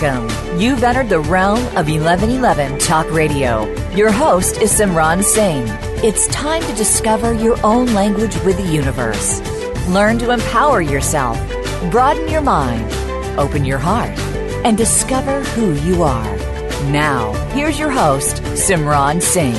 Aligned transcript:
Welcome. 0.00 0.58
You've 0.58 0.82
entered 0.82 1.10
the 1.10 1.20
realm 1.20 1.58
of 1.76 1.88
1111 1.88 2.78
Talk 2.78 3.10
Radio. 3.10 3.70
Your 3.94 4.10
host 4.10 4.58
is 4.58 4.72
Simran 4.72 5.22
Singh. 5.22 5.64
It's 6.02 6.26
time 6.28 6.62
to 6.62 6.74
discover 6.74 7.34
your 7.34 7.58
own 7.64 7.92
language 7.92 8.34
with 8.42 8.56
the 8.56 8.72
universe. 8.72 9.40
Learn 9.88 10.18
to 10.20 10.30
empower 10.30 10.80
yourself, 10.80 11.36
broaden 11.90 12.30
your 12.30 12.40
mind, 12.40 12.90
open 13.38 13.64
your 13.66 13.78
heart, 13.78 14.18
and 14.64 14.78
discover 14.78 15.42
who 15.42 15.74
you 15.86 16.02
are. 16.02 16.36
Now, 16.90 17.32
here's 17.50 17.78
your 17.78 17.90
host, 17.90 18.36
Simran 18.54 19.20
Singh. 19.20 19.52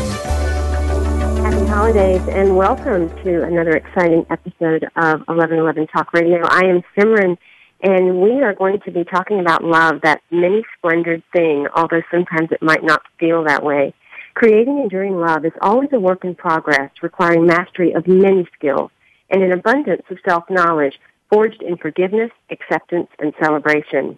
Happy 1.44 1.66
holidays 1.68 2.28
and 2.30 2.56
welcome 2.58 3.10
to 3.24 3.44
another 3.44 3.76
exciting 3.76 4.26
episode 4.32 4.86
of 4.96 5.20
1111 5.28 5.88
Talk 5.88 6.14
Radio. 6.14 6.44
I 6.46 6.62
am 6.62 6.82
Simran 6.98 7.38
and 7.82 8.22
we 8.22 8.42
are 8.42 8.54
going 8.54 8.80
to 8.82 8.92
be 8.92 9.04
talking 9.04 9.40
about 9.40 9.64
love, 9.64 10.02
that 10.04 10.22
many 10.30 10.64
splendored 10.78 11.24
thing, 11.34 11.68
although 11.76 12.02
sometimes 12.12 12.52
it 12.52 12.62
might 12.62 12.84
not 12.84 13.02
feel 13.20 13.44
that 13.46 13.64
way. 13.64 13.94
Creating 14.34 14.80
enduring 14.80 15.18
love 15.18 15.46
is 15.46 15.52
always 15.62 15.90
a 15.92 16.00
work 16.00 16.24
in 16.24 16.36
progress, 16.36 16.92
requiring 17.02 17.46
mastery 17.46 17.94
of 17.94 18.08
many 18.08 18.48
skills 18.54 18.92
and 19.30 19.44
an 19.44 19.52
abundance 19.52 20.04
of 20.10 20.18
self-knowledge 20.28 21.00
forged 21.30 21.62
in 21.62 21.78
forgiveness, 21.78 22.32
acceptance, 22.50 23.08
and 23.20 23.34
celebration. 23.42 24.18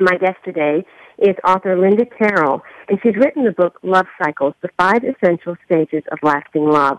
My 0.00 0.16
guest 0.16 0.38
today 0.44 0.84
is 1.18 1.36
author 1.44 1.78
Linda 1.78 2.04
Carroll, 2.06 2.62
and 2.88 2.98
she's 3.02 3.16
written 3.16 3.44
the 3.44 3.52
book 3.52 3.78
Love 3.82 4.06
Cycles, 4.22 4.54
The 4.60 4.70
Five 4.76 5.04
Essential 5.04 5.56
Stages 5.64 6.02
of 6.10 6.18
Lasting 6.22 6.68
Love. 6.68 6.98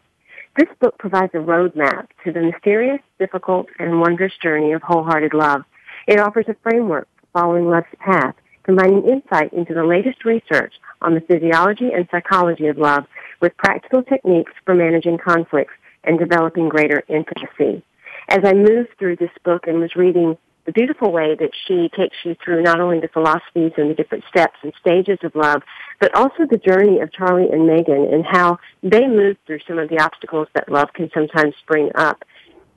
This 0.58 0.70
book 0.80 0.98
provides 0.98 1.34
a 1.34 1.40
roadmap 1.40 2.08
to 2.24 2.32
the 2.32 2.42
mysterious, 2.42 3.00
difficult, 3.20 3.68
and 3.80 4.00
wondrous 4.00 4.34
journey 4.42 4.72
of 4.72 4.82
wholehearted 4.82 5.34
love. 5.34 5.64
It 6.08 6.20
offers 6.20 6.46
a 6.48 6.56
framework 6.64 7.08
for 7.18 7.28
following 7.40 7.70
love's 7.70 7.88
path, 8.00 8.36
combining 8.64 9.08
insight 9.08 9.54
into 9.54 9.74
the 9.74 9.86
latest 9.86 10.26
research 10.26 10.74
on 11.02 11.14
the 11.14 11.22
physiology 11.22 11.92
and 11.94 12.08
psychology 12.12 12.68
of 12.68 12.78
love 12.78 13.06
with 13.42 13.58
practical 13.58 14.04
techniques 14.04 14.54
for 14.66 14.74
managing 14.74 15.18
conflicts 15.18 15.74
and 16.04 16.20
developing 16.20 16.70
greater 16.70 17.04
intimacy. 17.08 17.84
As 18.30 18.40
I 18.44 18.54
moved 18.54 18.90
through 18.98 19.18
this 19.18 19.32
book 19.44 19.68
and 19.68 19.80
was 19.80 19.96
reading 19.96 20.38
the 20.66 20.72
beautiful 20.72 21.12
way 21.12 21.36
that 21.36 21.52
she 21.68 21.90
takes 21.96 22.16
you 22.24 22.36
through 22.44 22.64
not 22.64 22.80
only 22.80 23.00
the 23.00 23.10
philosophies 23.10 23.74
and 23.78 23.90
the 23.90 23.94
different 23.94 24.24
steps 24.30 24.56
and 24.64 24.72
stages 24.80 25.20
of 25.24 25.36
love, 25.36 25.62
but 26.00 26.16
also 26.16 26.46
the 26.50 26.58
journey 26.58 27.02
of 27.02 27.12
Charlie 27.12 27.50
and 27.52 27.68
Megan 27.68 28.08
and 28.14 28.26
how 28.26 28.60
they 28.82 29.06
moved 29.06 29.40
through 29.46 29.60
some 29.68 29.78
of 29.78 29.90
the 29.90 30.00
obstacles 30.00 30.48
that 30.54 30.72
love 30.72 30.94
can 30.94 31.10
sometimes 31.14 31.54
bring 31.68 31.92
up 31.96 32.24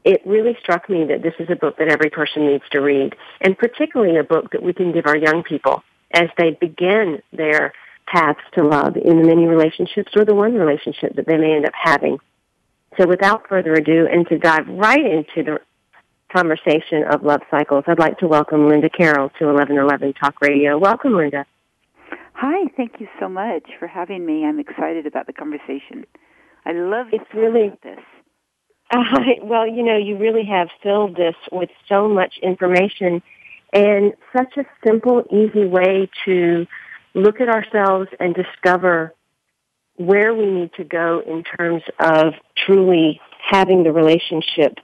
it 0.07 0.23
really 0.25 0.57
struck 0.61 0.89
me 0.89 1.05
that 1.05 1.23
this 1.23 1.35
is 1.41 1.49
a 1.51 1.57
book 1.57 1.79
that 1.79 1.89
every 1.89 2.11
person 2.11 2.47
needs 2.47 2.63
to 2.71 2.81
read, 2.81 3.17
and 3.41 3.59
particularly 3.59 4.17
a 4.17 4.23
book 4.23 4.53
that 4.53 4.63
we 4.63 4.73
can 4.73 4.93
give 4.93 5.05
our 5.07 5.17
young 5.17 5.43
people 5.43 5.83
as 6.13 6.29
they 6.39 6.53
begin 6.53 7.21
their 7.33 7.73
paths 8.07 8.39
to 8.55 8.63
love 8.63 8.97
in 8.97 9.21
the 9.21 9.27
many 9.27 9.47
relationships 9.47 10.13
or 10.17 10.25
the 10.25 10.35
one 10.35 10.55
relationship 10.55 11.17
that 11.17 11.27
they 11.27 11.37
may 11.37 11.57
end 11.57 11.67
up 11.67 11.73
having. 11.75 12.19
So 12.97 13.09
without 13.09 13.49
further 13.49 13.75
ado, 13.75 14.07
and 14.11 14.25
to 14.29 14.39
dive 14.39 14.69
right 14.69 15.05
into 15.05 15.43
the 15.43 15.59
conversation 16.33 17.03
of 17.11 17.25
love 17.25 17.41
cycles, 17.51 17.83
I'd 17.89 17.99
like 17.99 18.19
to 18.19 18.29
welcome 18.29 18.69
Linda 18.69 18.89
Carroll 18.89 19.31
to 19.41 19.47
1111 19.47 20.15
Talk 20.15 20.41
Radio. 20.41 20.79
Welcome, 20.79 21.17
Linda. 21.17 21.45
Hi, 22.35 22.69
thank 22.77 23.01
you 23.01 23.09
so 23.19 23.29
much 23.29 23.65
for 23.81 23.89
having 23.89 24.25
me. 24.25 24.45
I'm 24.45 24.61
excited 24.61 25.05
about 25.05 25.27
the 25.27 25.33
conversation. 25.33 26.07
I 26.65 26.73
love 26.73 27.09
it's 27.13 27.35
really 27.35 27.73
this. 27.83 27.99
Uh, 28.91 28.99
well, 29.43 29.67
you 29.67 29.83
know, 29.83 29.97
you 29.97 30.17
really 30.17 30.45
have 30.45 30.69
filled 30.83 31.17
this 31.17 31.35
with 31.51 31.71
so 31.89 32.09
much 32.09 32.35
information 32.43 33.23
and 33.73 34.13
such 34.37 34.57
a 34.57 34.65
simple, 34.87 35.25
easy 35.31 35.67
way 35.67 36.09
to 36.25 36.67
look 37.15 37.41
at 37.41 37.49
ourselves 37.49 38.09
and 38.21 38.35
discover 38.35 39.13
where 39.97 40.35
we 40.35 40.47
need 40.47 40.71
to 40.75 40.85
go 40.85 41.23
in 41.27 41.43
terms 41.43 41.83
of 41.99 42.35
truly 42.67 43.21
having 43.51 43.83
the 43.83 43.93
relationship 43.93 44.79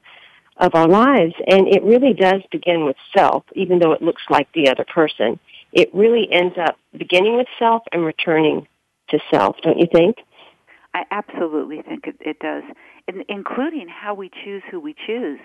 of 0.56 0.74
our 0.74 0.88
lives. 0.88 1.34
And 1.46 1.68
it 1.68 1.82
really 1.82 2.14
does 2.14 2.42
begin 2.50 2.84
with 2.84 2.96
self, 3.16 3.44
even 3.54 3.78
though 3.78 3.92
it 3.92 4.02
looks 4.02 4.22
like 4.30 4.48
the 4.52 4.68
other 4.68 4.84
person. 4.84 5.38
It 5.72 5.90
really 5.94 6.28
ends 6.30 6.56
up 6.58 6.76
beginning 6.96 7.36
with 7.36 7.46
self 7.58 7.82
and 7.92 8.04
returning 8.04 8.66
to 9.10 9.18
self, 9.30 9.56
don't 9.62 9.78
you 9.78 9.86
think? 9.92 10.16
I 10.94 11.04
absolutely 11.10 11.82
think 11.82 12.06
it, 12.06 12.16
it 12.20 12.38
does 12.38 12.64
in, 13.08 13.24
including 13.28 13.88
how 13.88 14.14
we 14.14 14.30
choose 14.44 14.62
who 14.70 14.80
we 14.80 14.94
choose 15.06 15.40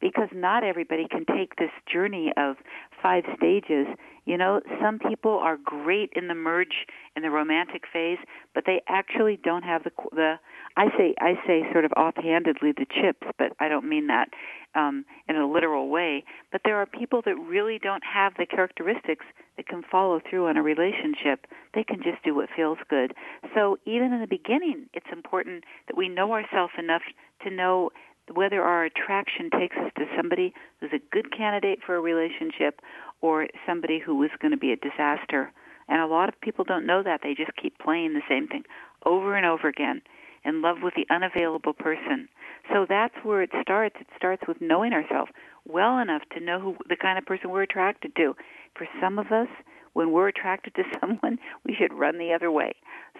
because 0.00 0.28
not 0.32 0.64
everybody 0.64 1.06
can 1.08 1.24
take 1.26 1.56
this 1.56 1.70
journey 1.90 2.32
of 2.36 2.56
five 3.02 3.24
stages. 3.36 3.86
You 4.24 4.38
know, 4.38 4.60
some 4.80 4.98
people 4.98 5.32
are 5.32 5.58
great 5.62 6.10
in 6.16 6.28
the 6.28 6.34
merge 6.34 6.86
in 7.16 7.22
the 7.22 7.30
romantic 7.30 7.82
phase, 7.92 8.18
but 8.54 8.64
they 8.66 8.80
actually 8.88 9.38
don't 9.42 9.62
have 9.62 9.84
the 9.84 9.90
the 10.12 10.34
I 10.76 10.86
say 10.96 11.14
I 11.20 11.34
say 11.46 11.62
sort 11.72 11.84
of 11.84 11.92
offhandedly 11.92 12.72
the 12.72 12.86
chips, 12.86 13.26
but 13.38 13.52
I 13.60 13.68
don't 13.68 13.88
mean 13.88 14.06
that 14.06 14.28
um, 14.74 15.04
in 15.28 15.36
a 15.36 15.50
literal 15.50 15.88
way. 15.88 16.24
But 16.52 16.62
there 16.64 16.76
are 16.76 16.86
people 16.86 17.22
that 17.24 17.36
really 17.36 17.78
don't 17.78 18.02
have 18.04 18.34
the 18.38 18.46
characteristics 18.46 19.24
that 19.56 19.66
can 19.66 19.82
follow 19.90 20.20
through 20.28 20.48
on 20.48 20.56
a 20.56 20.62
relationship. 20.62 21.46
They 21.74 21.84
can 21.84 22.02
just 22.02 22.22
do 22.24 22.34
what 22.34 22.48
feels 22.54 22.78
good. 22.88 23.14
So 23.54 23.78
even 23.86 24.12
in 24.12 24.20
the 24.20 24.26
beginning, 24.26 24.86
it's 24.94 25.06
important 25.12 25.64
that 25.88 25.96
we 25.96 26.08
know 26.08 26.32
ourselves 26.32 26.72
enough 26.78 27.02
to 27.44 27.50
know 27.50 27.90
whether 28.32 28.62
our 28.62 28.84
attraction 28.84 29.50
takes 29.50 29.76
us 29.76 29.90
to 29.96 30.04
somebody 30.16 30.54
who's 30.78 30.92
a 30.92 31.02
good 31.12 31.36
candidate 31.36 31.80
for 31.84 31.96
a 31.96 32.00
relationship 32.00 32.80
or 33.20 33.48
somebody 33.66 33.98
who 33.98 34.22
is 34.22 34.30
going 34.40 34.52
to 34.52 34.56
be 34.56 34.72
a 34.72 34.76
disaster. 34.76 35.52
And 35.88 36.00
a 36.00 36.06
lot 36.06 36.28
of 36.28 36.40
people 36.40 36.64
don't 36.64 36.86
know 36.86 37.02
that. 37.02 37.20
They 37.22 37.34
just 37.34 37.50
keep 37.60 37.76
playing 37.78 38.14
the 38.14 38.22
same 38.28 38.46
thing 38.46 38.62
over 39.04 39.34
and 39.34 39.44
over 39.44 39.66
again 39.66 40.02
in 40.44 40.62
love 40.62 40.78
with 40.82 40.94
the 40.94 41.06
unavailable 41.12 41.72
person. 41.72 42.28
So 42.72 42.86
that's 42.88 43.14
where 43.22 43.42
it 43.42 43.50
starts. 43.62 43.96
It 44.00 44.06
starts 44.16 44.42
with 44.46 44.60
knowing 44.60 44.92
ourselves 44.92 45.30
well 45.66 45.98
enough 45.98 46.22
to 46.32 46.40
know 46.40 46.60
who 46.60 46.76
the 46.88 46.96
kind 46.96 47.18
of 47.18 47.26
person 47.26 47.50
we're 47.50 47.62
attracted 47.62 48.14
to. 48.16 48.34
For 48.76 48.86
some 49.00 49.18
of 49.18 49.32
us, 49.32 49.48
when 49.92 50.12
we're 50.12 50.28
attracted 50.28 50.74
to 50.76 50.84
someone, 51.00 51.38
we 51.64 51.74
should 51.74 51.92
run 51.92 52.18
the 52.18 52.32
other 52.32 52.50
way. 52.50 52.72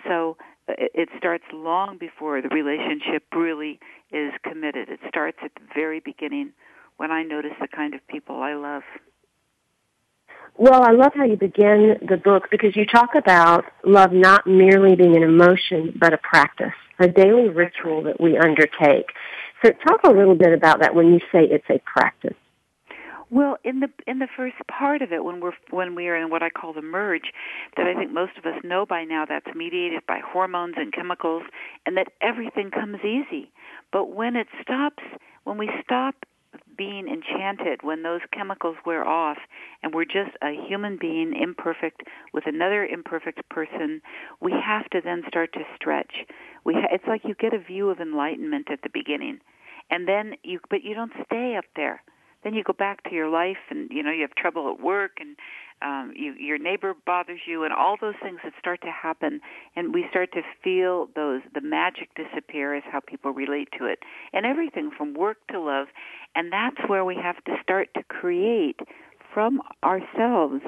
So 0.06 0.36
uh, 0.68 0.74
it 0.78 1.08
starts 1.18 1.44
long 1.52 1.98
before 1.98 2.40
the 2.40 2.48
relationship 2.48 3.24
really 3.34 3.80
is 4.12 4.32
committed. 4.42 4.88
It 4.88 5.00
starts 5.08 5.38
at 5.44 5.54
the 5.54 5.66
very 5.74 6.00
beginning 6.00 6.52
when 6.96 7.10
I 7.10 7.22
notice 7.22 7.52
the 7.60 7.68
kind 7.68 7.94
of 7.94 8.06
people 8.08 8.42
I 8.42 8.54
love. 8.54 8.82
Well, 10.56 10.82
I 10.82 10.90
love 10.92 11.12
how 11.14 11.24
you 11.24 11.36
begin 11.36 11.96
the 12.06 12.16
book 12.16 12.48
because 12.50 12.76
you 12.76 12.84
talk 12.84 13.14
about 13.14 13.64
love 13.84 14.12
not 14.12 14.46
merely 14.46 14.94
being 14.94 15.16
an 15.16 15.22
emotion, 15.22 15.96
but 15.98 16.12
a 16.12 16.18
practice, 16.18 16.74
a 16.98 17.08
daily 17.08 17.48
ritual 17.48 18.02
that 18.02 18.20
we 18.20 18.36
undertake. 18.36 19.06
So 19.64 19.72
talk 19.86 20.00
a 20.04 20.10
little 20.10 20.34
bit 20.34 20.52
about 20.52 20.80
that 20.80 20.94
when 20.94 21.12
you 21.12 21.20
say 21.32 21.44
it's 21.44 21.68
a 21.70 21.80
practice. 21.86 22.36
Well, 23.30 23.58
in 23.62 23.78
the 23.78 23.88
in 24.08 24.18
the 24.18 24.26
first 24.36 24.56
part 24.66 25.02
of 25.02 25.12
it, 25.12 25.22
when 25.22 25.40
we're 25.40 25.52
when 25.70 25.94
we 25.94 26.08
are 26.08 26.16
in 26.16 26.30
what 26.30 26.42
I 26.42 26.50
call 26.50 26.72
the 26.72 26.82
merge, 26.82 27.30
that 27.76 27.86
I 27.86 27.94
think 27.94 28.12
most 28.12 28.32
of 28.36 28.44
us 28.44 28.60
know 28.64 28.84
by 28.84 29.04
now, 29.04 29.24
that's 29.24 29.46
mediated 29.54 30.04
by 30.06 30.18
hormones 30.18 30.74
and 30.76 30.92
chemicals, 30.92 31.44
and 31.86 31.96
that 31.96 32.08
everything 32.20 32.72
comes 32.72 32.98
easy. 33.04 33.52
But 33.92 34.12
when 34.12 34.34
it 34.34 34.48
stops, 34.60 35.04
when 35.44 35.58
we 35.58 35.70
stop 35.84 36.16
being 36.80 37.08
enchanted, 37.08 37.82
when 37.82 38.02
those 38.02 38.22
chemicals 38.32 38.76
wear 38.86 39.06
off, 39.06 39.36
and 39.82 39.92
we're 39.92 40.06
just 40.06 40.34
a 40.42 40.52
human 40.66 40.96
being, 40.98 41.34
imperfect, 41.38 42.04
with 42.32 42.44
another 42.46 42.86
imperfect 42.86 43.46
person, 43.50 44.00
we 44.40 44.50
have 44.52 44.88
to 44.88 45.02
then 45.04 45.22
start 45.28 45.52
to 45.52 45.60
stretch. 45.76 46.24
We 46.64 46.72
ha- 46.72 46.88
it's 46.90 47.04
like 47.06 47.20
you 47.24 47.34
get 47.34 47.52
a 47.52 47.58
view 47.58 47.90
of 47.90 48.00
enlightenment 48.00 48.68
at 48.72 48.80
the 48.80 48.88
beginning, 48.94 49.40
and 49.90 50.08
then 50.08 50.36
you, 50.42 50.58
but 50.70 50.82
you 50.82 50.94
don't 50.94 51.12
stay 51.26 51.54
up 51.54 51.66
there 51.76 52.02
then 52.42 52.54
you 52.54 52.62
go 52.62 52.72
back 52.72 53.02
to 53.04 53.14
your 53.14 53.28
life 53.28 53.58
and 53.70 53.90
you 53.90 54.02
know 54.02 54.10
you 54.10 54.22
have 54.22 54.34
trouble 54.34 54.70
at 54.70 54.82
work 54.82 55.18
and 55.20 55.36
um 55.82 56.12
you 56.14 56.32
your 56.34 56.58
neighbor 56.58 56.94
bothers 57.06 57.40
you 57.46 57.64
and 57.64 57.72
all 57.72 57.96
those 58.00 58.14
things 58.22 58.38
that 58.44 58.52
start 58.58 58.80
to 58.82 58.90
happen 58.90 59.40
and 59.76 59.94
we 59.94 60.06
start 60.10 60.32
to 60.32 60.42
feel 60.62 61.08
those 61.14 61.40
the 61.54 61.60
magic 61.60 62.08
disappear 62.14 62.74
is 62.74 62.82
how 62.90 63.00
people 63.00 63.32
relate 63.32 63.68
to 63.78 63.86
it. 63.86 64.00
And 64.32 64.46
everything 64.46 64.90
from 64.96 65.14
work 65.14 65.38
to 65.50 65.60
love. 65.60 65.88
And 66.34 66.52
that's 66.52 66.76
where 66.86 67.04
we 67.04 67.16
have 67.16 67.42
to 67.44 67.56
start 67.62 67.88
to 67.94 68.02
create 68.04 68.80
from 69.32 69.60
ourselves 69.82 70.62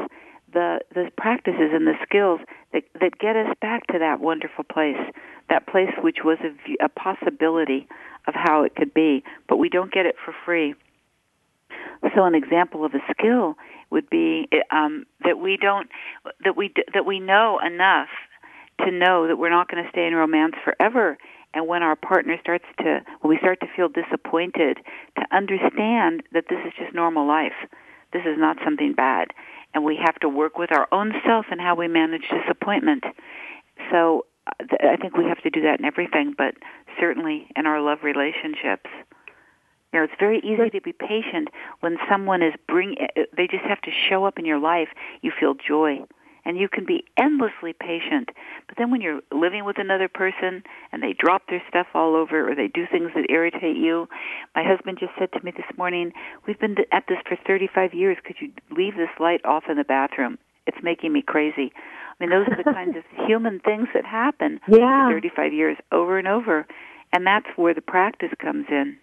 the 0.53 0.81
the 0.95 1.11
practices 1.17 1.71
and 1.73 1.87
the 1.87 1.95
skills 2.03 2.41
that 2.73 2.85
that 3.01 3.19
get 3.19 3.37
us 3.37 3.55
back 3.61 3.87
to 3.89 3.99
that 3.99 4.21
wonderful 4.21 4.65
place 4.65 5.01
that 5.49 5.67
place 5.67 5.91
which 6.03 6.19
was 6.25 6.39
a, 6.41 6.85
a 6.85 6.89
possibility 6.89 7.87
of 8.27 8.35
how 8.35 8.63
it 8.63 8.75
could 8.77 8.95
be. 8.95 9.23
But 9.49 9.57
we 9.57 9.69
don't 9.69 9.93
get 9.93 10.07
it 10.07 10.17
for 10.25 10.35
free 10.45 10.75
so 12.15 12.25
an 12.25 12.35
example 12.35 12.85
of 12.85 12.95
a 12.95 13.01
skill 13.11 13.57
would 13.91 14.09
be 14.11 14.49
um, 14.71 15.05
that 15.25 15.39
we 15.39 15.57
don't 15.57 15.89
that 16.45 16.57
we 16.57 16.73
that 16.95 17.05
we 17.07 17.21
know 17.21 17.59
enough 17.65 18.09
to 18.85 18.91
know 18.91 19.27
that 19.29 19.37
we're 19.37 19.51
not 19.51 19.69
going 19.71 19.83
to 19.83 19.91
stay 19.91 20.07
in 20.07 20.15
romance 20.15 20.55
forever. 20.65 21.19
And 21.55 21.69
when 21.69 21.83
our 21.83 21.97
partner 21.97 22.39
starts 22.41 22.65
to, 22.79 23.01
when 23.21 23.29
we 23.29 23.39
start 23.39 23.61
to 23.61 23.67
feel 23.77 23.89
disappointed, 23.89 24.79
to 25.17 25.25
understand 25.31 26.23
that 26.33 26.47
this 26.49 26.59
is 26.67 26.73
just 26.79 26.95
normal 26.95 27.27
life. 27.29 27.69
This 28.13 28.23
is 28.23 28.39
not 28.39 28.57
something 28.65 28.95
bad. 28.95 29.29
and 29.75 29.85
we 29.85 29.97
have 29.97 30.17
to 30.17 30.29
work 30.29 30.59
with 30.59 30.71
our 30.73 30.87
own 30.93 31.13
self 31.27 31.47
and 31.51 31.61
how 31.61 31.75
we 31.75 31.89
manage 31.89 32.25
disappointment. 32.31 33.05
So 33.91 34.27
uh, 34.47 34.65
I 34.81 34.97
think 34.97 35.17
we 35.17 35.25
have 35.25 35.43
to 35.43 35.51
do 35.51 35.63
that 35.63 35.79
in 35.79 35.85
everything, 35.85 36.35
but 36.37 36.55
certainly 37.01 37.47
in 37.57 37.67
our 37.67 37.81
love 37.81 37.99
relationships. 38.03 38.91
You 39.93 39.99
know, 39.99 40.05
it's 40.05 40.15
very 40.19 40.39
easy 40.39 40.71
to 40.71 40.81
be 40.81 40.93
patient 40.93 41.49
when 41.81 41.99
someone 42.09 42.43
is 42.43 42.55
bring. 42.67 42.97
Uh, 42.99 43.23
they 43.37 43.47
just 43.47 43.65
have 43.65 43.81
to 43.83 43.91
show 43.91 44.25
up 44.25 44.39
in 44.39 44.45
your 44.45 44.59
life. 44.59 44.89
You 45.21 45.33
feel 45.39 45.55
joy 45.55 46.01
and 46.45 46.59
you 46.59 46.69
can 46.69 46.85
be 46.85 47.05
endlessly 47.17 47.73
patient. 47.73 48.31
But 48.67 48.77
then 48.77 48.91
when 48.91 49.01
you're 49.01 49.21
living 49.31 49.65
with 49.65 49.79
another 49.79 50.09
person 50.09 50.63
and 50.91 51.03
they 51.03 51.13
drop 51.13 51.43
their 51.49 51.63
stuff 51.69 51.87
all 51.95 52.17
over 52.17 52.51
or 52.51 52.55
they 52.55 52.69
do 52.69 52.87
things 52.91 53.11
that 53.15 53.31
irritate 53.31 53.77
you, 53.77 54.09
my 54.55 54.65
husband 54.65 54.99
just 54.99 55.13
said 55.19 55.33
to 55.33 55.45
me 55.45 55.53
this 55.53 55.77
morning, 55.77 56.13
"We've 56.47 56.59
been 56.59 56.77
at 56.91 57.07
this 57.07 57.19
for 57.27 57.37
35 57.37 57.95
years. 57.95 58.19
Could 58.25 58.41
you 58.41 58.51
leave 58.71 58.97
this 58.97 59.11
light 59.21 59.45
off 59.45 59.69
in 59.69 59.77
the 59.77 59.85
bathroom? 59.85 60.39
It's 60.67 60.83
making 60.83 61.13
me 61.13 61.23
crazy." 61.23 61.73
I 61.75 62.25
mean, 62.25 62.31
those 62.31 62.47
are 62.49 62.57
the 62.57 62.73
kinds 62.73 62.97
of 62.97 63.05
human 63.27 63.61
things 63.61 63.89
that 63.95 64.05
happen 64.05 64.61
yeah. 64.69 65.09
for 65.09 65.15
35 65.15 65.53
years 65.53 65.77
over 65.91 66.19
and 66.19 66.29
over. 66.29 66.67
And 67.13 67.27
that's 67.27 67.49
where 67.57 67.75
the 67.75 67.83
practice 67.83 68.33
comes 68.39 68.67
in. 68.71 68.97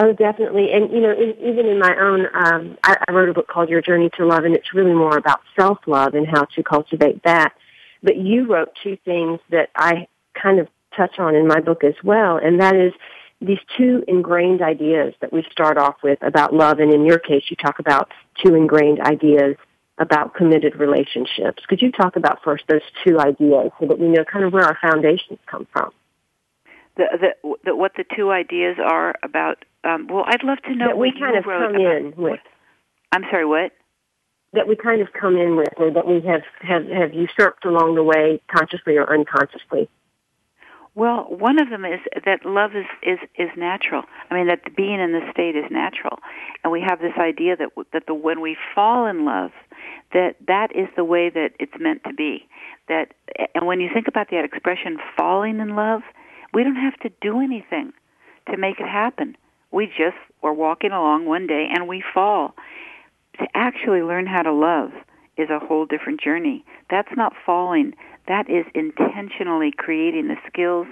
Oh, 0.00 0.12
definitely. 0.12 0.70
And, 0.72 0.92
you 0.92 1.00
know, 1.00 1.10
in, 1.10 1.34
even 1.40 1.66
in 1.66 1.80
my 1.80 1.96
own, 2.00 2.26
um, 2.32 2.78
I, 2.84 2.96
I 3.08 3.12
wrote 3.12 3.28
a 3.28 3.32
book 3.34 3.48
called 3.48 3.68
Your 3.68 3.82
Journey 3.82 4.10
to 4.16 4.24
Love, 4.24 4.44
and 4.44 4.54
it's 4.54 4.72
really 4.72 4.94
more 4.94 5.16
about 5.16 5.40
self-love 5.58 6.14
and 6.14 6.24
how 6.24 6.44
to 6.44 6.62
cultivate 6.62 7.24
that. 7.24 7.52
But 8.00 8.16
you 8.16 8.46
wrote 8.46 8.68
two 8.80 8.96
things 9.04 9.40
that 9.50 9.70
I 9.74 10.06
kind 10.40 10.60
of 10.60 10.68
touch 10.96 11.18
on 11.18 11.34
in 11.34 11.48
my 11.48 11.58
book 11.60 11.82
as 11.82 11.94
well, 12.04 12.36
and 12.36 12.60
that 12.60 12.76
is 12.76 12.92
these 13.40 13.58
two 13.76 14.04
ingrained 14.06 14.62
ideas 14.62 15.14
that 15.20 15.32
we 15.32 15.44
start 15.50 15.78
off 15.78 15.96
with 16.02 16.18
about 16.22 16.54
love. 16.54 16.78
And 16.78 16.92
in 16.92 17.04
your 17.04 17.18
case, 17.18 17.42
you 17.50 17.56
talk 17.56 17.80
about 17.80 18.12
two 18.44 18.54
ingrained 18.54 19.00
ideas 19.00 19.56
about 19.98 20.34
committed 20.34 20.76
relationships. 20.76 21.64
Could 21.66 21.82
you 21.82 21.90
talk 21.90 22.14
about 22.14 22.42
first 22.44 22.64
those 22.68 22.82
two 23.04 23.18
ideas 23.18 23.72
so 23.80 23.86
that 23.86 23.98
we 23.98 24.06
know 24.06 24.24
kind 24.24 24.44
of 24.44 24.52
where 24.52 24.64
our 24.64 24.78
foundations 24.80 25.40
come 25.46 25.66
from? 25.72 25.90
The, 26.98 27.06
the, 27.42 27.54
the, 27.64 27.76
what 27.76 27.92
the 27.96 28.04
two 28.14 28.30
ideas 28.30 28.76
are 28.84 29.14
about 29.22 29.64
um, 29.84 30.08
well, 30.08 30.24
I'd 30.26 30.42
love 30.42 30.58
to 30.64 30.74
know 30.74 30.88
that 30.88 30.98
we 30.98 31.12
kind 31.12 31.36
of 31.36 31.44
come 31.44 31.76
in 31.76 32.12
with. 32.16 32.40
I'm 33.12 33.22
sorry, 33.30 33.46
what? 33.46 33.72
That 34.52 34.66
we 34.66 34.76
kind 34.76 35.00
of 35.00 35.08
come 35.12 35.36
in 35.36 35.56
with, 35.56 35.68
or 35.76 35.90
that 35.90 36.06
we 36.06 36.20
have 36.26 36.42
have 36.60 36.86
have 36.88 37.14
usurped 37.14 37.64
along 37.64 37.94
the 37.94 38.02
way, 38.02 38.40
consciously 38.54 38.96
or 38.96 39.12
unconsciously. 39.12 39.88
Well, 40.94 41.26
one 41.28 41.60
of 41.60 41.70
them 41.70 41.84
is 41.84 42.00
that 42.24 42.44
love 42.44 42.72
is 42.74 42.86
is 43.02 43.18
is 43.36 43.50
natural. 43.56 44.02
I 44.30 44.34
mean, 44.34 44.48
that 44.48 44.74
being 44.74 45.00
in 45.00 45.12
this 45.12 45.30
state 45.30 45.54
is 45.54 45.70
natural, 45.70 46.18
and 46.64 46.72
we 46.72 46.80
have 46.80 46.98
this 47.00 47.12
idea 47.18 47.56
that 47.56 47.68
that 47.92 48.06
the 48.06 48.14
when 48.14 48.40
we 48.40 48.56
fall 48.74 49.06
in 49.06 49.24
love, 49.24 49.52
that 50.12 50.36
that 50.48 50.74
is 50.74 50.88
the 50.96 51.04
way 51.04 51.30
that 51.30 51.52
it's 51.60 51.78
meant 51.78 52.02
to 52.04 52.12
be. 52.12 52.48
That 52.88 53.14
and 53.54 53.66
when 53.66 53.80
you 53.80 53.90
think 53.92 54.08
about 54.08 54.30
that 54.30 54.44
expression, 54.44 54.98
falling 55.16 55.60
in 55.60 55.76
love, 55.76 56.02
we 56.52 56.64
don't 56.64 56.76
have 56.76 56.98
to 57.00 57.10
do 57.20 57.40
anything 57.40 57.92
to 58.50 58.56
make 58.56 58.80
it 58.80 58.88
happen. 58.88 59.36
We 59.70 59.86
just 59.86 60.16
were 60.42 60.52
walking 60.52 60.92
along 60.92 61.26
one 61.26 61.46
day 61.46 61.68
and 61.72 61.88
we 61.88 62.02
fall. 62.14 62.54
To 63.38 63.46
actually 63.54 64.02
learn 64.02 64.26
how 64.26 64.42
to 64.42 64.52
love 64.52 64.90
is 65.36 65.48
a 65.50 65.58
whole 65.58 65.86
different 65.86 66.20
journey. 66.20 66.64
That's 66.90 67.14
not 67.16 67.32
falling. 67.46 67.94
That 68.26 68.50
is 68.50 68.66
intentionally 68.74 69.72
creating 69.76 70.28
the 70.28 70.36
skills 70.46 70.86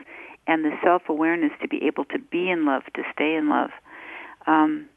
and 0.47 0.65
the 0.65 0.71
self-awareness 0.85 1.53
to 1.61 1.69
be 1.69 1.85
able 1.85 2.05
to 2.07 2.19
be 2.19 2.49
in 2.49 2.65
love, 2.65 2.83
to 2.95 3.03
stay 3.13 3.35
in 3.35 3.49
love. 3.49 3.71
Um, 4.47 4.89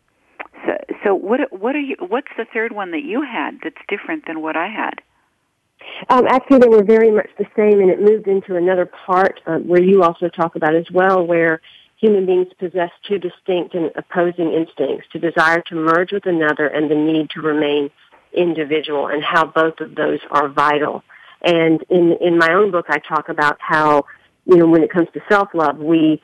so, 0.66 0.74
so 1.04 1.16
what 1.16 1.40
what 1.52 1.76
are 1.76 1.82
you? 1.82 1.96
What's 2.00 2.32
the 2.38 2.46
third 2.54 2.72
one 2.72 2.92
that 2.92 3.04
you 3.04 3.22
had 3.22 3.60
that's 3.64 3.82
different 3.88 4.26
than 4.28 4.42
what 4.42 4.56
I 4.56 4.68
had? 4.68 5.02
Um, 6.10 6.26
actually, 6.28 6.60
they 6.60 6.68
were 6.68 6.84
very 6.84 7.12
much 7.12 7.30
the 7.38 7.48
same, 7.56 7.80
and 7.80 7.90
it 7.90 8.02
moved 8.02 8.28
into 8.28 8.56
another 8.56 8.86
part 8.86 9.42
uh, 9.46 9.58
where 9.60 9.82
you 9.82 10.04
also 10.04 10.30
talk 10.30 10.56
about 10.56 10.76
as 10.76 10.90
well, 10.92 11.26
where 11.26 11.62
human 11.98 12.26
beings 12.26 12.48
possess 12.58 12.92
two 13.08 13.20
distinct 13.20 13.76
and 13.76 13.92
opposing 13.96 14.54
instincts, 14.54 15.08
to 15.12 15.20
desire 15.20 15.62
to 15.68 15.76
merge 15.76 16.12
with 16.12 16.26
another 16.26 16.68
and 16.68 16.90
the 16.90 16.96
need 16.96 17.30
to 17.32 17.42
remain 17.42 17.90
individual 18.34 19.08
and 19.08 19.24
how 19.24 19.46
both 19.46 19.80
of 19.82 19.96
those 19.96 20.20
are 20.32 20.48
vital. 20.48 21.04
And 21.42 21.84
in, 21.90 22.18
in 22.22 22.38
my 22.38 22.54
own 22.54 22.72
book, 22.72 22.86
I 22.90 23.00
talk 23.00 23.30
about 23.30 23.58
how, 23.60 24.06
you 24.46 24.56
know, 24.58 24.68
when 24.68 24.84
it 24.84 24.92
comes 24.92 25.08
to 25.14 25.22
self-love, 25.28 25.78
we, 25.78 26.22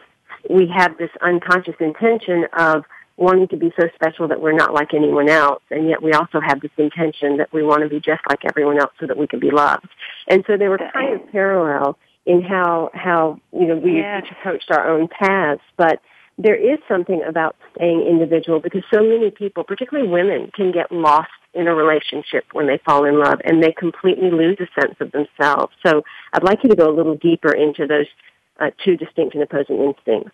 we 0.50 0.68
have 0.68 0.98
this 0.98 1.12
unconscious 1.22 1.76
intention 1.80 2.46
of 2.54 2.86
wanting 3.18 3.48
to 3.48 3.58
be 3.58 3.72
so 3.80 3.88
special 3.96 4.28
that 4.28 4.42
we're 4.42 4.54
not 4.54 4.74
like 4.74 4.94
anyone 4.94 5.30
else, 5.30 5.64
and 5.72 5.88
yet 5.88 6.02
we 6.02 6.12
also 6.12 6.40
have 6.42 6.60
this 6.62 6.72
intention 6.78 7.38
that 7.38 7.52
we 7.54 7.64
want 7.64 7.82
to 7.84 7.90
be 7.90 8.00
just 8.00 8.22
like 8.30 8.40
everyone 8.46 8.80
else 8.80 8.92
so 9.00 9.08
that 9.08 9.18
we 9.18 9.28
can 9.28 9.40
be 9.40 9.52
loved. 9.52 9.88
And 10.28 10.44
so 10.48 10.58
they 10.58 10.68
were 10.68 10.80
kind 10.94 11.22
of 11.22 11.32
parallel 11.32 11.98
in 12.26 12.42
how 12.42 12.90
how 12.94 13.40
you 13.54 13.68
know 13.68 13.76
we 13.76 14.00
each 14.00 14.32
approached 14.32 14.70
our 14.72 14.90
own 14.90 15.08
paths, 15.08 15.62
but 15.78 16.02
there 16.38 16.56
is 16.56 16.80
something 16.88 17.24
about 17.24 17.56
staying 17.76 18.02
individual 18.02 18.60
because 18.60 18.84
so 18.94 19.02
many 19.02 19.32
people, 19.32 19.64
particularly 19.64 20.10
women, 20.10 20.52
can 20.54 20.72
get 20.72 20.92
lost 20.92 21.30
in 21.54 21.68
a 21.68 21.74
relationship 21.74 22.44
when 22.52 22.68
they 22.68 22.78
fall 22.86 23.06
in 23.06 23.18
love 23.18 23.40
and 23.46 23.64
they 23.64 23.72
completely 23.72 24.30
lose 24.30 24.58
a 24.60 24.82
sense 24.82 24.96
of 25.00 25.12
themselves. 25.14 25.74
So 25.86 26.04
I'd 26.34 26.44
like 26.44 26.60
you 26.64 26.70
to 26.70 26.76
go 26.76 26.90
a 26.90 26.96
little 26.96 27.16
deeper 27.16 27.54
into 27.54 27.88
those 27.88 28.08
uh, 28.60 28.72
two 28.84 28.98
distinct 28.98 29.36
and 29.36 29.44
opposing 29.44 29.82
instincts. 29.82 30.32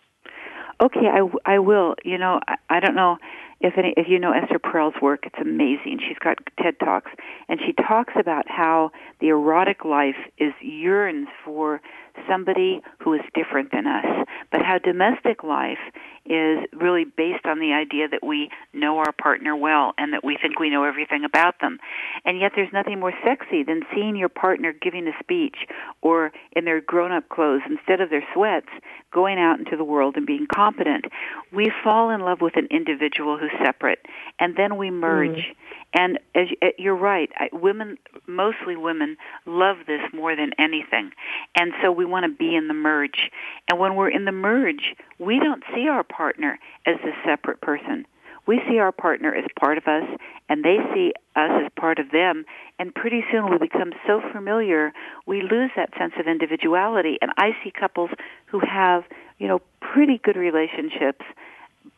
Okay, 0.82 1.06
I, 1.06 1.20
I 1.46 1.58
will. 1.60 1.94
You 2.04 2.18
know, 2.18 2.40
I, 2.48 2.56
I 2.68 2.80
don't 2.80 2.96
know 2.96 3.16
if 3.60 3.74
any 3.78 3.94
if 3.96 4.08
you 4.08 4.18
know 4.18 4.32
Esther 4.32 4.58
Perel's 4.58 5.00
work, 5.00 5.20
it's 5.24 5.38
amazing. 5.40 6.00
She's 6.06 6.18
got 6.18 6.38
TED 6.60 6.80
Talks 6.80 7.12
and 7.48 7.60
she 7.64 7.72
talks 7.72 8.14
about 8.18 8.48
how 8.48 8.90
the 9.20 9.28
erotic 9.28 9.84
life 9.84 10.16
is 10.38 10.52
yearns 10.60 11.28
for 11.44 11.80
somebody 12.28 12.80
who 12.98 13.14
is 13.14 13.20
different 13.34 13.70
than 13.72 13.86
us, 13.86 14.26
but 14.50 14.62
how 14.62 14.78
domestic 14.78 15.42
life 15.42 15.78
is 16.24 16.58
really 16.72 17.04
based 17.04 17.46
on 17.46 17.58
the 17.58 17.72
idea 17.72 18.08
that 18.08 18.24
we 18.24 18.48
know 18.72 18.98
our 18.98 19.12
partner 19.12 19.56
well 19.56 19.92
and 19.98 20.12
that 20.12 20.24
we 20.24 20.38
think 20.40 20.58
we 20.60 20.70
know 20.70 20.84
everything 20.84 21.24
about 21.24 21.54
them. 21.60 21.78
And 22.24 22.38
yet 22.38 22.52
there's 22.54 22.72
nothing 22.72 23.00
more 23.00 23.12
sexy 23.24 23.64
than 23.64 23.82
seeing 23.94 24.14
your 24.14 24.28
partner 24.28 24.72
giving 24.72 25.08
a 25.08 25.12
speech 25.20 25.56
or 26.00 26.30
in 26.52 26.64
their 26.64 26.80
grown-up 26.80 27.28
clothes 27.28 27.62
instead 27.68 28.00
of 28.00 28.10
their 28.10 28.24
sweats 28.34 28.68
going 29.12 29.38
out 29.38 29.58
into 29.58 29.76
the 29.76 29.84
world 29.84 30.16
and 30.16 30.26
being 30.26 30.46
competent. 30.54 31.06
We 31.52 31.72
fall 31.82 32.10
in 32.10 32.20
love 32.20 32.40
with 32.40 32.56
an 32.56 32.68
individual 32.70 33.36
who's 33.36 33.50
separate 33.64 34.06
and 34.38 34.56
then 34.56 34.76
we 34.76 34.90
merge. 34.90 35.30
Mm. 35.30 35.56
And 35.94 36.18
as 36.34 36.48
uh, 36.62 36.68
you're 36.78 36.96
right, 36.96 37.30
women, 37.52 37.98
mostly 38.26 38.76
women, 38.76 39.16
love 39.46 39.76
this 39.86 40.00
more 40.12 40.34
than 40.34 40.52
anything. 40.58 41.10
And 41.56 41.72
so 41.82 41.92
we 41.92 42.04
want 42.04 42.24
to 42.24 42.34
be 42.34 42.54
in 42.54 42.68
the 42.68 42.74
merge. 42.74 43.30
And 43.68 43.78
when 43.78 43.94
we're 43.94 44.10
in 44.10 44.24
the 44.24 44.32
merge, 44.32 44.94
we 45.18 45.38
don't 45.38 45.62
see 45.74 45.88
our 45.88 46.04
partner 46.04 46.58
as 46.86 46.96
a 47.04 47.12
separate 47.26 47.60
person. 47.60 48.06
We 48.46 48.60
see 48.68 48.78
our 48.78 48.90
partner 48.90 49.32
as 49.32 49.44
part 49.58 49.78
of 49.78 49.86
us, 49.86 50.02
and 50.48 50.64
they 50.64 50.78
see 50.92 51.12
us 51.36 51.50
as 51.64 51.70
part 51.76 52.00
of 52.00 52.10
them. 52.10 52.44
And 52.78 52.92
pretty 52.92 53.22
soon 53.30 53.50
we 53.50 53.58
become 53.58 53.92
so 54.04 54.20
familiar, 54.32 54.92
we 55.26 55.42
lose 55.42 55.70
that 55.76 55.90
sense 55.96 56.14
of 56.18 56.26
individuality. 56.26 57.18
And 57.22 57.30
I 57.36 57.50
see 57.62 57.70
couples 57.70 58.10
who 58.46 58.58
have, 58.60 59.04
you 59.38 59.46
know, 59.46 59.60
pretty 59.80 60.18
good 60.24 60.36
relationships, 60.36 61.24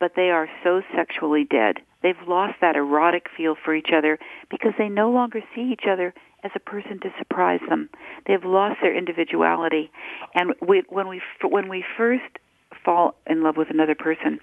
but 0.01 0.13
they 0.17 0.31
are 0.31 0.49
so 0.63 0.83
sexually 0.95 1.45
dead 1.45 1.81
They've 2.05 2.29
lost 2.29 2.61
that 2.61 2.77
erotic 2.77 3.29
feel 3.35 3.57
for 3.65 3.75
each 3.75 3.89
other 3.91 4.19
because 4.51 4.75
they 4.77 4.91
no 4.91 5.11
longer 5.11 5.41
see 5.55 5.63
each 5.73 5.85
other 5.91 6.13
as 6.45 6.51
a 6.55 6.61
person 6.61 7.01
to 7.01 7.11
surprise 7.17 7.61
them. 7.67 7.89
They've 8.27 8.45
lost 8.45 8.83
their 8.83 8.95
individuality, 8.95 9.91
and 10.35 10.53
we, 10.61 10.83
when 10.91 11.09
we 11.09 11.23
when 11.43 11.71
we 11.71 11.83
first 11.97 12.39
fall 12.85 13.15
in 13.27 13.43
love 13.43 13.57
with 13.57 13.71
another 13.71 13.95
person, 13.95 14.39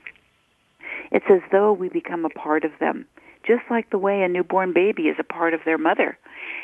it's 1.12 1.28
as 1.30 1.42
though 1.52 1.72
we 1.72 1.88
become 1.88 2.26
a 2.26 2.30
part 2.30 2.66
of 2.66 2.72
them, 2.80 3.06
just 3.46 3.62
like 3.70 3.92
the 3.92 4.00
way 4.00 4.24
a 4.24 4.28
newborn 4.28 4.74
baby 4.74 5.04
is 5.04 5.18
a 5.20 5.24
part 5.24 5.54
of 5.54 5.60
their 5.64 5.78
mother. 5.78 6.18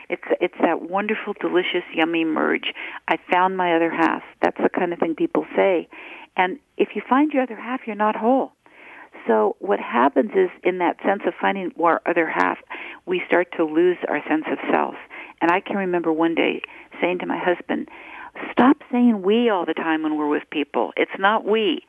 It's 0.10 0.24
it's 0.42 0.58
that 0.62 0.82
wonderful, 0.82 1.36
delicious, 1.40 1.84
yummy 1.94 2.26
merge. 2.26 2.74
I 3.08 3.20
found 3.32 3.56
my 3.56 3.76
other 3.76 3.92
half. 3.92 4.24
That's 4.42 4.58
the 4.58 4.70
kind 4.70 4.94
of 4.94 4.98
thing 4.98 5.14
people 5.14 5.46
say. 5.56 5.88
And 6.36 6.58
if 6.78 6.90
you 6.96 7.04
find 7.08 7.32
your 7.32 7.44
other 7.44 7.56
half, 7.56 7.82
you're 7.86 7.96
not 7.96 8.16
whole. 8.16 8.54
So 9.28 9.58
what 9.60 9.80
happens 9.80 10.32
is 10.32 10.50
in 10.64 10.78
that 10.80 10.98
sense 11.06 11.24
of 11.28 11.34
finding 11.40 11.72
our 11.82 12.02
other 12.06 12.28
half, 12.28 12.58
we 13.06 13.22
start 13.28 13.50
to 13.58 13.66
lose 13.66 13.98
our 14.08 14.22
sense 14.28 14.46
of 14.50 14.58
self. 14.72 14.96
And 15.42 15.52
I 15.52 15.60
can 15.60 15.76
remember 15.76 16.12
one 16.12 16.34
day 16.34 16.62
saying 17.02 17.20
to 17.20 17.26
my 17.26 17.38
husband, 17.38 17.90
stop 18.52 18.78
saying 18.92 19.22
we 19.22 19.50
all 19.50 19.66
the 19.66 19.74
time 19.74 20.04
when 20.04 20.18
we're 20.18 20.30
with 20.30 20.44
people. 20.50 20.94
It's 20.96 21.12
not 21.20 21.46
we. 21.46 21.82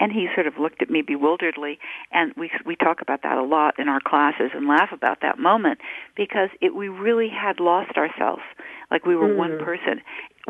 And 0.00 0.12
he 0.12 0.28
sort 0.34 0.46
of 0.46 0.58
looked 0.58 0.82
at 0.82 0.90
me 0.90 1.00
bewilderedly, 1.02 1.78
and 2.10 2.32
we 2.36 2.50
we 2.66 2.74
talk 2.74 3.00
about 3.02 3.22
that 3.22 3.38
a 3.38 3.42
lot 3.44 3.78
in 3.78 3.88
our 3.88 4.00
classes 4.00 4.50
and 4.52 4.66
laugh 4.66 4.90
about 4.90 5.20
that 5.22 5.38
moment 5.38 5.78
because 6.16 6.48
it 6.60 6.74
we 6.74 6.88
really 6.88 7.28
had 7.28 7.60
lost 7.60 7.96
ourselves, 7.96 8.42
like 8.90 9.06
we 9.06 9.14
were 9.14 9.28
mm. 9.28 9.36
one 9.36 9.58
person. 9.60 10.00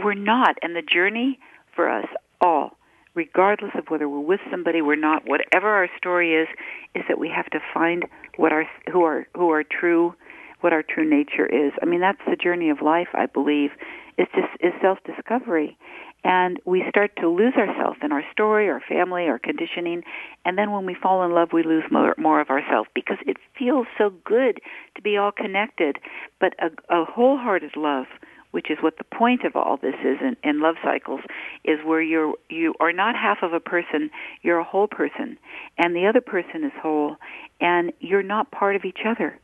We're 0.03 0.15
not, 0.15 0.57
and 0.63 0.75
the 0.75 0.81
journey 0.81 1.39
for 1.77 1.91
us 1.91 2.07
all 2.41 2.79
regardless 3.15 3.73
of 3.77 3.85
whether 3.89 4.09
we're 4.09 4.21
with 4.21 4.41
somebody 4.51 4.83
we're 4.83 4.97
not, 4.97 5.23
whatever 5.27 5.69
our 5.69 5.89
story 5.97 6.35
is, 6.35 6.49
is 6.95 7.03
that 7.09 7.19
we 7.19 7.29
have 7.29 7.47
to 7.51 7.61
find 7.73 8.05
what 8.37 8.53
our 8.53 8.65
who 8.91 9.03
are 9.03 9.27
who 9.35 9.49
our 9.51 9.65
true 9.65 10.15
what 10.61 10.73
our 10.73 10.83
true 10.83 11.09
nature 11.09 11.47
is. 11.47 11.73
I 11.83 11.87
mean, 11.87 12.01
that's 12.01 12.21
the 12.29 12.37
journey 12.37 12.71
of 12.71 12.81
life, 12.83 13.09
I 13.15 13.27
believe. 13.27 13.71
It's 14.17 14.31
just 14.33 14.49
is 14.61 14.73
self-discovery. 14.81 15.77
And 16.25 16.61
we 16.65 16.85
start 16.89 17.11
to 17.17 17.29
lose 17.29 17.55
ourselves 17.57 17.99
in 18.01 18.13
our 18.13 18.23
story, 18.31 18.69
our 18.69 18.83
family, 18.89 19.25
our 19.25 19.41
conditioning, 19.41 20.03
and 20.45 20.57
then 20.57 20.71
when 20.71 20.87
we 20.87 20.95
fall 20.95 21.25
in 21.25 21.33
love, 21.33 21.49
we 21.53 21.65
lose 21.65 21.83
more, 21.91 22.15
more 22.17 22.41
of 22.41 22.49
ourselves 22.49 22.89
because 22.95 23.17
it 23.27 23.39
feels 23.59 23.89
so 23.99 24.11
good 24.25 24.61
to 24.95 25.03
be 25.03 25.17
all 25.17 25.33
connected. 25.33 25.99
But 26.39 26.55
a, 26.61 26.67
a 26.95 27.05
wholehearted 27.05 27.73
love, 27.77 28.07
which 28.53 28.71
is 28.71 28.79
what 28.81 28.97
the 28.97 29.17
point 29.17 29.45
of 29.45 29.57
all 29.57 29.77
this 29.77 29.97
is 30.05 30.19
in, 30.23 30.37
in 30.43 30.61
love 30.61 30.77
cycles, 30.83 31.21
is 31.65 31.79
where 31.85 32.01
you're 32.01 32.35
you 32.49 32.75
are 32.81 32.93
not 32.93 33.15
half 33.17 33.39
of 33.43 33.53
a 33.53 33.61
person, 33.61 34.11
you're 34.43 34.59
a 34.59 34.65
whole 34.65 34.87
person, 34.87 35.37
and 35.77 35.95
the 35.95 36.07
other 36.07 36.21
person 36.21 36.65
is 36.65 36.73
whole, 36.81 37.17
and 37.61 37.93
you're 38.01 38.23
not 38.23 38.51
part 38.51 38.77
of 38.77 38.85
each 38.85 39.01
other 39.07 39.39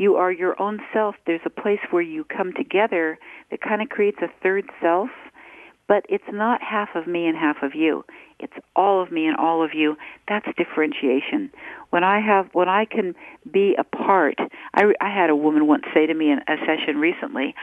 you 0.00 0.16
are 0.16 0.32
your 0.32 0.60
own 0.60 0.80
self. 0.94 1.14
There's 1.26 1.42
a 1.44 1.50
place 1.50 1.80
where 1.90 2.02
you 2.02 2.24
come 2.24 2.54
together 2.54 3.18
that 3.50 3.60
kind 3.60 3.82
of 3.82 3.90
creates 3.90 4.16
a 4.22 4.28
third 4.42 4.64
self, 4.80 5.10
but 5.88 6.06
it's 6.08 6.24
not 6.32 6.62
half 6.62 6.88
of 6.94 7.06
me 7.06 7.26
and 7.26 7.36
half 7.36 7.62
of 7.62 7.74
you. 7.74 8.02
It's 8.38 8.54
all 8.74 9.02
of 9.02 9.12
me 9.12 9.26
and 9.26 9.36
all 9.36 9.62
of 9.62 9.74
you. 9.74 9.96
That's 10.26 10.46
differentiation. 10.56 11.50
When 11.90 12.02
I 12.02 12.18
have, 12.20 12.48
when 12.54 12.66
I 12.66 12.86
can 12.86 13.14
be 13.52 13.76
a 13.78 13.84
part, 13.84 14.36
I, 14.72 14.84
I 15.02 15.14
had 15.14 15.28
a 15.28 15.36
woman 15.36 15.66
once 15.66 15.84
say 15.92 16.06
to 16.06 16.14
me 16.14 16.30
in 16.30 16.38
a 16.48 16.56
session 16.64 16.96
recently, 16.96 17.54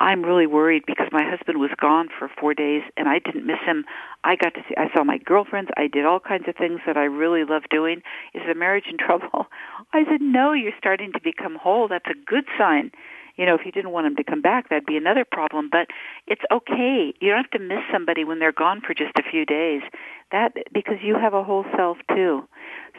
I'm 0.00 0.22
really 0.22 0.46
worried 0.46 0.84
because 0.86 1.08
my 1.12 1.22
husband 1.22 1.60
was 1.60 1.70
gone 1.78 2.08
for 2.18 2.30
four 2.40 2.54
days 2.54 2.82
and 2.96 3.06
I 3.06 3.18
didn't 3.18 3.46
miss 3.46 3.60
him. 3.64 3.84
I 4.24 4.34
got 4.34 4.54
to 4.54 4.60
see, 4.66 4.74
I 4.78 4.88
saw 4.94 5.04
my 5.04 5.18
girlfriends. 5.18 5.70
I 5.76 5.88
did 5.88 6.06
all 6.06 6.20
kinds 6.20 6.48
of 6.48 6.56
things 6.56 6.80
that 6.86 6.96
I 6.96 7.04
really 7.04 7.44
love 7.44 7.64
doing. 7.70 8.02
Is 8.32 8.42
the 8.48 8.54
marriage 8.54 8.86
in 8.90 8.96
trouble? 8.98 9.46
I 9.92 10.04
said, 10.10 10.22
no, 10.22 10.52
you're 10.54 10.72
starting 10.78 11.12
to 11.12 11.20
become 11.22 11.54
whole. 11.54 11.86
That's 11.86 12.08
a 12.10 12.14
good 12.26 12.44
sign. 12.58 12.92
You 13.36 13.44
know, 13.46 13.54
if 13.54 13.60
you 13.64 13.72
didn't 13.72 13.92
want 13.92 14.06
him 14.06 14.16
to 14.16 14.24
come 14.24 14.40
back, 14.40 14.68
that'd 14.68 14.86
be 14.86 14.96
another 14.96 15.24
problem. 15.24 15.68
But 15.70 15.88
it's 16.26 16.42
okay. 16.50 17.14
You 17.20 17.30
don't 17.30 17.44
have 17.44 17.50
to 17.52 17.58
miss 17.58 17.84
somebody 17.92 18.24
when 18.24 18.38
they're 18.38 18.52
gone 18.52 18.80
for 18.80 18.94
just 18.94 19.18
a 19.18 19.22
few 19.22 19.44
days. 19.44 19.82
That 20.32 20.52
because 20.72 20.96
you 21.02 21.14
have 21.14 21.34
a 21.34 21.44
whole 21.44 21.64
self 21.76 21.98
too. 22.08 22.48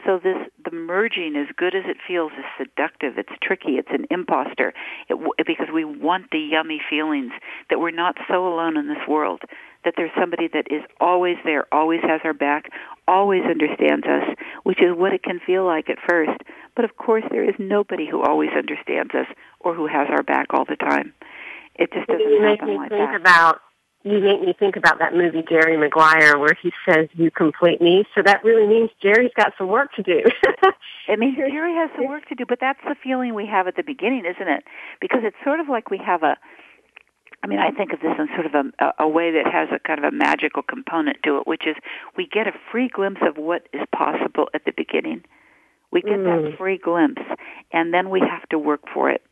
So 0.04 0.18
this 0.22 0.36
the 0.64 0.74
merging, 0.74 1.36
as 1.36 1.54
good 1.56 1.74
as 1.74 1.84
it 1.86 1.96
feels, 2.06 2.32
is 2.32 2.44
seductive. 2.58 3.18
It's 3.18 3.32
tricky. 3.42 3.72
It's 3.72 3.90
an 3.90 4.06
imposter. 4.10 4.72
It, 5.08 5.16
because 5.46 5.68
we 5.72 5.84
want 5.84 6.30
the 6.30 6.38
yummy 6.38 6.80
feelings 6.88 7.32
that 7.70 7.78
we're 7.78 7.90
not 7.90 8.16
so 8.28 8.46
alone 8.46 8.76
in 8.76 8.88
this 8.88 9.06
world. 9.08 9.42
That 9.84 9.94
there's 9.96 10.12
somebody 10.18 10.48
that 10.52 10.66
is 10.70 10.82
always 11.00 11.36
there, 11.44 11.66
always 11.72 12.00
has 12.02 12.20
our 12.24 12.34
back, 12.34 12.70
always 13.08 13.42
understands 13.44 14.06
us, 14.06 14.36
which 14.62 14.80
is 14.80 14.96
what 14.96 15.12
it 15.12 15.22
can 15.24 15.40
feel 15.44 15.64
like 15.64 15.90
at 15.90 15.98
first. 16.08 16.40
But 16.76 16.84
of 16.84 16.96
course, 16.96 17.24
there 17.30 17.48
is 17.48 17.54
nobody 17.58 18.08
who 18.08 18.22
always 18.22 18.50
understands 18.56 19.12
us 19.14 19.26
or 19.60 19.74
who 19.74 19.86
has 19.86 20.08
our 20.10 20.22
back 20.22 20.48
all 20.50 20.64
the 20.64 20.76
time. 20.76 21.12
It 21.74 21.92
just 21.92 22.06
doesn't 22.06 22.20
you 22.20 22.42
happen 22.42 22.66
make 22.66 22.74
me 22.74 22.76
like 22.76 22.90
think 22.90 23.10
that. 23.10 23.20
about 23.20 23.60
you 24.04 24.18
make 24.20 24.40
me 24.40 24.52
think 24.58 24.76
about 24.76 24.98
that 24.98 25.14
movie 25.14 25.42
Jerry 25.48 25.76
Maguire 25.76 26.38
where 26.38 26.56
he 26.60 26.72
says 26.88 27.08
you 27.14 27.30
complete 27.30 27.80
me. 27.80 28.04
So 28.14 28.22
that 28.24 28.42
really 28.44 28.66
means 28.66 28.90
Jerry's 29.00 29.30
got 29.36 29.52
some 29.56 29.68
work 29.68 29.92
to 29.94 30.02
do. 30.02 30.22
It 31.08 31.18
means 31.18 31.36
Jerry 31.36 31.74
has 31.74 31.90
some 31.96 32.06
work 32.06 32.28
to 32.28 32.36
do, 32.36 32.44
but 32.48 32.58
that's 32.60 32.78
the 32.84 32.94
feeling 33.02 33.34
we 33.34 33.44
have 33.46 33.66
at 33.66 33.74
the 33.74 33.82
beginning, 33.82 34.24
isn't 34.24 34.48
it? 34.48 34.62
Because 35.00 35.22
it's 35.24 35.36
sort 35.44 35.58
of 35.58 35.68
like 35.68 35.90
we 35.90 35.98
have 35.98 36.22
a 36.22 36.36
I 37.42 37.48
mean, 37.48 37.58
I 37.58 37.72
think 37.72 37.92
of 37.92 37.98
this 37.98 38.12
in 38.18 38.28
sort 38.36 38.46
of 38.46 38.54
a, 38.54 38.92
a 39.00 39.08
way 39.08 39.32
that 39.32 39.52
has 39.52 39.68
a 39.74 39.80
kind 39.80 39.98
of 39.98 40.04
a 40.04 40.16
magical 40.16 40.62
component 40.62 41.16
to 41.24 41.38
it, 41.38 41.46
which 41.46 41.66
is 41.66 41.74
we 42.16 42.28
get 42.28 42.46
a 42.46 42.52
free 42.70 42.88
glimpse 42.88 43.20
of 43.26 43.36
what 43.36 43.68
is 43.72 43.80
possible 43.92 44.48
at 44.54 44.64
the 44.64 44.72
beginning. 44.76 45.24
We 45.90 46.02
get 46.02 46.12
Mm. 46.20 46.50
that 46.50 46.56
free 46.56 46.78
glimpse, 46.78 47.20
and 47.72 47.92
then 47.92 48.10
we 48.10 48.20
have 48.20 48.48
to 48.50 48.58
work 48.58 48.82
for 48.94 49.10
it. 49.10 49.22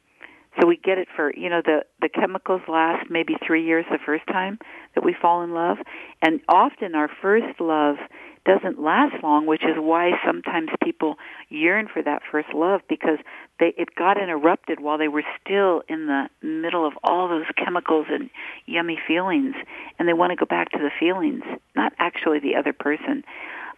So 0.59 0.67
we 0.67 0.77
get 0.77 0.99
it 0.99 1.09
for 1.15 1.33
you 1.35 1.49
know 1.49 1.63
the 1.65 1.85
the 2.01 2.09
chemicals 2.09 2.63
last 2.69 3.11
maybe 3.11 3.37
three 3.47 3.65
years 3.65 3.85
the 3.91 3.99
first 4.05 4.27
time 4.27 4.59
that 4.95 5.05
we 5.05 5.15
fall 5.21 5.43
in 5.43 5.53
love, 5.53 5.79
and 6.23 6.41
often 6.49 6.95
our 6.95 7.09
first 7.23 7.61
love 7.61 7.97
doesn't 8.45 8.83
last 8.83 9.23
long, 9.23 9.47
which 9.47 9.63
is 9.63 9.77
why 9.77 10.13
sometimes 10.27 10.71
people 10.83 11.17
yearn 11.51 11.89
for 11.93 12.03
that 12.03 12.23
first 12.31 12.49
love 12.55 12.81
because 12.89 13.19
they 13.61 13.75
it 13.77 13.95
got 13.95 14.21
interrupted 14.21 14.81
while 14.81 14.99
they 14.99 15.09
were 15.09 15.25
still 15.41 15.83
in 15.89 16.07
the 16.07 16.29
middle 16.43 16.87
of 16.87 16.95
all 17.05 17.29
those 17.29 17.47
chemicals 17.57 18.07
and 18.11 18.31
yummy 18.67 18.99
feelings, 19.07 19.55
and 19.99 20.09
they 20.09 20.15
want 20.15 20.31
to 20.31 20.37
go 20.37 20.47
back 20.47 20.71
to 20.71 20.79
the 20.79 20.91
feelings, 20.99 21.45
not 21.77 21.93
actually 21.99 22.41
the 22.41 22.57
other 22.57 22.73
person. 22.73 23.23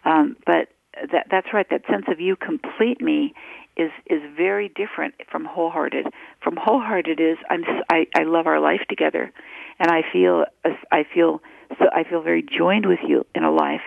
Um, 0.05 0.37
but 0.45 0.69
that 1.11 1.27
that's 1.29 1.47
right. 1.53 1.65
That 1.69 1.81
sense 1.89 2.05
of 2.07 2.19
you 2.19 2.35
complete 2.35 3.01
me 3.01 3.33
is 3.77 3.91
is 4.07 4.21
very 4.35 4.69
different 4.69 5.15
from 5.31 5.45
wholehearted. 5.45 6.07
From 6.41 6.55
wholehearted 6.57 7.19
is 7.19 7.37
I'm 7.49 7.63
I, 7.91 8.07
I 8.15 8.23
love 8.23 8.47
our 8.47 8.59
life 8.59 8.81
together, 8.89 9.31
and 9.79 9.91
I 9.91 10.01
feel 10.11 10.45
I 10.91 11.03
feel 11.13 11.41
so 11.79 11.85
I 11.93 12.03
feel 12.03 12.21
very 12.21 12.43
joined 12.43 12.85
with 12.85 12.99
you 13.07 13.25
in 13.33 13.43
a 13.43 13.51
life. 13.51 13.81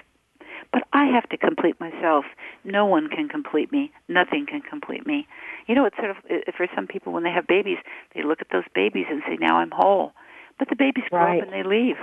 But 0.73 0.83
I 0.93 1.07
have 1.07 1.29
to 1.29 1.37
complete 1.37 1.79
myself. 1.81 2.25
No 2.65 2.87
one 2.87 3.09
can 3.09 3.29
complete 3.29 3.71
me. 3.71 3.93
Nothing 4.09 4.47
can 4.47 4.61
complete 4.61 5.07
me. 5.07 5.27
You 5.69 5.77
know, 5.77 5.85
it's 5.85 5.97
sort 5.97 6.11
of 6.11 6.17
for 6.57 6.67
some 6.75 6.87
people 6.87 7.13
when 7.13 7.23
they 7.23 7.31
have 7.31 7.47
babies, 7.47 7.79
they 8.15 8.23
look 8.25 8.41
at 8.41 8.49
those 8.51 8.65
babies 8.75 9.07
and 9.09 9.23
say, 9.27 9.37
"Now 9.41 9.59
I'm 9.59 9.71
whole." 9.71 10.13
But 10.59 10.69
the 10.69 10.77
babies 10.77 11.05
grow 11.11 11.21
Right. 11.21 11.43
up 11.43 11.49
and 11.49 11.53
they 11.53 11.63
leave, 11.63 11.97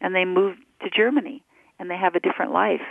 and 0.00 0.14
they 0.14 0.24
move 0.24 0.56
to 0.82 0.90
Germany, 0.90 1.42
and 1.78 1.90
they 1.90 1.96
have 1.96 2.14
a 2.14 2.20
different 2.20 2.52
life 2.52 2.82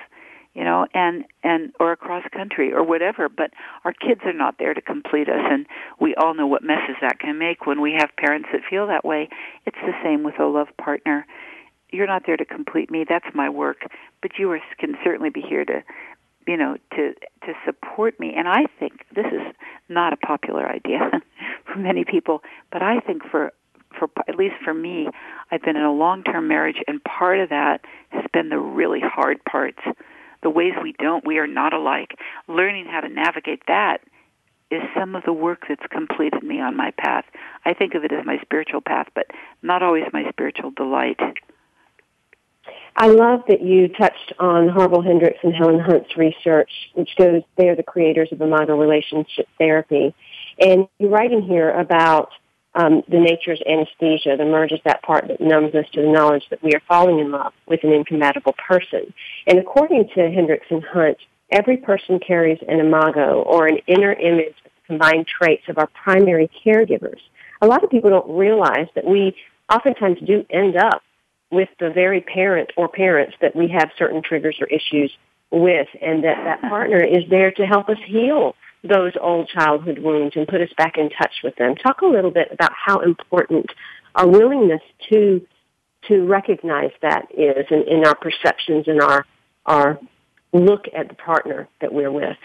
you 0.54 0.64
know, 0.64 0.88
and 0.94 1.26
and 1.44 1.72
or 1.80 1.92
across 1.92 2.24
country 2.36 2.74
or 2.74 2.84
whatever. 2.84 3.30
But 3.30 3.52
our 3.86 3.94
kids 3.94 4.22
are 4.26 4.34
not 4.34 4.56
there 4.58 4.74
to 4.74 4.82
complete 4.82 5.30
us, 5.30 5.42
and 5.50 5.66
we 6.00 6.16
all 6.16 6.34
know 6.34 6.48
what 6.48 6.64
messes 6.64 6.96
that 7.02 7.20
can 7.20 7.38
make 7.38 7.66
when 7.66 7.82
we 7.82 7.94
have 7.98 8.10
parents 8.18 8.50
that 8.52 8.62
feel 8.70 8.88
that 8.88 9.06
way. 9.06 9.30
It's 9.66 9.78
the 9.82 9.94
same 10.04 10.24
with 10.24 10.40
a 10.40 10.46
love 10.46 10.68
partner. 10.82 11.26
You're 11.92 12.08
not 12.08 12.24
there 12.26 12.38
to 12.38 12.46
complete 12.46 12.92
me. 12.92 13.06
That's 13.08 13.34
my 13.34 13.50
work, 13.50 13.84
but 14.22 14.32
you 14.38 14.52
are, 14.52 14.60
can 14.80 14.96
certainly 15.04 15.30
be 15.30 15.42
here 15.42 15.66
to, 15.66 15.84
you 16.48 16.58
know, 16.58 16.78
to 16.96 17.14
to 17.46 17.54
support 17.66 18.20
me. 18.20 18.34
And 18.36 18.48
I 18.48 18.66
think 18.80 19.06
this 19.16 19.26
is 19.28 19.54
not 19.88 20.14
a 20.14 20.18
popular 20.18 20.68
idea 20.68 21.00
for 21.66 21.78
many 21.78 22.06
people, 22.06 22.42
but 22.72 22.82
I 22.82 23.00
think 23.00 23.24
for 23.30 23.54
for 23.98 24.10
at 24.28 24.36
least 24.36 24.56
for 24.64 24.74
me, 24.74 25.08
I've 25.52 25.62
been 25.62 25.76
in 25.76 25.84
a 25.84 25.92
long-term 25.92 26.48
marriage, 26.48 26.78
and 26.88 27.04
part 27.04 27.40
of 27.40 27.50
that 27.50 27.82
has 28.10 28.24
been 28.32 28.50
the 28.50 28.60
really 28.60 29.02
hard 29.02 29.44
parts 29.46 29.80
the 30.42 30.50
ways 30.50 30.74
we 30.82 30.94
don't, 31.00 31.26
we 31.26 31.38
are 31.38 31.48
not 31.48 31.74
alike. 31.74 32.16
Learning 32.48 32.86
how 32.86 33.02
to 33.02 33.10
navigate 33.10 33.62
that 33.68 34.02
is 34.72 34.82
some 34.98 35.16
of 35.16 35.24
the 35.24 35.34
work 35.34 35.64
that's 35.68 35.86
completed 35.92 36.44
me 36.44 36.62
on 36.62 36.78
my 36.78 36.92
path. 36.92 37.26
I 37.66 37.74
think 37.74 37.96
of 37.96 38.04
it 38.04 38.12
as 38.12 38.26
my 38.26 38.40
spiritual 38.42 38.82
path, 38.82 39.08
but 39.16 39.26
not 39.62 39.82
always 39.82 40.04
my 40.14 40.30
spiritual 40.30 40.72
delight. 40.72 41.20
I 42.96 43.08
love 43.08 43.42
that 43.48 43.62
you 43.62 43.88
touched 43.88 44.34
on 44.38 44.70
Harville 44.70 45.02
Hendrix 45.02 45.40
and 45.44 45.56
Helen 45.56 45.80
Hunt's 45.80 46.16
research, 46.16 46.70
which 46.94 47.10
goes, 47.18 47.42
they 47.58 47.70
are 47.70 47.76
the 47.76 47.84
creators 47.84 48.30
of 48.32 48.42
Imago 48.42 48.78
relationship 48.78 49.48
therapy. 49.58 50.14
And 50.60 50.88
you're 51.00 51.10
writing 51.10 51.42
here 51.42 51.72
about 51.72 52.30
um, 52.76 53.04
the 53.08 53.20
nature's 53.20 53.62
anesthesia, 53.68 54.36
the 54.38 54.46
merge 54.46 54.72
is 54.72 54.80
that 54.86 55.02
part 55.02 55.28
that 55.28 55.42
numbs 55.42 55.74
us 55.74 55.86
to 55.94 56.02
the 56.02 56.08
knowledge 56.08 56.44
that 56.50 56.64
we 56.64 56.74
are 56.74 56.82
falling 56.88 57.20
in 57.20 57.32
love 57.32 57.54
with 57.68 57.84
an 57.84 57.92
incompatible 57.92 58.54
person. 58.54 59.14
And 59.48 59.58
according 59.58 60.10
to 60.16 60.30
Hendrix 60.30 60.68
and 60.70 60.84
Hunt, 60.84 61.18
every 61.52 61.78
person 61.78 62.20
carries 62.20 62.60
an 62.68 62.80
imago 62.80 63.42
or 63.42 63.68
an 63.68 63.80
inner 63.88 64.14
image 64.14 64.56
of 64.66 64.72
the 64.72 64.88
combined 64.88 65.28
traits 65.28 65.64
of 65.68 65.78
our 65.78 65.88
primary 65.88 66.50
caregivers. 66.64 67.20
A 67.62 67.68
lot 67.68 67.84
of 67.84 67.90
people 67.90 68.12
don't 68.12 68.38
realize 68.38 68.88
that 68.96 69.06
we 69.06 69.36
oftentimes 69.70 70.20
do 70.26 70.46
end 70.50 70.78
up 70.78 71.02
with 71.52 71.70
the 71.80 71.90
very 71.90 72.22
parent 72.22 72.72
or 72.78 72.88
parents 72.88 73.36
that 73.42 73.56
we 73.56 73.68
have 73.70 73.90
certain 73.98 74.22
triggers 74.22 74.58
or 74.62 74.68
issues 74.68 75.12
with 75.52 75.88
and 76.02 76.24
that 76.24 76.44
that 76.44 76.62
partner 76.70 77.04
is 77.04 77.28
there 77.30 77.52
to 77.52 77.66
help 77.66 77.90
us 77.90 77.98
heal 78.06 78.56
those 78.84 79.14
old 79.20 79.50
childhood 79.50 80.00
wounds 80.00 80.36
and 80.36 80.48
put 80.48 80.62
us 80.62 80.70
back 80.78 80.98
in 80.98 81.10
touch 81.10 81.34
with 81.44 81.56
them. 81.58 81.76
Talk 81.76 82.02
a 82.02 82.06
little 82.06 82.32
bit 82.32 82.48
about 82.52 82.72
how 82.74 83.00
important 83.00 83.68
our 84.16 84.28
willingness 84.28 84.82
to 85.10 85.46
to 86.08 86.26
recognize 86.26 86.92
that 87.02 87.28
is 87.32 87.66
in, 87.70 87.84
in 87.88 88.06
our 88.06 88.16
perceptions 88.16 88.88
and 88.88 89.02
our 89.02 89.26
our 89.66 90.00
look 90.54 90.86
at 90.96 91.10
the 91.10 91.16
partner 91.16 91.68
that 91.82 91.94
we're 91.94 92.12
with. 92.12 92.38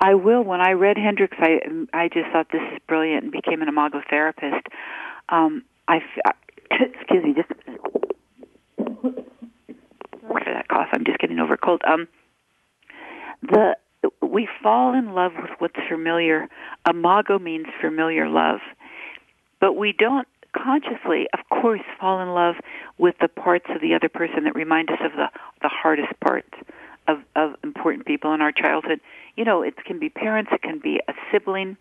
I 0.00 0.14
will. 0.14 0.42
When 0.42 0.60
I 0.60 0.72
read 0.72 0.96
Hendrix, 0.96 1.36
I 1.38 1.60
I 1.92 2.08
just 2.08 2.30
thought 2.32 2.48
this 2.50 2.62
is 2.72 2.80
brilliant 2.88 3.24
and 3.24 3.32
became 3.32 3.62
an 3.62 3.68
imago 3.68 4.02
therapist. 4.08 4.66
Um, 5.28 5.64
I 5.86 6.00
excuse 6.70 7.24
me, 7.24 7.34
just 7.34 7.48
for 10.44 10.44
that 10.46 10.68
cough. 10.68 10.88
I'm 10.92 11.04
just 11.04 11.18
getting 11.18 11.38
over 11.38 11.54
a 11.54 11.58
cold. 11.58 11.82
Um, 11.86 12.08
the 13.42 13.76
we 14.20 14.48
fall 14.62 14.94
in 14.94 15.12
love 15.14 15.32
with 15.36 15.50
what's 15.58 15.80
familiar. 15.88 16.48
Imago 16.88 17.38
means 17.38 17.66
familiar 17.80 18.28
love, 18.28 18.60
but 19.60 19.74
we 19.74 19.92
don't 19.92 20.28
consciously, 20.52 21.26
of 21.32 21.40
course, 21.50 21.80
fall 21.98 22.20
in 22.20 22.28
love 22.28 22.56
with 22.96 23.16
the 23.20 23.28
parts 23.28 23.66
of 23.74 23.80
the 23.80 23.94
other 23.94 24.08
person 24.08 24.44
that 24.44 24.54
remind 24.54 24.90
us 24.90 24.98
of 25.04 25.12
the 25.12 25.28
the 25.62 25.68
hardest 25.68 26.18
parts 26.20 26.52
of 27.08 27.18
of 27.34 27.54
important 27.64 28.06
people 28.06 28.32
in 28.34 28.40
our 28.40 28.52
childhood. 28.52 29.00
You 29.36 29.44
know, 29.44 29.62
it 29.62 29.74
can 29.84 29.98
be 29.98 30.08
parents, 30.08 30.50
it 30.52 30.62
can 30.62 30.78
be 30.78 31.00
a 31.08 31.12
sibling, 31.32 31.76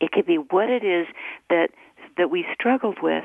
It 0.00 0.12
could 0.12 0.26
be 0.26 0.36
what 0.36 0.70
it 0.70 0.84
is 0.84 1.06
that 1.50 1.70
that 2.16 2.30
we 2.30 2.44
struggled 2.54 2.98
with 3.02 3.24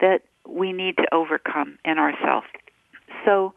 that 0.00 0.22
we 0.46 0.72
need 0.72 0.96
to 0.98 1.14
overcome 1.14 1.78
in 1.84 1.98
ourselves. 1.98 2.46
So, 3.24 3.54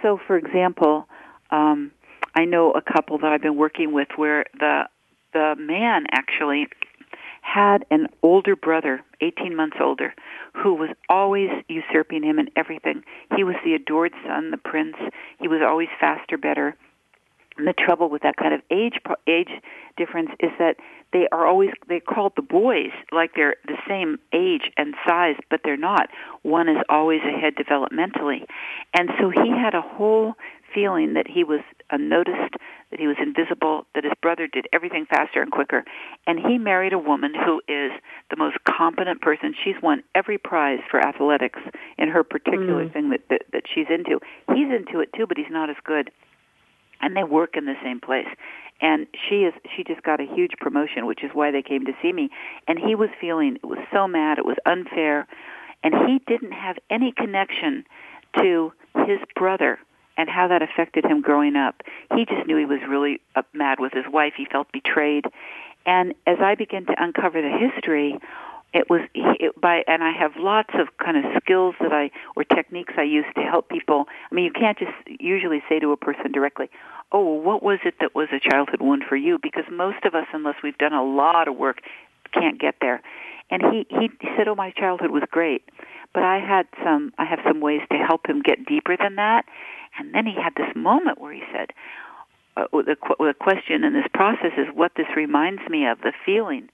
so 0.00 0.18
for 0.26 0.36
example, 0.36 1.06
um, 1.50 1.92
I 2.34 2.44
know 2.44 2.72
a 2.72 2.82
couple 2.82 3.18
that 3.18 3.32
I've 3.32 3.42
been 3.42 3.56
working 3.56 3.92
with 3.92 4.08
where 4.16 4.46
the 4.58 4.88
the 5.32 5.54
man 5.58 6.04
actually 6.12 6.68
had 7.40 7.84
an 7.90 8.06
older 8.22 8.54
brother, 8.54 9.00
18 9.20 9.56
months 9.56 9.76
older, 9.80 10.14
who 10.54 10.74
was 10.74 10.90
always 11.08 11.50
usurping 11.68 12.22
him 12.22 12.38
in 12.38 12.48
everything. 12.54 13.02
He 13.36 13.44
was 13.44 13.56
the 13.64 13.74
adored 13.74 14.12
son, 14.26 14.50
the 14.50 14.58
prince. 14.58 14.96
He 15.40 15.48
was 15.48 15.60
always 15.66 15.88
faster, 15.98 16.38
better. 16.38 16.76
And 17.58 17.66
the 17.66 17.74
trouble 17.74 18.08
with 18.08 18.22
that 18.22 18.36
kind 18.36 18.54
of 18.54 18.62
age 18.70 18.98
age 19.26 19.50
difference 19.96 20.30
is 20.40 20.50
that 20.58 20.76
they 21.12 21.28
are 21.32 21.46
always 21.46 21.70
they're 21.88 22.00
called 22.00 22.32
the 22.36 22.42
boys 22.42 22.92
like 23.10 23.32
they're 23.34 23.56
the 23.66 23.76
same 23.86 24.18
age 24.32 24.70
and 24.78 24.94
size 25.06 25.36
but 25.50 25.60
they're 25.62 25.76
not 25.76 26.08
one 26.40 26.66
is 26.66 26.78
always 26.88 27.20
ahead 27.22 27.54
developmentally 27.54 28.46
and 28.94 29.10
so 29.20 29.28
he 29.28 29.50
had 29.50 29.74
a 29.74 29.82
whole 29.82 30.32
feeling 30.74 31.14
that 31.14 31.26
he 31.28 31.44
was 31.44 31.60
unnoticed 31.90 32.54
that 32.92 33.00
he 33.00 33.06
was 33.06 33.16
invisible 33.20 33.86
that 33.94 34.04
his 34.04 34.12
brother 34.20 34.46
did 34.46 34.66
everything 34.72 35.06
faster 35.08 35.40
and 35.40 35.50
quicker. 35.50 35.82
And 36.26 36.38
he 36.38 36.58
married 36.58 36.92
a 36.92 36.98
woman 36.98 37.32
who 37.34 37.60
is 37.66 37.90
the 38.30 38.36
most 38.36 38.58
competent 38.68 39.22
person. 39.22 39.54
She's 39.64 39.80
won 39.82 40.04
every 40.14 40.38
prize 40.38 40.80
for 40.90 41.00
athletics 41.00 41.58
in 41.98 42.08
her 42.08 42.22
particular 42.22 42.86
mm. 42.86 42.92
thing 42.92 43.10
that, 43.10 43.20
that 43.30 43.42
that 43.52 43.62
she's 43.72 43.86
into. 43.88 44.20
He's 44.54 44.68
into 44.68 45.00
it 45.00 45.10
too 45.16 45.26
but 45.26 45.38
he's 45.38 45.50
not 45.50 45.70
as 45.70 45.76
good. 45.84 46.10
And 47.00 47.16
they 47.16 47.24
work 47.24 47.56
in 47.56 47.64
the 47.64 47.74
same 47.82 48.00
place. 48.00 48.28
And 48.80 49.06
she 49.28 49.46
is 49.48 49.54
she 49.74 49.84
just 49.84 50.02
got 50.02 50.20
a 50.20 50.26
huge 50.26 50.52
promotion 50.60 51.06
which 51.06 51.24
is 51.24 51.30
why 51.32 51.50
they 51.50 51.62
came 51.62 51.86
to 51.86 51.92
see 52.02 52.12
me. 52.12 52.28
And 52.68 52.78
he 52.78 52.94
was 52.94 53.08
feeling 53.20 53.56
it 53.56 53.66
was 53.66 53.80
so 53.92 54.06
mad 54.06 54.38
it 54.38 54.44
was 54.44 54.58
unfair. 54.66 55.26
And 55.82 55.94
he 56.06 56.20
didn't 56.28 56.52
have 56.52 56.76
any 56.90 57.12
connection 57.16 57.84
to 58.38 58.72
his 59.06 59.18
brother 59.34 59.78
and 60.16 60.28
how 60.28 60.48
that 60.48 60.62
affected 60.62 61.04
him 61.04 61.20
growing 61.20 61.56
up 61.56 61.82
he 62.14 62.24
just 62.24 62.46
knew 62.46 62.56
he 62.56 62.64
was 62.64 62.80
really 62.88 63.20
mad 63.52 63.78
with 63.80 63.92
his 63.92 64.04
wife 64.12 64.34
he 64.36 64.44
felt 64.44 64.70
betrayed 64.72 65.24
and 65.86 66.14
as 66.26 66.38
i 66.40 66.54
began 66.54 66.84
to 66.86 66.94
uncover 66.98 67.40
the 67.42 67.50
history 67.50 68.18
it 68.72 68.88
was 68.88 69.02
it, 69.14 69.60
by 69.60 69.84
and 69.86 70.02
I 70.02 70.12
have 70.12 70.32
lots 70.36 70.70
of 70.74 70.88
kind 70.96 71.16
of 71.16 71.24
skills 71.42 71.74
that 71.80 71.92
I 71.92 72.10
or 72.36 72.44
techniques 72.44 72.94
I 72.96 73.02
use 73.02 73.26
to 73.34 73.42
help 73.42 73.68
people. 73.68 74.06
I 74.30 74.34
mean, 74.34 74.44
you 74.44 74.52
can't 74.52 74.78
just 74.78 74.92
usually 75.20 75.62
say 75.68 75.78
to 75.78 75.92
a 75.92 75.96
person 75.96 76.32
directly, 76.32 76.70
"Oh, 77.10 77.22
well, 77.22 77.40
what 77.40 77.62
was 77.62 77.80
it 77.84 77.94
that 78.00 78.14
was 78.14 78.28
a 78.32 78.40
childhood 78.40 78.80
wound 78.80 79.04
for 79.08 79.16
you?" 79.16 79.38
Because 79.42 79.64
most 79.70 80.04
of 80.04 80.14
us, 80.14 80.26
unless 80.32 80.56
we've 80.62 80.78
done 80.78 80.94
a 80.94 81.04
lot 81.04 81.48
of 81.48 81.56
work, 81.56 81.82
can't 82.32 82.58
get 82.58 82.76
there. 82.80 83.02
And 83.50 83.62
he 83.62 83.86
he 83.90 84.10
said, 84.36 84.48
"Oh, 84.48 84.54
my 84.54 84.70
childhood 84.70 85.10
was 85.10 85.24
great." 85.30 85.68
But 86.14 86.24
I 86.24 86.38
had 86.38 86.66
some 86.84 87.12
I 87.18 87.24
have 87.24 87.40
some 87.46 87.60
ways 87.60 87.80
to 87.90 87.96
help 87.96 88.28
him 88.28 88.42
get 88.42 88.66
deeper 88.66 88.96
than 88.96 89.16
that. 89.16 89.44
And 89.98 90.14
then 90.14 90.26
he 90.26 90.34
had 90.34 90.54
this 90.56 90.74
moment 90.74 91.20
where 91.20 91.32
he 91.32 91.42
said, 91.52 91.70
uh, 92.56 92.66
the, 92.72 92.96
the 93.18 93.34
question 93.38 93.84
in 93.84 93.92
this 93.92 94.06
process 94.12 94.52
is 94.56 94.66
what 94.74 94.92
this 94.96 95.06
reminds 95.16 95.62
me 95.68 95.86
of, 95.86 96.00
the 96.00 96.12
feeling 96.24 96.68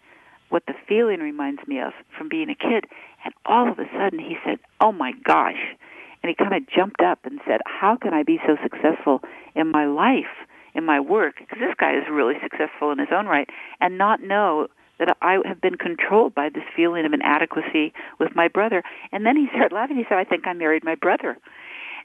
what 0.48 0.64
the 0.66 0.74
feeling 0.88 1.20
reminds 1.20 1.66
me 1.66 1.80
of 1.80 1.92
from 2.16 2.28
being 2.28 2.48
a 2.48 2.54
kid. 2.54 2.84
And 3.24 3.34
all 3.46 3.70
of 3.70 3.78
a 3.78 3.84
sudden 3.96 4.18
he 4.18 4.36
said, 4.44 4.58
Oh 4.80 4.92
my 4.92 5.12
gosh. 5.24 5.76
And 6.22 6.30
he 6.30 6.34
kind 6.34 6.54
of 6.54 6.68
jumped 6.68 7.00
up 7.00 7.20
and 7.24 7.40
said, 7.46 7.60
How 7.66 7.96
can 7.96 8.14
I 8.14 8.22
be 8.22 8.40
so 8.46 8.56
successful 8.62 9.20
in 9.54 9.70
my 9.70 9.86
life, 9.86 10.46
in 10.74 10.84
my 10.84 11.00
work? 11.00 11.36
Because 11.38 11.58
this 11.58 11.74
guy 11.78 11.96
is 11.96 12.04
really 12.10 12.34
successful 12.42 12.90
in 12.90 12.98
his 12.98 13.08
own 13.12 13.26
right, 13.26 13.48
and 13.80 13.98
not 13.98 14.22
know 14.22 14.68
that 14.98 15.16
I 15.22 15.38
have 15.44 15.60
been 15.60 15.76
controlled 15.76 16.34
by 16.34 16.48
this 16.48 16.64
feeling 16.74 17.06
of 17.06 17.12
inadequacy 17.12 17.92
with 18.18 18.34
my 18.34 18.48
brother. 18.48 18.82
And 19.12 19.24
then 19.24 19.36
he 19.36 19.46
started 19.48 19.74
laughing. 19.74 19.96
He 19.96 20.04
said, 20.08 20.18
I 20.18 20.24
think 20.24 20.46
I 20.46 20.52
married 20.52 20.84
my 20.84 20.94
brother. 20.94 21.38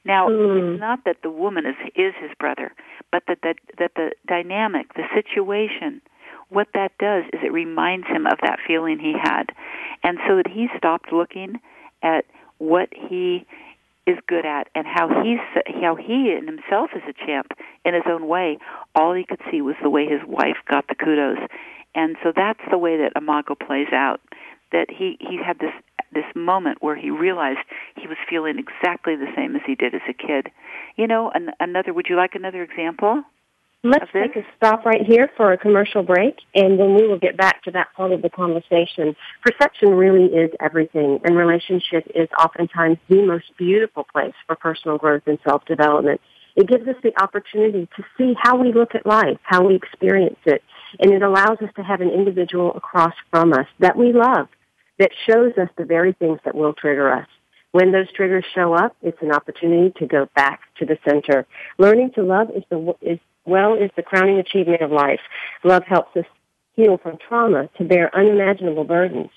Now, 0.06 0.30
mm. 0.30 0.74
it's 0.74 0.80
not 0.80 1.06
that 1.06 1.18
the 1.24 1.30
woman 1.30 1.66
is 1.66 1.76
is 1.96 2.14
his 2.20 2.32
brother, 2.40 2.74
but 3.12 3.24
that 3.28 3.40
that 3.44 3.56
that 3.78 3.92
the 3.96 4.12
dynamic, 4.28 4.94
the 4.96 5.04
situation, 5.14 6.02
what 6.50 6.68
that 6.74 6.92
does 7.00 7.24
is 7.32 7.40
it 7.44 7.54
reminds 7.54 8.08
him 8.08 8.26
of 8.26 8.38
that 8.42 8.60
feeling 8.66 9.00
he 9.00 9.14
had. 9.20 9.46
And 10.04 10.20
so 10.28 10.36
that 10.36 10.48
he 10.48 10.68
stopped 10.78 11.14
looking 11.14 11.60
at 12.02 12.26
what 12.58 12.90
he 12.92 13.46
is 14.06 14.18
good 14.28 14.46
at 14.46 14.68
and 14.76 14.86
how 14.86 15.24
he's 15.24 15.40
how 15.82 15.96
he 15.96 16.36
in 16.38 16.46
himself 16.46 16.90
is 16.94 17.02
a 17.08 17.26
champ 17.26 17.54
in 17.86 17.94
his 17.94 18.04
own 18.06 18.28
way. 18.28 18.58
All 18.96 19.14
he 19.14 19.24
could 19.24 19.40
see 19.50 19.62
was 19.62 19.76
the 19.82 19.90
way 19.90 20.06
his 20.06 20.22
wife 20.28 20.58
got 20.68 20.88
the 20.88 20.96
kudos. 20.96 21.38
And 21.96 22.16
so 22.24 22.32
that's 22.36 22.60
the 22.72 22.78
way 22.78 22.98
that 22.98 23.14
Imago 23.16 23.56
plays 23.56 23.92
out. 23.94 24.22
That 24.72 24.88
he 24.90 25.18
he 25.20 25.38
had 25.38 25.60
this 25.60 25.74
this 26.14 26.26
moment 26.36 26.80
where 26.82 26.96
he 26.96 27.10
realized 27.10 27.60
he 27.96 28.08
was 28.08 28.18
feeling 28.30 28.58
exactly 28.60 29.16
the 29.16 29.32
same 29.36 29.56
as 29.56 29.62
he 29.66 29.76
did 29.76 29.94
as 29.94 30.02
a 30.10 30.14
kid. 30.14 30.50
You 30.96 31.08
know, 31.08 31.32
an, 31.34 31.52
another. 31.60 31.94
Would 31.94 32.08
you 32.10 32.16
like 32.16 32.36
another 32.36 32.64
example? 32.64 33.24
Let's 33.86 34.10
take 34.14 34.38
a 34.38 34.46
stop 34.56 34.86
right 34.86 35.02
here 35.06 35.30
for 35.36 35.52
a 35.52 35.58
commercial 35.58 36.04
break, 36.04 36.38
and 36.56 36.80
then 36.80 36.96
we 36.96 37.06
will 37.06 37.20
get 37.20 37.36
back 37.36 37.64
to 37.64 37.72
that 37.72 37.88
part 37.98 38.14
of 38.14 38.22
the 38.22 38.30
conversation. 38.30 39.14
Perception 39.42 39.90
really 39.90 40.28
is 40.34 40.52
everything, 40.62 41.20
and 41.26 41.36
relationship 41.36 42.10
is 42.16 42.30
oftentimes 42.40 42.98
the 43.10 43.22
most 43.24 43.52
beautiful 43.58 44.06
place 44.10 44.34
for 44.48 44.56
personal 44.56 44.98
growth 44.98 45.24
and 45.26 45.38
self-development. 45.46 46.22
It 46.56 46.68
gives 46.68 46.88
us 46.88 46.96
the 47.02 47.20
opportunity 47.22 47.88
to 47.96 48.04
see 48.18 48.36
how 48.40 48.58
we 48.58 48.74
look 48.74 48.96
at 48.96 49.06
life, 49.06 49.38
how 49.44 49.66
we 49.66 49.76
experience 49.76 50.40
it, 50.46 50.62
and 51.00 51.12
it 51.12 51.24
allows 51.24 51.58
us 51.62 51.70
to 51.76 51.84
have 51.84 52.02
an 52.02 52.10
individual 52.10 52.74
across 52.76 53.14
from 53.32 53.54
us 53.54 53.66
that 53.80 53.98
we 53.98 54.14
love, 54.14 54.48
that 55.00 55.12
shows 55.28 55.54
us 55.58 55.70
the 55.78 55.86
very 55.86 56.14
things 56.14 56.40
that 56.46 56.56
will 56.56 56.74
trigger 56.74 57.12
us. 57.12 57.28
When 57.72 57.92
those 57.92 58.12
triggers 58.12 58.46
show 58.54 58.74
up, 58.74 58.96
it's 59.02 59.22
an 59.22 59.32
opportunity 59.32 59.92
to 59.98 60.06
go 60.06 60.30
back 60.36 60.62
to 60.78 60.86
the 60.86 61.00
center. 61.08 61.48
Learning 61.80 62.12
to 62.12 62.22
love 62.22 62.52
is 62.56 62.64
the 62.70 62.94
is 63.02 63.20
well 63.46 63.74
is 63.74 63.90
the 63.96 64.04
crowning 64.04 64.38
achievement 64.38 64.82
of 64.82 64.92
life. 64.92 65.20
Love 65.64 65.84
helps 65.88 66.16
us 66.16 66.26
heal 66.76 67.00
from 67.02 67.18
trauma 67.18 67.70
to 67.78 67.84
bear 67.84 68.16
unimaginable 68.16 68.84
burdens. 68.84 69.32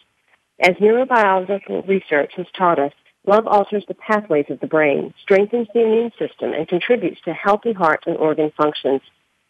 As 0.61 0.77
neurobiological 0.77 1.89
research 1.89 2.33
has 2.37 2.47
taught 2.57 2.79
us, 2.79 2.93
love 3.27 3.47
alters 3.47 3.85
the 3.89 3.95
pathways 3.95 4.47
of 4.49 4.61
the 4.61 4.67
brain, 4.67 5.13
strengthens 5.23 5.69
the 5.75 5.81
immune 5.81 6.13
system, 6.19 6.53
and 6.53 6.69
contributes 6.69 7.21
to 7.23 7.33
healthy 7.33 7.73
heart 7.73 8.05
and 8.07 8.17
organ 8.17 8.53
functions. 8.57 9.01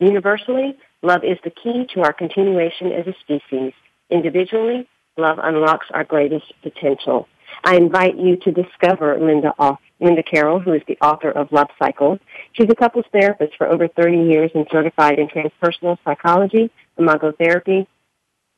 Universally, 0.01 0.77
love 1.03 1.23
is 1.25 1.39
the 1.45 1.51
key 1.51 1.87
to 1.95 2.01
our 2.03 2.13
continuation 2.13 2.93
as 2.93 3.07
a 3.07 3.15
species. 3.21 3.73
Individually, 4.11 4.89
love 5.17 5.39
unlocks 5.43 5.87
our 5.93 6.05
greatest 6.05 6.53
potential. 6.63 7.29
I 7.65 7.77
invite 7.77 8.17
you 8.17 8.37
to 8.37 8.53
discover 8.53 9.19
Linda 9.19 9.55
Off 9.59 9.81
Linda 10.01 10.23
Carroll, 10.23 10.61
who 10.61 10.75
is 10.75 10.83
the 10.87 10.99
author 11.01 11.31
of 11.31 11.51
Love 11.53 11.69
Cycles. 11.79 12.19
She's 12.53 12.69
a 12.71 12.75
couples 12.75 13.07
therapist 13.13 13.57
for 13.57 13.67
over 13.67 13.89
30 13.89 14.19
years 14.19 14.51
and 14.55 14.67
certified 14.71 15.19
in 15.19 15.29
transpersonal 15.29 15.97
psychology, 16.05 16.71
imago 16.99 17.33
therapy, 17.33 17.89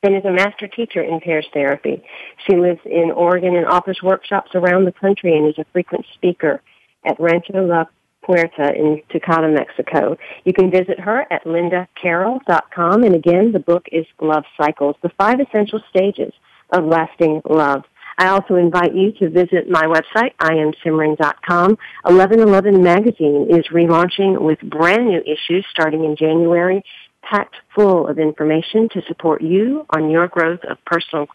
and 0.03 0.15
is 0.15 0.25
a 0.25 0.31
master 0.31 0.67
teacher 0.67 1.01
in 1.01 1.19
pairs 1.19 1.47
therapy. 1.53 2.01
She 2.47 2.55
lives 2.55 2.79
in 2.85 3.11
Oregon 3.11 3.55
and 3.55 3.65
offers 3.65 3.99
workshops 4.01 4.51
around 4.55 4.85
the 4.85 4.93
country 4.93 5.35
and 5.37 5.47
is 5.47 5.57
a 5.57 5.65
frequent 5.73 6.05
speaker 6.13 6.61
at 7.05 7.19
Rancho 7.19 7.65
La 7.65 7.85
Puerta 8.23 8.73
in 8.73 9.01
Tecate, 9.11 9.53
Mexico. 9.53 10.17
You 10.45 10.53
can 10.53 10.71
visit 10.71 10.99
her 10.99 11.25
at 11.31 11.43
lindacarroll.com. 11.45 13.03
And 13.03 13.15
again, 13.15 13.51
the 13.51 13.59
book 13.59 13.87
is 13.91 14.05
Love 14.21 14.43
Cycles, 14.57 14.95
the 15.01 15.11
five 15.17 15.39
essential 15.39 15.81
stages 15.89 16.33
of 16.71 16.85
lasting 16.85 17.41
love. 17.49 17.83
I 18.17 18.27
also 18.27 18.55
invite 18.55 18.93
you 18.93 19.13
to 19.13 19.29
visit 19.29 19.69
my 19.69 19.83
website, 19.83 20.35
iamsimran.com. 20.41 21.77
1111 22.03 22.83
magazine 22.83 23.47
is 23.49 23.65
relaunching 23.71 24.41
with 24.41 24.59
brand 24.59 25.07
new 25.07 25.21
issues 25.21 25.65
starting 25.71 26.03
in 26.03 26.17
January, 26.17 26.83
packed 27.21 27.55
full 27.75 28.07
of 28.07 28.19
information 28.19 28.89
to 28.89 29.01
support 29.07 29.41
you 29.41 29.85
on 29.89 30.09
your 30.09 30.27
growth 30.27 30.61
of 30.69 30.77
personal 30.85 31.27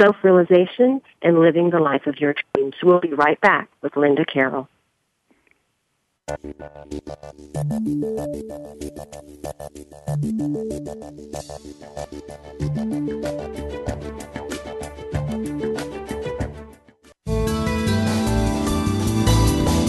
self-realization 0.00 1.00
and 1.22 1.38
living 1.38 1.70
the 1.70 1.78
life 1.78 2.06
of 2.06 2.18
your 2.18 2.34
dreams. 2.54 2.74
We'll 2.82 3.00
be 3.00 3.14
right 3.14 3.40
back 3.40 3.68
with 3.82 3.96
Linda 3.96 4.24
Carroll. 4.24 4.68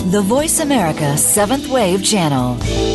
The 0.07 0.21
Voice 0.21 0.59
America 0.59 1.17
Seventh 1.17 1.67
Wave 1.69 2.03
Channel. 2.03 2.94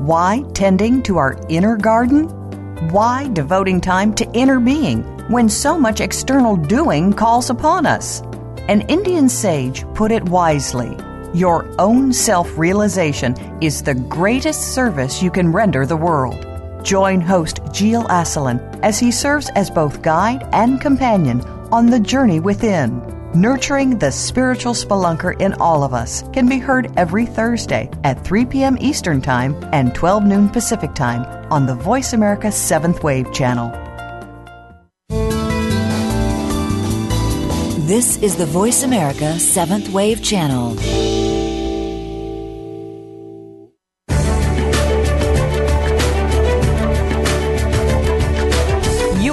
Why 0.00 0.44
tending 0.52 1.02
to 1.04 1.16
our 1.16 1.40
inner 1.48 1.76
garden? 1.76 2.28
Why 2.90 3.28
devoting 3.32 3.80
time 3.80 4.12
to 4.16 4.30
inner 4.34 4.60
being 4.60 5.02
when 5.28 5.48
so 5.48 5.78
much 5.78 6.02
external 6.02 6.56
doing 6.56 7.14
calls 7.14 7.48
upon 7.48 7.86
us? 7.86 8.20
An 8.68 8.82
Indian 8.82 9.30
sage 9.30 9.86
put 9.94 10.12
it 10.12 10.24
wisely 10.24 10.94
Your 11.34 11.72
own 11.78 12.12
self 12.12 12.58
realization 12.58 13.36
is 13.60 13.82
the 13.82 13.94
greatest 13.94 14.74
service 14.74 15.22
you 15.22 15.30
can 15.30 15.52
render 15.52 15.86
the 15.86 15.96
world. 15.96 16.44
Join 16.82 17.20
host 17.20 17.60
Gilles 17.72 18.06
Asselin 18.08 18.58
as 18.82 18.98
he 18.98 19.12
serves 19.12 19.48
as 19.50 19.70
both 19.70 20.02
guide 20.02 20.44
and 20.52 20.80
companion 20.80 21.40
on 21.70 21.86
the 21.86 22.00
journey 22.00 22.40
within. 22.40 23.00
Nurturing 23.32 23.96
the 23.96 24.10
spiritual 24.10 24.72
spelunker 24.72 25.40
in 25.40 25.54
all 25.54 25.84
of 25.84 25.94
us 25.94 26.24
can 26.32 26.48
be 26.48 26.58
heard 26.58 26.92
every 26.96 27.26
Thursday 27.26 27.88
at 28.02 28.24
3 28.24 28.46
p.m. 28.46 28.76
Eastern 28.80 29.20
Time 29.20 29.54
and 29.72 29.94
12 29.94 30.24
noon 30.24 30.48
Pacific 30.48 30.94
Time 30.94 31.22
on 31.52 31.64
the 31.64 31.76
Voice 31.76 32.12
America 32.12 32.48
7th 32.48 33.04
Wave 33.04 33.32
channel. 33.32 33.70
This 37.86 38.16
is 38.18 38.34
the 38.34 38.46
Voice 38.46 38.82
America 38.82 39.36
7th 39.36 39.90
Wave 39.90 40.24
channel. 40.24 40.76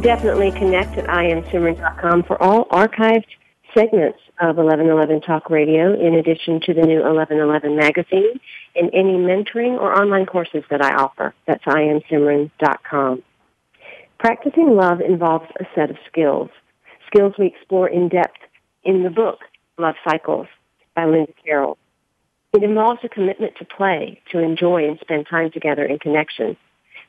Definitely 0.00 0.52
connect 0.52 0.96
at 0.96 1.06
imsimran.com 1.06 2.22
for 2.22 2.42
all 2.42 2.64
archived 2.66 3.26
segments 3.74 4.18
of 4.40 4.56
1111 4.56 5.20
Talk 5.20 5.50
Radio, 5.50 5.92
in 5.94 6.14
addition 6.14 6.60
to 6.62 6.72
the 6.72 6.80
new 6.80 7.02
1111 7.02 7.76
magazine 7.76 8.40
and 8.74 8.90
any 8.94 9.18
mentoring 9.18 9.78
or 9.78 9.94
online 10.00 10.24
courses 10.24 10.64
that 10.70 10.82
I 10.82 10.94
offer. 10.94 11.34
That's 11.46 11.62
imsimran.com. 11.64 13.22
Practicing 14.18 14.74
love 14.74 15.00
involves 15.00 15.46
a 15.60 15.64
set 15.74 15.90
of 15.90 15.96
skills, 16.10 16.48
skills 17.06 17.34
we 17.38 17.46
explore 17.46 17.88
in 17.88 18.08
depth 18.08 18.38
in 18.84 19.02
the 19.02 19.10
book, 19.10 19.40
Love 19.78 19.96
Cycles 20.08 20.46
by 20.96 21.04
Linda 21.04 21.32
Carroll. 21.44 21.76
It 22.54 22.62
involves 22.62 23.00
a 23.04 23.08
commitment 23.08 23.56
to 23.58 23.66
play, 23.66 24.20
to 24.30 24.38
enjoy 24.38 24.88
and 24.88 24.98
spend 25.00 25.26
time 25.28 25.50
together 25.50 25.84
in 25.84 25.98
connection. 25.98 26.56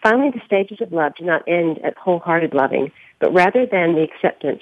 Finally, 0.04 0.32
the 0.32 0.46
stages 0.46 0.82
of 0.82 0.92
love 0.92 1.16
do 1.16 1.24
not 1.24 1.48
end 1.48 1.80
at 1.84 1.98
wholehearted 1.98 2.54
loving, 2.54 2.92
but 3.20 3.34
rather 3.34 3.66
than 3.66 3.96
the 3.96 4.04
acceptance, 4.04 4.62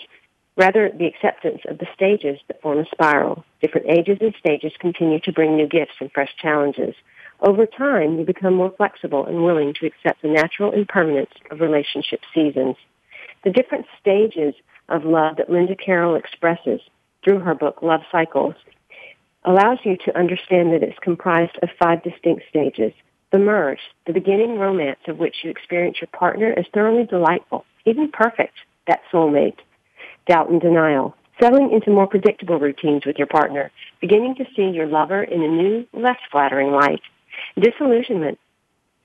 rather 0.56 0.92
the 0.96 1.08
acceptance 1.08 1.62
of 1.68 1.80
the 1.80 1.88
stages 1.96 2.40
that 2.48 2.62
form 2.62 2.78
a 2.78 2.86
spiral. 2.86 3.44
Different 3.60 3.88
ages 3.90 4.20
and 4.22 4.36
stages 4.40 4.72
continue 4.80 5.20
to 5.22 5.32
bring 5.32 5.56
new 5.56 5.68
gifts 5.68 5.96
and 6.00 6.12
fresh 6.12 6.30
challenges. 6.40 6.94
Over 7.42 7.66
time, 7.66 8.20
you 8.20 8.26
become 8.26 8.54
more 8.54 8.70
flexible 8.78 9.26
and 9.26 9.44
willing 9.44 9.74
to 9.80 9.88
accept 9.88 10.22
the 10.22 10.28
natural 10.28 10.72
impermanence 10.74 11.32
of 11.50 11.60
relationship 11.60 12.22
seasons. 12.36 12.76
The 13.44 13.50
different 13.50 13.88
stages 14.00 14.54
of 14.90 15.06
love 15.06 15.38
that 15.38 15.50
Linda 15.50 15.76
Carroll 15.76 16.16
expresses 16.16 16.82
through 17.24 17.40
her 17.40 17.56
book, 17.56 17.82
Love 17.82 18.02
Cycles, 18.12 18.54
allows 19.44 19.80
you 19.84 19.98
to 20.06 20.16
understand 20.16 20.72
that 20.72 20.84
it's 20.84 21.00
comprised 21.00 21.58
of 21.64 21.70
five 21.80 22.04
distinct 22.04 22.44
stages. 22.48 22.94
The 23.32 23.40
merge, 23.40 23.80
the 24.06 24.14
beginning 24.14 24.60
romance 24.60 25.00
of 25.08 25.18
which 25.18 25.38
you 25.44 25.50
experience 25.50 26.02
your 26.02 26.10
partner 26.10 26.54
as 26.56 26.66
thoroughly 26.74 27.06
delightful, 27.06 27.66
even 27.86 28.12
perfect, 28.12 28.54
that 28.88 29.02
soulmate. 29.12 29.58
Doubt 30.28 30.50
and 30.50 30.60
denial, 30.60 31.16
settling 31.40 31.72
into 31.72 31.92
more 31.92 32.08
predictable 32.08 32.60
routines 32.60 33.06
with 33.06 33.18
your 33.18 33.28
partner, 33.28 33.72
beginning 34.02 34.36
to 34.36 34.46
see 34.56 34.70
your 34.70 34.86
lover 34.86 35.24
in 35.24 35.42
a 35.42 35.48
new, 35.48 35.88
less 35.94 36.20
flattering 36.30 36.72
light. 36.72 37.02
Disillusionment, 37.58 38.38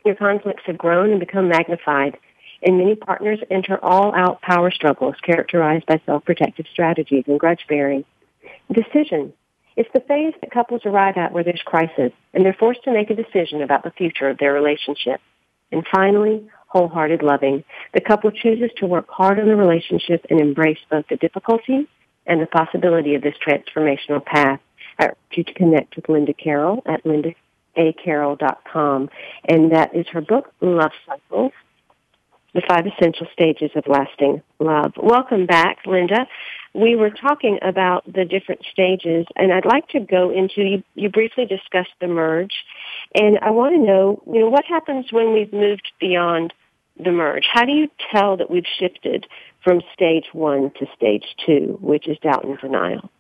your 0.05 0.17
conflicts 0.17 0.65
have 0.67 0.77
grown 0.77 1.11
and 1.11 1.21
become 1.21 1.49
magnified, 1.49 2.19
and 2.63 2.79
many 2.79 2.95
partners 2.97 3.39
enter 3.51 3.83
all-out 3.85 4.41
power 4.41 4.71
struggles 4.71 5.15
characterized 5.23 5.87
by 5.87 6.01
self-protective 6.05 6.67
strategies 6.73 7.25
and 7.27 7.39
grudge-bearing. 7.39 8.05
Decision. 8.73 9.33
It's 9.77 9.91
the 9.93 10.01
phase 10.01 10.33
that 10.41 10.51
couples 10.51 10.83
arrive 10.87 11.17
at 11.17 11.33
where 11.33 11.45
there's 11.45 11.63
crisis, 11.65 12.13
and 12.33 12.45
they're 12.45 12.57
forced 12.59 12.85
to 12.85 12.93
make 12.93 13.11
a 13.11 13.15
decision 13.15 13.63
about 13.63 13.85
the 13.85 13.91
future 13.91 14.29
of 14.29 14.39
their 14.39 14.53
relationship. 14.53 15.21
And 15.71 15.87
finally, 15.93 16.49
wholehearted 16.69 17.23
loving. 17.23 17.65
The 17.95 18.01
couple 18.01 18.31
chooses 18.31 18.71
to 18.79 18.87
work 18.87 19.07
hard 19.09 19.39
on 19.39 19.47
the 19.47 19.57
relationship 19.57 20.27
and 20.31 20.41
embrace 20.41 20.79
both 20.91 21.07
the 21.09 21.17
difficulty 21.17 21.89
and 22.27 22.41
the 22.41 22.47
possibility 22.47 23.15
of 23.15 23.23
this 23.23 23.37
transformational 23.47 24.25
path. 24.25 24.61
I 24.99 25.07
urge 25.07 25.17
you 25.33 25.45
to 25.45 25.55
connect 25.55 25.97
with 25.97 26.09
Linda 26.09 26.35
Carroll 26.35 26.83
at 26.87 27.05
lindacarroll.com. 27.05 29.11
And 29.45 29.73
that 29.73 29.95
is 29.95 30.07
her 30.09 30.21
book, 30.21 30.53
Love 30.61 30.93
Cycles, 31.07 31.53
the 32.57 32.63
five 32.67 32.87
essential 32.87 33.27
stages 33.35 33.71
of 33.77 33.85
lasting 33.87 34.43
love. 34.59 34.95
Welcome 34.97 35.45
back, 35.45 35.81
Linda. 35.85 36.27
We 36.75 36.97
were 36.97 37.11
talking 37.11 37.59
about 37.61 38.11
the 38.11 38.25
different 38.25 38.63
stages, 38.73 39.27
and 39.37 39.53
I'd 39.53 39.67
like 39.67 39.89
to 39.89 40.01
go 40.01 40.31
into, 40.31 40.63
you, 40.63 40.83
you 40.95 41.11
briefly 41.11 41.45
discussed 41.45 41.93
the 42.01 42.07
merge, 42.07 42.55
and 43.15 43.39
I 43.43 43.51
want 43.51 43.75
to 43.75 43.79
know, 43.79 44.23
you 44.27 44.41
know, 44.41 44.49
what 44.49 44.65
happens 44.65 45.13
when 45.13 45.35
we've 45.35 45.53
moved 45.53 45.93
beyond 46.01 46.55
the 46.99 47.13
merge? 47.13 47.45
How 47.53 47.67
do 47.67 47.73
you 47.73 47.89
tell 48.11 48.39
that 48.39 48.51
we've 48.51 48.65
shifted 48.81 49.27
from 49.63 49.83
stage 49.93 50.27
one 50.33 50.71
to 50.79 50.87
stage 50.97 51.25
two, 51.45 51.79
which 51.83 52.09
is 52.09 52.17
doubt 52.23 52.45
and 52.45 52.59
denial? 52.59 53.11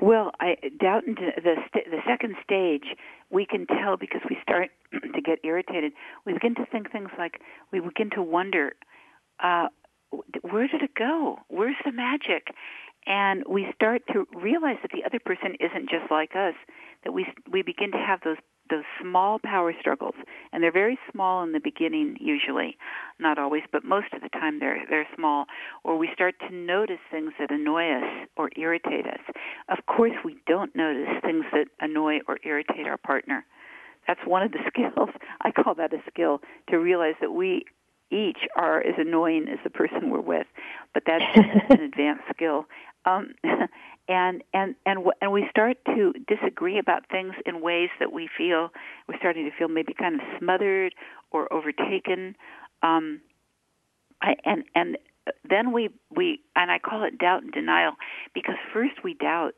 Well, 0.00 0.30
I 0.40 0.56
doubt 0.78 1.04
the 1.06 1.56
the 1.90 2.00
second 2.06 2.36
stage 2.42 2.84
we 3.30 3.46
can 3.46 3.66
tell 3.66 3.96
because 3.96 4.20
we 4.28 4.38
start 4.42 4.70
to 4.92 5.20
get 5.20 5.38
irritated. 5.44 5.92
We 6.24 6.34
begin 6.34 6.54
to 6.56 6.66
think 6.66 6.92
things 6.92 7.10
like 7.18 7.40
we 7.72 7.80
begin 7.80 8.10
to 8.10 8.22
wonder, 8.22 8.76
uh, 9.42 9.68
where 10.42 10.68
did 10.68 10.82
it 10.82 10.94
go? 10.94 11.38
Where's 11.48 11.76
the 11.84 11.92
magic? 11.92 12.48
And 13.06 13.42
we 13.48 13.66
start 13.74 14.02
to 14.12 14.26
realize 14.34 14.76
that 14.82 14.90
the 14.92 15.04
other 15.04 15.18
person 15.18 15.56
isn't 15.60 15.88
just 15.90 16.10
like 16.10 16.32
us. 16.36 16.54
That 17.04 17.12
we 17.12 17.26
we 17.50 17.62
begin 17.62 17.90
to 17.92 17.98
have 17.98 18.20
those 18.22 18.36
those 18.70 18.84
small 19.00 19.38
power 19.42 19.72
struggles, 19.80 20.14
and 20.52 20.62
they're 20.62 20.72
very 20.72 20.98
small 21.12 21.42
in 21.42 21.52
the 21.52 21.60
beginning 21.60 22.16
usually, 22.20 22.76
not 23.18 23.38
always, 23.38 23.62
but 23.72 23.84
most 23.84 24.12
of 24.12 24.22
the 24.22 24.28
time 24.28 24.58
they're 24.60 24.84
they're 24.88 25.08
small. 25.16 25.46
Or 25.84 25.96
we 25.96 26.08
start 26.14 26.34
to 26.48 26.54
notice 26.54 26.98
things 27.10 27.32
that 27.38 27.50
annoy 27.50 27.90
us 27.92 28.28
or 28.36 28.50
irritate 28.56 29.06
us. 29.06 29.20
Of 29.68 29.86
course, 29.86 30.12
we 30.24 30.36
don't 30.46 30.74
notice 30.74 31.08
things 31.22 31.44
that 31.52 31.66
annoy 31.80 32.20
or 32.28 32.38
irritate 32.44 32.86
our 32.86 32.98
partner. 32.98 33.44
That's 34.06 34.20
one 34.24 34.42
of 34.42 34.52
the 34.52 34.60
skills. 34.68 35.10
I 35.42 35.50
call 35.50 35.74
that 35.76 35.92
a 35.92 35.98
skill 36.10 36.40
to 36.70 36.78
realize 36.78 37.14
that 37.20 37.32
we 37.32 37.64
each 38.10 38.38
are 38.56 38.80
as 38.80 38.94
annoying 38.96 39.46
as 39.52 39.58
the 39.64 39.70
person 39.70 40.10
we're 40.10 40.20
with, 40.20 40.46
but 40.94 41.02
that's 41.06 41.24
an 41.70 41.80
advanced 41.82 42.24
skill. 42.34 42.66
Um, 43.04 43.34
and 44.08 44.42
and 44.54 44.74
and 44.86 45.04
and 45.20 45.32
we 45.32 45.46
start 45.50 45.76
to 45.86 46.12
disagree 46.26 46.78
about 46.78 47.08
things 47.10 47.34
in 47.46 47.60
ways 47.60 47.90
that 48.00 48.12
we 48.12 48.28
feel 48.36 48.70
we're 49.08 49.18
starting 49.18 49.44
to 49.44 49.56
feel 49.56 49.68
maybe 49.68 49.94
kind 49.94 50.14
of 50.16 50.20
smothered 50.38 50.94
or 51.30 51.52
overtaken 51.52 52.34
um 52.82 53.20
I, 54.22 54.34
and 54.44 54.64
and 54.74 54.98
then 55.48 55.72
we 55.72 55.90
we 56.14 56.40
and 56.56 56.70
I 56.70 56.78
call 56.78 57.04
it 57.04 57.18
doubt 57.18 57.42
and 57.42 57.52
denial 57.52 57.92
because 58.34 58.56
first 58.72 59.04
we 59.04 59.14
doubt 59.14 59.54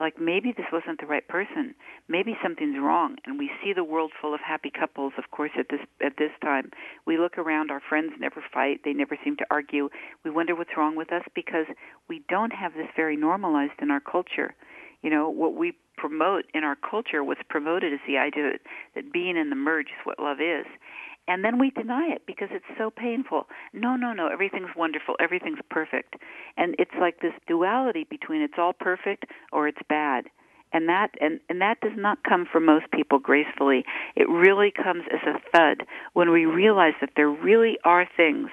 like 0.00 0.20
maybe 0.20 0.52
this 0.56 0.66
wasn't 0.72 1.00
the 1.00 1.06
right 1.06 1.26
person. 1.26 1.74
Maybe 2.08 2.36
something's 2.42 2.78
wrong. 2.78 3.16
And 3.26 3.38
we 3.38 3.50
see 3.62 3.72
the 3.72 3.84
world 3.84 4.12
full 4.20 4.34
of 4.34 4.40
happy 4.40 4.70
couples 4.70 5.12
of 5.18 5.30
course 5.30 5.50
at 5.58 5.66
this 5.70 5.80
at 6.04 6.16
this 6.18 6.30
time. 6.42 6.70
We 7.06 7.18
look 7.18 7.38
around 7.38 7.70
our 7.70 7.80
friends 7.88 8.12
never 8.18 8.42
fight. 8.52 8.80
They 8.84 8.92
never 8.92 9.18
seem 9.24 9.36
to 9.36 9.46
argue. 9.50 9.88
We 10.24 10.30
wonder 10.30 10.54
what's 10.54 10.76
wrong 10.76 10.96
with 10.96 11.12
us 11.12 11.22
because 11.34 11.66
we 12.08 12.22
don't 12.28 12.52
have 12.52 12.74
this 12.74 12.88
very 12.96 13.16
normalized 13.16 13.80
in 13.80 13.90
our 13.90 14.00
culture. 14.00 14.54
You 15.02 15.10
know 15.10 15.28
what 15.28 15.54
we 15.54 15.74
promote 15.96 16.44
in 16.54 16.62
our 16.62 16.76
culture 16.76 17.24
what's 17.24 17.40
promoted 17.48 17.92
is 17.92 17.98
the 18.06 18.18
idea 18.18 18.52
that, 18.94 19.12
being 19.12 19.36
in 19.36 19.50
the 19.50 19.56
merge 19.56 19.86
is 19.86 20.04
what 20.04 20.20
love 20.20 20.38
is 20.40 20.64
and 21.28 21.44
then 21.44 21.58
we 21.58 21.70
deny 21.70 22.08
it 22.10 22.22
because 22.26 22.48
it's 22.50 22.64
so 22.78 22.90
painful. 22.90 23.46
No, 23.74 23.96
no, 23.96 24.12
no, 24.14 24.28
everything's 24.28 24.74
wonderful, 24.74 25.14
everything's 25.20 25.60
perfect. 25.70 26.16
And 26.56 26.74
it's 26.78 26.94
like 26.98 27.20
this 27.20 27.34
duality 27.46 28.04
between 28.08 28.40
it's 28.40 28.54
all 28.58 28.72
perfect 28.72 29.26
or 29.52 29.68
it's 29.68 29.78
bad. 29.88 30.24
And 30.72 30.88
that 30.88 31.10
and, 31.20 31.38
and 31.48 31.60
that 31.60 31.80
does 31.80 31.96
not 31.96 32.24
come 32.24 32.46
for 32.50 32.60
most 32.60 32.90
people 32.90 33.18
gracefully. 33.18 33.84
It 34.16 34.28
really 34.28 34.70
comes 34.70 35.04
as 35.12 35.20
a 35.26 35.38
thud 35.50 35.86
when 36.14 36.30
we 36.30 36.46
realize 36.46 36.94
that 37.00 37.10
there 37.14 37.30
really 37.30 37.78
are 37.84 38.06
things 38.16 38.48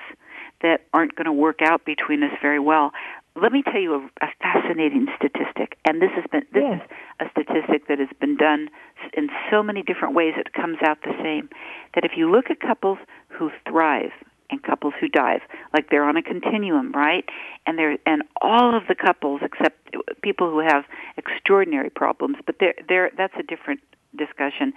that 0.62 0.82
aren't 0.94 1.16
going 1.16 1.26
to 1.26 1.34
work 1.34 1.60
out 1.62 1.86
between 1.86 2.24
us 2.24 2.32
very 2.42 2.60
well 2.60 2.92
let 3.36 3.52
me 3.52 3.64
tell 3.64 3.82
you 3.82 3.94
a, 3.94 4.26
a, 4.26 4.30
fascinating 4.42 5.08
statistic, 5.18 5.78
and 5.84 6.02
this 6.02 6.12
has 6.16 6.24
been 6.32 6.46
this 6.54 6.64
is 6.64 6.82
a 7.20 7.26
statistic 7.32 7.88
that 7.88 8.00
has 8.00 8.08
been 8.20 8.38
done 8.38 8.70
in 9.14 9.30
so 9.52 9.62
many 9.62 9.84
different 9.84 10.16
ways. 10.16 10.34
It 10.38 10.54
comes 10.54 10.78
out 10.86 11.02
the 11.04 11.14
same. 11.22 11.50
That 11.96 12.06
if 12.06 12.12
you 12.16 12.32
look 12.32 12.50
at 12.50 12.60
couples 12.60 12.98
who 13.30 13.52
thrive 13.68 14.12
and 14.50 14.64
couples 14.64 14.94
who 15.00 15.10
dive, 15.10 15.42
like 15.74 15.90
they're 15.90 16.06
on 16.06 16.16
a 16.16 16.22
continuum, 16.22 16.94
right? 16.94 17.26
And 17.66 17.78
they're 17.78 17.98
and 18.06 18.24
all 18.42 18.76
of 18.76 18.84
the 18.88 18.96
couples, 18.96 19.42
except 19.44 19.96
people 20.22 20.50
who 20.50 20.60
have 20.60 20.86
extraordinary 21.18 21.90
problems, 21.90 22.38
but 22.46 22.56
they're, 22.60 22.76
they're 22.88 23.12
that's 23.18 23.36
a 23.38 23.44
different 23.44 23.82
discussion. 24.16 24.74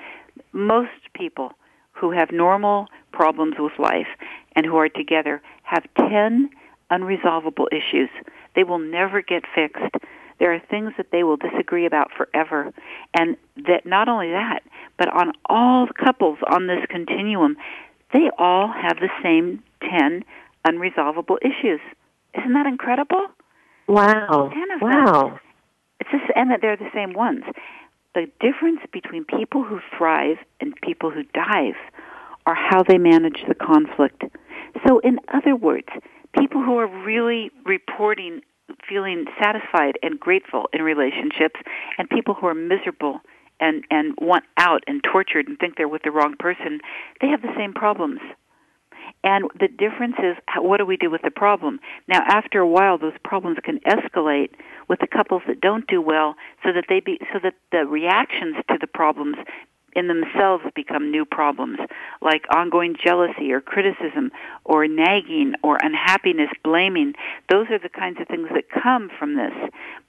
Most 0.53 1.13
people 1.15 1.53
who 1.93 2.11
have 2.11 2.33
normal 2.33 2.89
problems 3.13 3.55
with 3.59 3.73
life 3.79 4.09
and 4.57 4.67
who 4.67 4.77
are 4.77 4.89
together 4.89 5.41
have 5.63 5.85
ten 5.97 6.51
unresolvable 6.91 7.67
issues 7.71 8.09
they 8.55 8.65
will 8.65 8.79
never 8.79 9.23
get 9.23 9.45
fixed. 9.55 9.95
There 10.39 10.55
are 10.55 10.61
things 10.71 10.93
that 10.97 11.11
they 11.11 11.25
will 11.25 11.37
disagree 11.37 11.87
about 11.87 12.11
forever. 12.17 12.73
And 13.15 13.37
that 13.67 13.85
not 13.85 14.09
only 14.09 14.31
that, 14.31 14.61
but 14.97 15.09
on 15.09 15.33
all 15.47 15.89
couples 15.89 16.39
on 16.51 16.67
this 16.67 16.85
continuum, 16.89 17.57
they 18.13 18.31
all 18.39 18.69
have 18.69 18.99
the 18.99 19.11
same 19.23 19.63
10 19.83 20.25
unresolvable 20.67 21.39
issues. 21.43 21.81
Isn't 22.35 22.53
that 22.53 22.67
incredible? 22.67 23.27
Wow. 23.87 24.51
10 24.53 24.71
of 24.77 24.81
wow. 24.81 25.29
Them. 25.29 25.41
It's 26.01 26.11
just, 26.11 26.25
and 26.37 26.51
that 26.51 26.61
they're 26.61 26.77
the 26.77 26.91
same 26.95 27.13
ones. 27.15 27.45
The 28.15 28.27
difference 28.41 28.81
between 28.93 29.25
people 29.25 29.65
who 29.65 29.81
thrive 29.97 30.39
and 30.61 30.75
people 30.83 31.11
who 31.11 31.23
dive 31.35 31.75
are 32.47 32.55
how 32.55 32.83
they 32.83 32.99
manage 32.99 33.45
the 33.47 33.55
conflict. 33.55 34.25
So 34.87 35.01
in 35.01 35.19
other 35.33 35.55
words, 35.55 35.89
people 36.39 36.63
who 36.63 36.79
are 36.79 36.87
really 36.87 37.51
reporting 37.65 38.41
feeling 38.89 39.25
satisfied 39.43 39.99
and 40.03 40.21
grateful 40.21 40.69
in 40.73 40.83
relationships 40.83 41.61
and 41.97 42.09
people 42.11 42.35
who 42.35 42.47
are 42.47 42.55
miserable 42.55 43.21
and 43.61 43.85
and 43.91 44.15
want 44.21 44.45
out 44.57 44.83
and 44.87 45.03
tortured 45.03 45.49
and 45.49 45.59
think 45.59 45.77
they're 45.77 45.89
with 45.89 46.03
the 46.03 46.11
wrong 46.11 46.35
person 46.39 46.81
they 47.21 47.29
have 47.29 47.43
the 47.43 47.55
same 47.57 47.73
problems. 47.73 48.21
And 49.25 49.47
the 49.59 49.69
difference 49.69 50.17
is 50.19 50.37
what 50.57 50.77
do 50.77 50.87
we 50.87 50.97
do 50.97 51.11
with 51.11 51.23
the 51.23 51.31
problem? 51.31 51.81
Now 52.07 52.21
after 52.29 52.61
a 52.61 52.69
while 52.69 52.99
those 52.99 53.17
problems 53.25 53.59
can 53.65 53.81
escalate 53.81 54.51
with 54.89 55.01
the 55.01 55.07
couples 55.07 55.43
that 55.49 55.61
don't 55.61 55.87
do 55.87 56.01
well 56.01 56.35
so 56.63 56.73
that 56.73 56.85
they 56.89 57.01
be 57.01 57.19
so 57.33 57.39
that 57.43 57.55
the 57.73 57.87
reactions 57.87 58.57
to 58.71 58.79
the 58.81 58.87
problems 58.87 59.37
in 59.95 60.09
themselves 60.09 60.65
become 60.75 61.11
new 61.11 61.25
problems, 61.25 61.79
like 62.21 62.45
ongoing 62.55 62.95
jealousy 63.03 63.53
or 63.53 63.61
criticism 63.61 64.31
or 64.65 64.87
nagging 64.87 65.55
or 65.63 65.79
unhappiness, 65.83 66.51
blaming. 66.63 67.15
Those 67.51 67.67
are 67.71 67.79
the 67.79 67.89
kinds 67.89 68.21
of 68.21 68.29
things 68.29 68.49
that 68.55 68.71
come 68.71 69.11
from 69.19 69.37
this. 69.37 69.53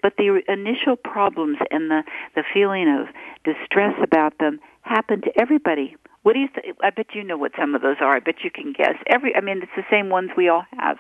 But 0.02 0.14
the 0.18 0.42
initial 0.48 0.96
problems 0.96 1.58
and 1.72 1.90
the, 1.90 2.04
the 2.36 2.44
feeling 2.54 2.88
of 2.90 3.08
distress 3.44 3.96
about 4.04 4.38
them 4.40 4.60
happen 4.82 5.22
to 5.22 5.32
everybody. 5.40 5.96
What 6.24 6.34
do 6.34 6.40
you 6.40 6.50
th- 6.50 6.76
I 6.84 6.90
bet 6.90 7.16
you 7.16 7.24
know 7.24 7.38
what 7.38 7.54
some 7.58 7.76
of 7.76 7.82
those 7.82 7.98
are. 8.02 8.16
I 8.16 8.20
bet 8.20 8.44
you 8.44 8.52
can 8.52 8.74
guess. 8.74 8.96
Every 9.08 9.36
I 9.36 9.42
mean 9.42 9.62
it's 9.62 9.72
the 9.76 9.86
same 9.90 10.10
ones 10.10 10.32
we 10.36 10.50
all 10.50 10.66
have. 10.78 10.98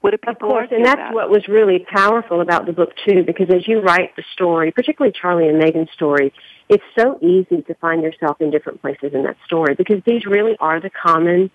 What 0.00 0.12
do 0.12 0.16
people 0.16 0.32
Of 0.32 0.38
course, 0.38 0.68
and 0.70 0.84
that's 0.84 1.14
what 1.14 1.28
was 1.28 1.46
really 1.46 1.84
powerful 1.92 2.40
about 2.40 2.64
the 2.64 2.72
book 2.72 2.90
too 3.06 3.22
because 3.22 3.48
as 3.50 3.68
you 3.68 3.80
write 3.80 4.16
the 4.16 4.24
story, 4.32 4.72
particularly 4.72 5.12
Charlie 5.12 5.48
and 5.48 5.58
Megan's 5.58 5.90
story, 5.92 6.32
it's 6.68 6.84
so 6.98 7.18
easy 7.20 7.62
to 7.62 7.74
find 7.74 8.02
yourself 8.02 8.40
in 8.40 8.50
different 8.50 8.80
places 8.80 9.12
in 9.12 9.24
that 9.24 9.36
story 9.44 9.74
because 9.74 10.02
these 10.06 10.24
really 10.24 10.56
are 10.58 10.80
the 10.80 10.90
common 10.90 11.50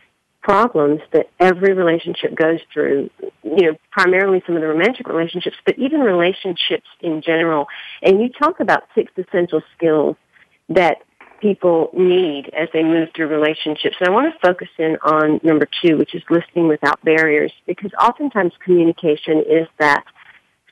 problems 0.45 1.01
that 1.11 1.27
every 1.39 1.73
relationship 1.73 2.35
goes 2.35 2.59
through, 2.71 3.09
you 3.43 3.63
know, 3.63 3.75
primarily 3.91 4.43
some 4.45 4.55
of 4.55 4.61
the 4.61 4.67
romantic 4.67 5.07
relationships, 5.07 5.55
but 5.65 5.75
even 5.79 6.01
relationships 6.01 6.85
in 7.01 7.23
general. 7.23 7.65
And 8.03 8.21
you 8.21 8.29
talk 8.29 8.59
about 8.59 8.83
six 8.93 9.11
essential 9.17 9.63
skills 9.75 10.17
that 10.69 10.97
people 11.39 11.89
need 11.93 12.49
as 12.57 12.69
they 12.73 12.83
move 12.83 13.09
through 13.15 13.27
relationships. 13.27 13.95
And 13.99 14.09
I 14.09 14.11
want 14.11 14.33
to 14.33 14.39
focus 14.39 14.69
in 14.77 14.97
on 15.03 15.39
number 15.43 15.67
two, 15.81 15.97
which 15.97 16.15
is 16.15 16.23
listening 16.29 16.67
without 16.67 17.03
barriers, 17.03 17.51
because 17.65 17.91
oftentimes 18.01 18.53
communication 18.63 19.43
is 19.47 19.67
that 19.79 20.03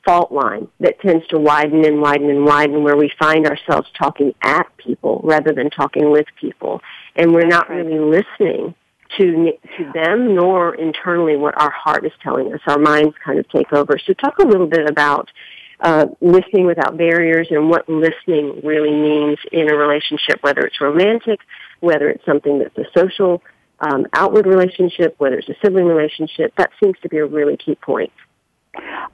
fault 0.04 0.30
line 0.30 0.68
that 0.80 1.00
tends 1.00 1.26
to 1.28 1.38
widen 1.38 1.84
and 1.84 2.00
widen 2.00 2.28
and 2.28 2.44
widen 2.44 2.82
where 2.82 2.96
we 2.96 3.10
find 3.18 3.46
ourselves 3.46 3.88
talking 3.98 4.34
at 4.42 4.66
people 4.76 5.20
rather 5.24 5.52
than 5.52 5.70
talking 5.70 6.10
with 6.10 6.26
people. 6.40 6.80
And 7.16 7.32
we're 7.32 7.46
not 7.46 7.70
really 7.70 7.98
listening 7.98 8.74
to, 9.16 9.52
to 9.78 9.92
them 9.94 10.34
nor 10.34 10.74
internally 10.74 11.36
what 11.36 11.58
our 11.60 11.70
heart 11.70 12.04
is 12.04 12.12
telling 12.22 12.52
us. 12.52 12.60
Our 12.66 12.78
minds 12.78 13.14
kind 13.24 13.38
of 13.38 13.48
take 13.48 13.72
over. 13.72 13.98
So 14.06 14.12
talk 14.14 14.38
a 14.38 14.46
little 14.46 14.66
bit 14.66 14.88
about 14.88 15.30
uh, 15.80 16.06
listening 16.20 16.66
without 16.66 16.96
barriers 16.96 17.48
and 17.50 17.68
what 17.68 17.88
listening 17.88 18.60
really 18.62 18.92
means 18.92 19.38
in 19.52 19.70
a 19.70 19.74
relationship, 19.74 20.38
whether 20.42 20.60
it's 20.60 20.80
romantic, 20.80 21.40
whether 21.80 22.08
it's 22.08 22.24
something 22.24 22.58
that's 22.58 22.76
a 22.78 22.98
social 22.98 23.42
um, 23.80 24.06
outward 24.12 24.46
relationship, 24.46 25.14
whether 25.18 25.36
it's 25.38 25.48
a 25.48 25.56
sibling 25.62 25.86
relationship. 25.86 26.54
That 26.56 26.70
seems 26.82 26.96
to 27.02 27.08
be 27.08 27.18
a 27.18 27.26
really 27.26 27.56
key 27.56 27.74
point. 27.74 28.12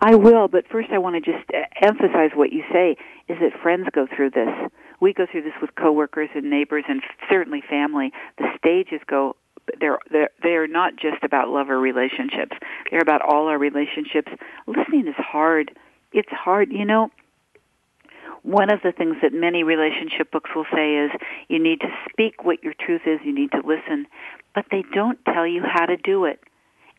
I 0.00 0.14
will, 0.14 0.48
but 0.48 0.66
first 0.68 0.88
I 0.90 0.98
want 0.98 1.22
to 1.22 1.32
just 1.32 1.44
uh, 1.52 1.62
emphasize 1.82 2.30
what 2.34 2.52
you 2.52 2.62
say 2.72 2.96
is 3.28 3.38
that 3.40 3.60
friends 3.62 3.86
go 3.92 4.06
through 4.14 4.30
this. 4.30 4.48
We 5.00 5.12
go 5.12 5.26
through 5.30 5.42
this 5.42 5.52
with 5.60 5.74
coworkers 5.74 6.30
and 6.34 6.48
neighbors 6.48 6.84
and 6.88 7.02
certainly 7.28 7.62
family. 7.68 8.12
The 8.38 8.48
stages 8.58 9.00
go 9.06 9.36
they're 9.78 9.98
they're 10.10 10.30
they're 10.42 10.66
not 10.66 10.94
just 10.96 11.22
about 11.22 11.48
lover 11.48 11.78
relationships. 11.78 12.56
They're 12.90 13.02
about 13.02 13.22
all 13.22 13.48
our 13.48 13.58
relationships. 13.58 14.32
Listening 14.66 15.06
is 15.06 15.14
hard. 15.16 15.72
It's 16.12 16.30
hard, 16.30 16.72
you 16.72 16.84
know. 16.84 17.10
One 18.42 18.72
of 18.72 18.80
the 18.82 18.92
things 18.92 19.16
that 19.22 19.32
many 19.34 19.62
relationship 19.62 20.30
books 20.30 20.50
will 20.54 20.66
say 20.74 20.96
is 20.96 21.10
you 21.48 21.62
need 21.62 21.80
to 21.80 21.88
speak 22.08 22.42
what 22.44 22.64
your 22.64 22.74
truth 22.74 23.02
is, 23.06 23.20
you 23.24 23.34
need 23.34 23.50
to 23.52 23.60
listen, 23.64 24.06
but 24.54 24.64
they 24.70 24.82
don't 24.94 25.18
tell 25.26 25.46
you 25.46 25.62
how 25.62 25.86
to 25.86 25.96
do 25.96 26.24
it. 26.24 26.40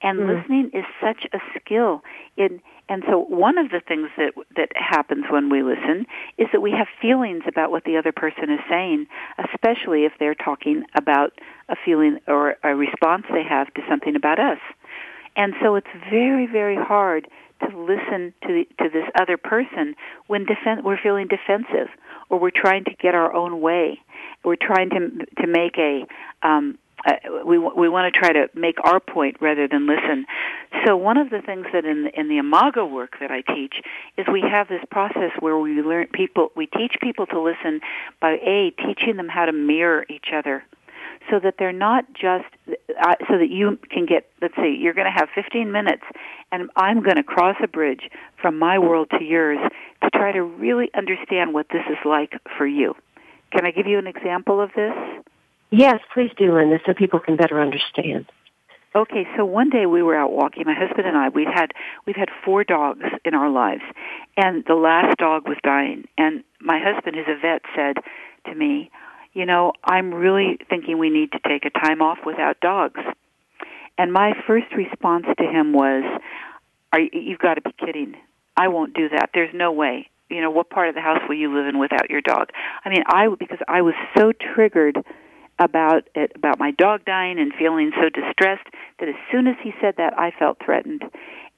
And 0.04 0.20
mm 0.20 0.42
listening 0.42 0.72
is 0.74 0.86
such 1.00 1.28
a 1.34 1.40
skill. 1.56 2.04
In 2.38 2.62
and 2.90 3.04
so 3.08 3.20
one 3.20 3.58
of 3.58 3.70
the 3.70 3.80
things 3.80 4.10
that 4.18 4.34
that 4.56 4.70
happens 4.76 5.26
when 5.30 5.50
we 5.50 5.62
listen 5.62 6.06
is 6.38 6.48
that 6.52 6.62
we 6.62 6.72
have 6.72 6.88
feelings 7.02 7.44
about 7.48 7.72
what 7.72 7.84
the 7.84 7.98
other 7.98 8.12
person 8.12 8.50
is 8.50 8.60
saying 8.70 9.08
especially 9.38 10.04
if 10.06 10.14
they're 10.20 10.36
talking 10.36 10.84
about 10.96 11.34
a 11.70 11.76
feeling 11.86 12.18
or 12.28 12.56
a 12.64 12.76
response 12.76 13.26
they 13.32 13.44
have 13.44 13.74
to 13.76 13.82
something 13.88 14.16
about 14.16 14.40
us. 14.40 14.60
And 15.36 15.54
so 15.62 15.76
it's 15.76 15.94
very 16.10 16.48
very 16.48 16.76
hard 16.76 17.28
to 17.70 17.78
listen 17.78 18.34
to 18.42 18.48
the, 18.48 18.68
to 18.84 18.90
this 18.90 19.08
other 19.20 19.38
person 19.38 19.96
when 20.28 20.46
defen- 20.46 20.84
we're 20.84 21.00
feeling 21.02 21.28
defensive 21.28 21.90
or 22.30 22.40
we're 22.40 22.52
trying 22.54 22.84
to 22.84 22.94
get 23.02 23.16
our 23.16 23.34
own 23.34 23.62
way 23.62 24.00
we're 24.44 24.56
trying 24.56 24.90
to 24.90 25.26
to 25.42 25.48
make 25.48 25.78
a 25.78 26.06
um, 26.42 26.78
uh, 27.06 27.14
we 27.46 27.58
we 27.58 27.90
want 27.90 28.12
to 28.14 28.20
try 28.20 28.32
to 28.32 28.50
make 28.56 28.76
our 28.84 29.00
point 29.00 29.38
rather 29.42 29.68
than 29.68 29.88
listen. 29.88 30.26
So 30.86 30.96
one 30.96 31.18
of 31.18 31.30
the 31.30 31.42
things 31.42 31.66
that 31.74 31.86
in 31.86 32.10
in 32.16 32.28
the 32.28 32.38
Imago 32.38 32.86
work 32.86 33.18
that 33.20 33.32
I 33.32 33.42
teach 33.42 33.76
is 34.18 34.26
we 34.32 34.42
have 34.42 34.68
this 34.68 34.84
process 34.90 35.32
where 35.40 35.58
we 35.58 35.82
learn 35.82 36.08
people 36.08 36.52
we 36.56 36.68
teach 36.68 36.96
people 37.02 37.26
to 37.28 37.40
listen 37.40 37.82
by 38.20 38.34
a 38.34 38.72
teaching 38.72 39.18
them 39.18 39.30
how 39.30 39.46
to 39.46 39.52
mirror 39.52 40.06
each 40.10 40.28
other. 40.34 40.64
So 41.30 41.40
that 41.40 41.56
they're 41.60 41.72
not 41.72 42.06
just 42.14 42.46
uh, 42.70 43.16
so 43.30 43.38
that 43.38 43.50
you 43.50 43.78
can 43.90 44.06
get 44.06 44.28
let's 44.42 44.56
see 44.56 44.78
you're 44.80 44.94
going 44.94 45.12
to 45.12 45.20
have 45.20 45.30
15 45.34 45.72
minutes 45.72 46.04
and 46.52 46.70
I'm 46.76 47.02
going 47.02 47.16
to 47.16 47.24
cross 47.24 47.56
a 47.64 47.68
bridge 47.68 48.10
from 48.42 48.60
my 48.60 48.80
world 48.80 49.10
to 49.18 49.24
yours 49.24 49.60
to 50.04 50.10
try 50.10 50.32
to 50.32 50.44
really 50.44 50.90
understand 50.96 51.54
what 51.54 51.68
this 51.70 51.84
is 51.90 51.98
like 52.06 52.34
for 52.58 52.68
you. 52.68 52.96
Can 53.52 53.66
I 53.66 53.72
give 53.72 53.88
you 53.88 54.00
an 54.00 54.08
example 54.08 54.62
of 54.62 54.72
this? 54.76 54.94
Yes, 55.72 56.00
please 56.14 56.32
do, 56.38 56.54
Linda, 56.54 56.80
so 56.86 56.94
people 56.94 57.20
can 57.20 57.38
better 57.38 57.62
understand. 57.62 58.26
Okay, 58.94 59.26
so 59.38 59.46
one 59.46 59.70
day 59.70 59.86
we 59.86 60.04
were 60.04 60.18
out 60.18 60.34
walking, 60.34 60.64
my 60.66 60.74
husband 60.74 61.08
and 61.08 61.16
I. 61.16 61.30
We've 61.30 61.48
had 61.48 61.72
we've 62.06 62.18
had 62.18 62.28
four 62.44 62.66
dogs 62.66 63.06
in 63.24 63.34
our 63.34 63.50
lives, 63.50 63.84
and 64.36 64.66
the 64.68 64.76
last 64.76 65.18
dog 65.18 65.48
was 65.48 65.56
dying. 65.64 66.10
And 66.18 66.44
my 66.60 66.78
husband, 66.84 67.16
who's 67.16 67.26
a 67.30 67.40
vet, 67.40 67.62
said 67.74 68.04
to 68.48 68.56
me, 68.56 68.92
"You 69.34 69.46
know, 69.46 69.74
I'm 69.84 70.14
really 70.14 70.60
thinking 70.70 70.98
we 70.98 71.10
need 71.10 71.32
to 71.34 71.40
take 71.48 71.66
a 71.66 71.70
time 71.70 72.02
off 72.02 72.20
without 72.26 72.60
dogs." 72.60 73.00
And 73.98 74.12
my 74.12 74.34
first 74.48 74.74
response 74.76 75.26
to 75.38 75.46
him 75.46 75.74
was, 75.74 76.04
"Are 76.94 77.00
you, 77.00 77.10
you've 77.14 77.40
got 77.40 77.56
to 77.56 77.62
be 77.62 77.74
kidding? 77.74 78.16
I 78.58 78.68
won't 78.68 78.94
do 78.94 79.10
that. 79.10 79.32
There's 79.34 79.54
no 79.54 79.72
way. 79.72 80.10
You 80.30 80.42
know, 80.42 80.50
what 80.50 80.70
part 80.70 80.90
of 80.90 80.96
the 80.96 81.02
house 81.02 81.22
will 81.28 81.36
you 81.36 81.54
live 81.54 81.68
in 81.68 81.78
without 81.80 82.10
your 82.10 82.22
dog?" 82.22 82.50
I 82.86 82.90
mean, 82.90 83.04
I 83.08 83.28
because 83.40 83.60
I 83.68 83.82
was 83.82 83.96
so 84.18 84.32
triggered 84.32 85.04
about 85.60 86.08
it 86.16 86.32
about 86.36 86.60
my 86.60 86.72
dog 86.72 87.06
dying 87.06 87.40
and 87.40 87.54
feeling 87.54 87.92
so 87.96 88.10
distressed 88.10 88.68
that 89.00 89.08
as 89.08 89.16
soon 89.32 89.48
as 89.48 89.56
he 89.62 89.74
said 89.80 89.96
that 89.98 90.18
I 90.18 90.32
felt 90.32 90.58
threatened. 90.64 91.04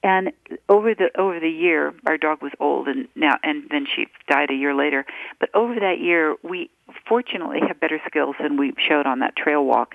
And 0.04 0.32
over 0.68 0.94
the 0.94 1.08
over 1.18 1.40
the 1.40 1.48
year, 1.48 1.94
our 2.06 2.18
dog 2.18 2.42
was 2.42 2.52
old, 2.60 2.88
and 2.88 3.08
now 3.16 3.38
and 3.42 3.64
then 3.70 3.86
she 3.86 4.06
died 4.28 4.50
a 4.50 4.54
year 4.54 4.74
later. 4.74 5.06
But 5.40 5.48
over 5.54 5.74
that 5.80 5.98
year, 5.98 6.36
we 6.42 6.70
fortunately 7.08 7.60
have 7.66 7.80
better 7.80 7.98
skills 8.06 8.36
than 8.38 8.58
we 8.58 8.74
showed 8.86 9.06
on 9.06 9.20
that 9.20 9.34
trail 9.34 9.64
walk, 9.64 9.94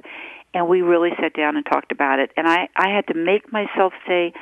and 0.55 0.67
we 0.67 0.81
really 0.81 1.11
sat 1.21 1.33
down 1.33 1.55
and 1.57 1.65
talked 1.65 1.91
about 1.91 2.17
it. 2.17 2.31
And 2.35 2.47
I 2.47 2.69
I 2.75 2.89
had 2.89 3.05
to 3.07 3.13
make 3.13 3.53
myself 3.53 3.93
say, 4.07 4.33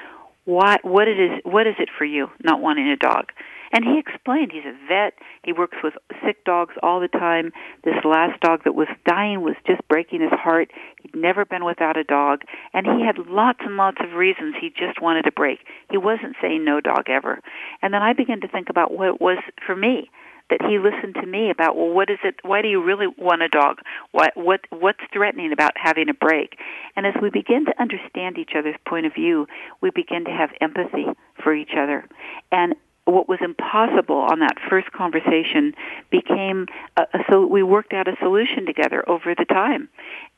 what 0.47 0.83
what 0.85 1.09
it 1.09 1.19
is 1.19 1.41
what 1.43 1.67
is 1.67 1.75
it 1.77 1.89
for 1.97 2.05
you 2.05 2.27
not 2.41 2.61
wanting 2.61 2.87
a 2.87 2.95
dog? 2.95 3.31
And 3.73 3.83
he 3.83 3.99
explained 3.99 4.53
he's 4.53 4.63
a 4.63 4.87
vet. 4.87 5.13
He 5.43 5.51
works 5.51 5.75
with 5.83 5.93
sick 6.25 6.45
dogs 6.45 6.73
all 6.81 7.01
the 7.01 7.09
time. 7.09 7.51
This 7.83 7.99
last 8.05 8.39
dog 8.39 8.61
that 8.63 8.75
was 8.75 8.87
dying 9.05 9.41
was 9.41 9.55
just 9.67 9.85
breaking 9.89 10.21
his 10.21 10.31
heart. 10.31 10.71
He'd 11.01 11.13
never 11.13 11.43
been 11.43 11.65
without 11.65 11.97
a 11.97 12.05
dog, 12.05 12.43
and 12.73 12.87
he 12.87 13.05
had 13.05 13.17
lots 13.27 13.59
and 13.61 13.75
lots 13.75 13.97
of 13.99 14.13
reasons 14.13 14.55
he 14.61 14.69
just 14.69 15.01
wanted 15.01 15.27
a 15.27 15.33
break. 15.33 15.59
He 15.91 15.97
wasn't 15.97 16.37
saying 16.41 16.63
no 16.63 16.79
dog 16.79 17.09
ever. 17.09 17.41
And 17.81 17.93
then 17.93 18.01
I 18.01 18.13
began 18.13 18.39
to 18.39 18.47
think 18.47 18.69
about 18.69 18.93
what 18.93 19.09
it 19.09 19.21
was 19.21 19.39
for 19.65 19.75
me 19.75 20.09
that 20.49 20.61
he 20.61 20.79
listened 20.79 21.15
to 21.15 21.25
me 21.25 21.49
about 21.49 21.75
well 21.75 21.89
what 21.89 22.09
is 22.09 22.19
it 22.23 22.35
why 22.43 22.61
do 22.61 22.67
you 22.67 22.83
really 22.83 23.07
want 23.17 23.41
a 23.41 23.49
dog? 23.49 23.79
What 24.11 24.31
what 24.35 24.61
what's 24.69 24.99
threatening 25.13 25.51
about 25.51 25.71
having 25.75 26.09
a 26.09 26.13
break? 26.13 26.57
And 26.95 27.05
as 27.05 27.13
we 27.21 27.29
begin 27.29 27.65
to 27.65 27.81
understand 27.81 28.37
each 28.37 28.51
other's 28.57 28.75
point 28.87 29.05
of 29.05 29.13
view 29.13 29.47
we 29.81 29.89
begin 29.91 30.25
to 30.25 30.31
have 30.31 30.49
empathy 30.61 31.05
for 31.43 31.53
each 31.53 31.71
other. 31.77 32.07
And 32.51 32.75
what 33.05 33.29
was 33.29 33.39
impossible 33.41 34.17
on 34.17 34.39
that 34.39 34.57
first 34.69 34.91
conversation 34.91 35.73
became 36.11 36.67
a, 36.97 37.03
a, 37.13 37.19
so 37.29 37.45
we 37.45 37.63
worked 37.63 37.93
out 37.93 38.07
a 38.07 38.15
solution 38.19 38.65
together 38.65 39.07
over 39.09 39.33
the 39.35 39.45
time. 39.45 39.89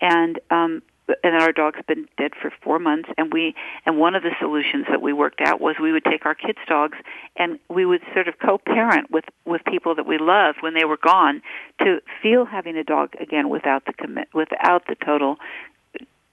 And 0.01 0.39
um 0.49 0.81
and 1.23 1.35
our 1.35 1.51
dog's 1.51 1.79
been 1.87 2.07
dead 2.17 2.31
for 2.41 2.51
four 2.63 2.79
months 2.79 3.09
and 3.17 3.33
we 3.33 3.55
and 3.85 3.97
one 3.97 4.15
of 4.15 4.23
the 4.23 4.31
solutions 4.39 4.85
that 4.89 5.01
we 5.01 5.13
worked 5.13 5.41
out 5.41 5.59
was 5.59 5.75
we 5.81 5.91
would 5.91 6.05
take 6.05 6.25
our 6.25 6.35
kids 6.35 6.59
dogs 6.67 6.97
and 7.37 7.59
we 7.69 7.85
would 7.85 8.01
sort 8.13 8.27
of 8.27 8.35
co-parent 8.39 9.09
with 9.11 9.25
with 9.45 9.61
people 9.65 9.95
that 9.95 10.05
we 10.05 10.17
loved 10.17 10.57
when 10.61 10.73
they 10.73 10.85
were 10.85 10.97
gone 10.97 11.41
to 11.79 11.99
feel 12.21 12.45
having 12.45 12.77
a 12.77 12.83
dog 12.83 13.13
again 13.19 13.49
without 13.49 13.85
the 13.85 13.93
commit 13.93 14.27
without 14.33 14.85
the 14.87 14.95
total 15.05 15.37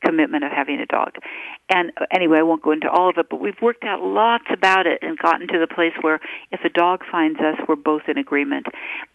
commitment 0.04 0.44
of 0.44 0.52
having 0.52 0.80
a 0.80 0.86
dog. 0.86 1.14
And 1.68 1.90
anyway, 2.12 2.38
I 2.38 2.42
won't 2.42 2.62
go 2.62 2.70
into 2.70 2.88
all 2.88 3.08
of 3.08 3.18
it, 3.18 3.26
but 3.28 3.40
we've 3.40 3.60
worked 3.60 3.84
out 3.84 4.02
lots 4.02 4.44
about 4.50 4.86
it 4.86 4.98
and 5.02 5.18
gotten 5.18 5.48
to 5.48 5.58
the 5.58 5.66
place 5.66 5.92
where 6.00 6.20
if 6.52 6.60
a 6.64 6.68
dog 6.68 7.02
finds 7.10 7.40
us, 7.40 7.56
we're 7.68 7.76
both 7.76 8.02
in 8.08 8.18
agreement. 8.18 8.66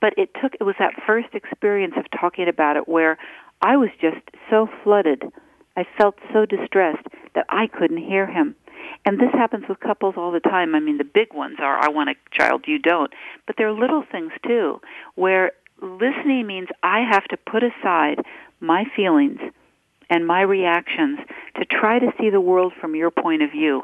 But 0.01 0.13
it 0.17 0.31
took, 0.41 0.53
it 0.59 0.63
was 0.63 0.75
that 0.79 0.93
first 1.05 1.29
experience 1.33 1.93
of 1.97 2.05
talking 2.19 2.47
about 2.47 2.75
it 2.75 2.87
where 2.87 3.17
I 3.61 3.77
was 3.77 3.89
just 4.01 4.17
so 4.49 4.67
flooded. 4.83 5.23
I 5.75 5.85
felt 5.97 6.15
so 6.33 6.45
distressed 6.45 7.07
that 7.35 7.45
I 7.49 7.67
couldn't 7.67 7.97
hear 8.05 8.27
him. 8.27 8.55
And 9.05 9.19
this 9.19 9.31
happens 9.33 9.65
with 9.67 9.79
couples 9.79 10.15
all 10.17 10.31
the 10.31 10.39
time. 10.39 10.75
I 10.75 10.79
mean, 10.79 10.97
the 10.97 11.03
big 11.03 11.33
ones 11.33 11.57
are, 11.59 11.77
I 11.79 11.89
want 11.89 12.09
a 12.09 12.15
child, 12.37 12.65
you 12.67 12.77
don't. 12.77 13.11
But 13.47 13.55
there 13.57 13.67
are 13.67 13.73
little 13.73 14.03
things 14.11 14.31
too, 14.45 14.81
where 15.15 15.53
listening 15.81 16.45
means 16.45 16.67
I 16.83 16.99
have 17.09 17.23
to 17.25 17.37
put 17.37 17.63
aside 17.63 18.19
my 18.59 18.85
feelings 18.95 19.39
and 20.11 20.27
my 20.27 20.41
reactions 20.41 21.19
to 21.55 21.65
try 21.65 21.97
to 21.97 22.11
see 22.19 22.29
the 22.29 22.41
world 22.41 22.73
from 22.79 22.95
your 22.95 23.09
point 23.09 23.41
of 23.41 23.49
view. 23.49 23.81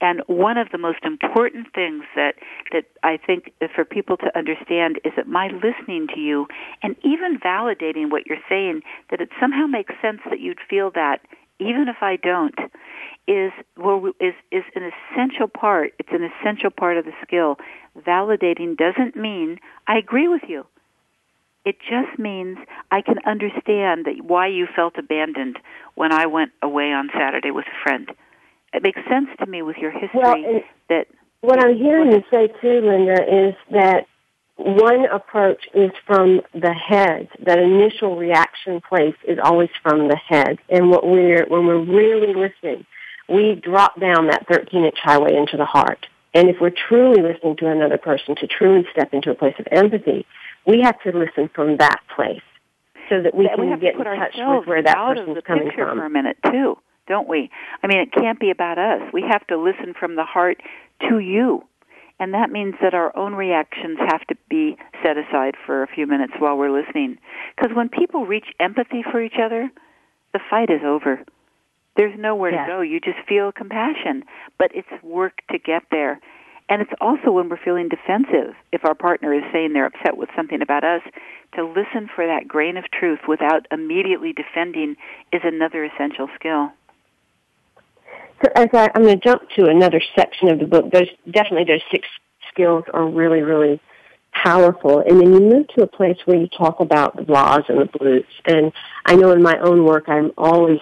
And 0.00 0.22
one 0.26 0.56
of 0.56 0.68
the 0.72 0.78
most 0.78 1.04
important 1.04 1.68
things 1.74 2.02
that, 2.16 2.34
that 2.72 2.84
I 3.02 3.18
think 3.18 3.52
for 3.74 3.84
people 3.84 4.16
to 4.16 4.36
understand 4.36 4.98
is 5.04 5.12
that 5.16 5.28
my 5.28 5.48
listening 5.48 6.08
to 6.14 6.20
you 6.20 6.48
and 6.82 6.96
even 7.04 7.38
validating 7.38 8.10
what 8.10 8.26
you're 8.26 8.42
saying, 8.48 8.80
that 9.10 9.20
it 9.20 9.28
somehow 9.38 9.66
makes 9.66 9.94
sense 10.00 10.20
that 10.30 10.40
you'd 10.40 10.58
feel 10.68 10.90
that 10.94 11.20
even 11.58 11.86
if 11.88 11.96
I 12.02 12.16
don't, 12.16 12.54
is 13.28 13.52
well, 13.76 14.12
is 14.20 14.34
is 14.52 14.62
an 14.74 14.90
essential 14.92 15.48
part. 15.48 15.92
It's 15.98 16.10
an 16.12 16.22
essential 16.22 16.70
part 16.70 16.96
of 16.96 17.04
the 17.04 17.12
skill. 17.22 17.56
Validating 17.98 18.76
doesn't 18.76 19.16
mean 19.16 19.58
I 19.86 19.96
agree 19.96 20.28
with 20.28 20.42
you. 20.46 20.66
It 21.66 21.78
just 21.80 22.16
means 22.16 22.58
I 22.92 23.02
can 23.02 23.16
understand 23.26 24.04
that 24.04 24.22
why 24.22 24.46
you 24.46 24.68
felt 24.76 24.96
abandoned 24.96 25.58
when 25.96 26.12
I 26.12 26.26
went 26.26 26.52
away 26.62 26.92
on 26.92 27.10
Saturday 27.12 27.50
with 27.50 27.64
a 27.66 27.82
friend. 27.82 28.08
It 28.72 28.84
makes 28.84 29.00
sense 29.10 29.26
to 29.40 29.46
me 29.46 29.62
with 29.62 29.76
your 29.76 29.90
history 29.90 30.10
well, 30.14 30.60
that 30.88 31.08
what 31.40 31.58
I'm 31.58 31.76
hearing 31.76 32.12
you 32.12 32.22
say 32.30 32.46
too, 32.60 32.80
Linda, 32.82 33.48
is 33.48 33.54
that 33.72 34.06
one 34.54 35.06
approach 35.06 35.64
is 35.74 35.90
from 36.06 36.40
the 36.54 36.72
head. 36.72 37.28
That 37.44 37.58
initial 37.58 38.16
reaction 38.16 38.80
place 38.80 39.16
is 39.26 39.38
always 39.42 39.70
from 39.82 40.06
the 40.06 40.16
head. 40.16 40.58
And 40.68 40.88
what 40.88 41.04
we're 41.04 41.46
when 41.46 41.66
we're 41.66 41.84
really 41.84 42.32
listening, 42.32 42.86
we 43.28 43.56
drop 43.56 43.98
down 43.98 44.28
that 44.28 44.46
13 44.46 44.84
inch 44.84 44.98
highway 45.02 45.34
into 45.34 45.56
the 45.56 45.64
heart. 45.64 46.06
And 46.32 46.48
if 46.48 46.60
we're 46.60 46.70
truly 46.70 47.22
listening 47.22 47.56
to 47.56 47.66
another 47.68 47.98
person, 47.98 48.36
to 48.36 48.46
truly 48.46 48.86
step 48.92 49.12
into 49.12 49.30
a 49.30 49.34
place 49.34 49.56
of 49.58 49.66
empathy, 49.72 50.26
we 50.66 50.80
have 50.82 51.00
to 51.02 51.16
listen 51.16 51.48
from 51.54 51.76
that 51.78 52.00
place 52.14 52.42
so 53.08 53.22
that 53.22 53.34
we 53.34 53.48
can 53.48 53.70
we 53.70 53.76
get 53.80 53.94
in 53.94 54.04
touch 54.04 54.34
with 54.36 54.66
where 54.66 54.82
that 54.82 54.96
person's 54.96 55.38
coming 55.46 55.70
from. 55.74 55.98
For 55.98 56.04
a 56.04 56.10
minute, 56.10 56.38
too, 56.50 56.76
don't 57.06 57.28
we? 57.28 57.50
I 57.82 57.86
mean, 57.86 57.98
it 57.98 58.12
can't 58.12 58.40
be 58.40 58.50
about 58.50 58.78
us. 58.78 59.02
We 59.12 59.22
have 59.22 59.46
to 59.46 59.56
listen 59.56 59.94
from 59.98 60.16
the 60.16 60.24
heart 60.24 60.60
to 61.08 61.18
you. 61.18 61.64
And 62.18 62.32
that 62.32 62.50
means 62.50 62.74
that 62.80 62.94
our 62.94 63.14
own 63.16 63.34
reactions 63.34 63.98
have 64.00 64.26
to 64.28 64.36
be 64.48 64.76
set 65.02 65.18
aside 65.18 65.54
for 65.66 65.82
a 65.82 65.86
few 65.86 66.06
minutes 66.06 66.32
while 66.38 66.56
we're 66.56 66.70
listening. 66.70 67.18
Because 67.54 67.76
when 67.76 67.90
people 67.90 68.24
reach 68.24 68.46
empathy 68.58 69.04
for 69.10 69.22
each 69.22 69.36
other, 69.42 69.70
the 70.32 70.40
fight 70.48 70.70
is 70.70 70.80
over. 70.84 71.22
There's 71.96 72.18
nowhere 72.18 72.52
yes. 72.52 72.66
to 72.66 72.72
go. 72.72 72.80
You 72.80 73.00
just 73.00 73.18
feel 73.28 73.52
compassion. 73.52 74.24
But 74.58 74.70
it's 74.74 74.88
work 75.02 75.42
to 75.50 75.58
get 75.58 75.82
there. 75.90 76.20
And 76.68 76.82
it's 76.82 76.92
also 77.00 77.30
when 77.30 77.48
we're 77.48 77.62
feeling 77.64 77.88
defensive, 77.88 78.54
if 78.72 78.84
our 78.84 78.94
partner 78.94 79.32
is 79.32 79.44
saying 79.52 79.72
they're 79.72 79.86
upset 79.86 80.16
with 80.16 80.28
something 80.34 80.62
about 80.62 80.82
us, 80.82 81.02
to 81.54 81.64
listen 81.64 82.08
for 82.14 82.26
that 82.26 82.48
grain 82.48 82.76
of 82.76 82.84
truth 82.90 83.20
without 83.28 83.66
immediately 83.70 84.32
defending 84.32 84.96
is 85.32 85.42
another 85.44 85.84
essential 85.84 86.28
skill. 86.34 86.72
So 88.44 88.50
as 88.54 88.68
I, 88.74 88.90
I'm 88.94 89.02
going 89.02 89.18
to 89.18 89.24
jump 89.24 89.42
to 89.56 89.66
another 89.66 90.02
section 90.14 90.48
of 90.48 90.58
the 90.58 90.66
book, 90.66 90.90
there's 90.92 91.08
definitely 91.30 91.64
those 91.64 91.82
six 91.90 92.06
skills 92.52 92.84
are 92.92 93.06
really, 93.06 93.40
really 93.40 93.80
powerful. 94.32 95.00
And 95.00 95.20
then 95.20 95.32
you 95.32 95.40
move 95.40 95.68
to 95.76 95.84
a 95.84 95.86
place 95.86 96.18
where 96.26 96.36
you 96.36 96.48
talk 96.48 96.80
about 96.80 97.16
the 97.16 97.22
blahs 97.22 97.68
and 97.68 97.80
the 97.80 97.98
blues. 97.98 98.24
And 98.44 98.72
I 99.06 99.16
know 99.16 99.30
in 99.30 99.42
my 99.42 99.58
own 99.60 99.84
work, 99.84 100.08
I'm 100.08 100.32
always 100.36 100.80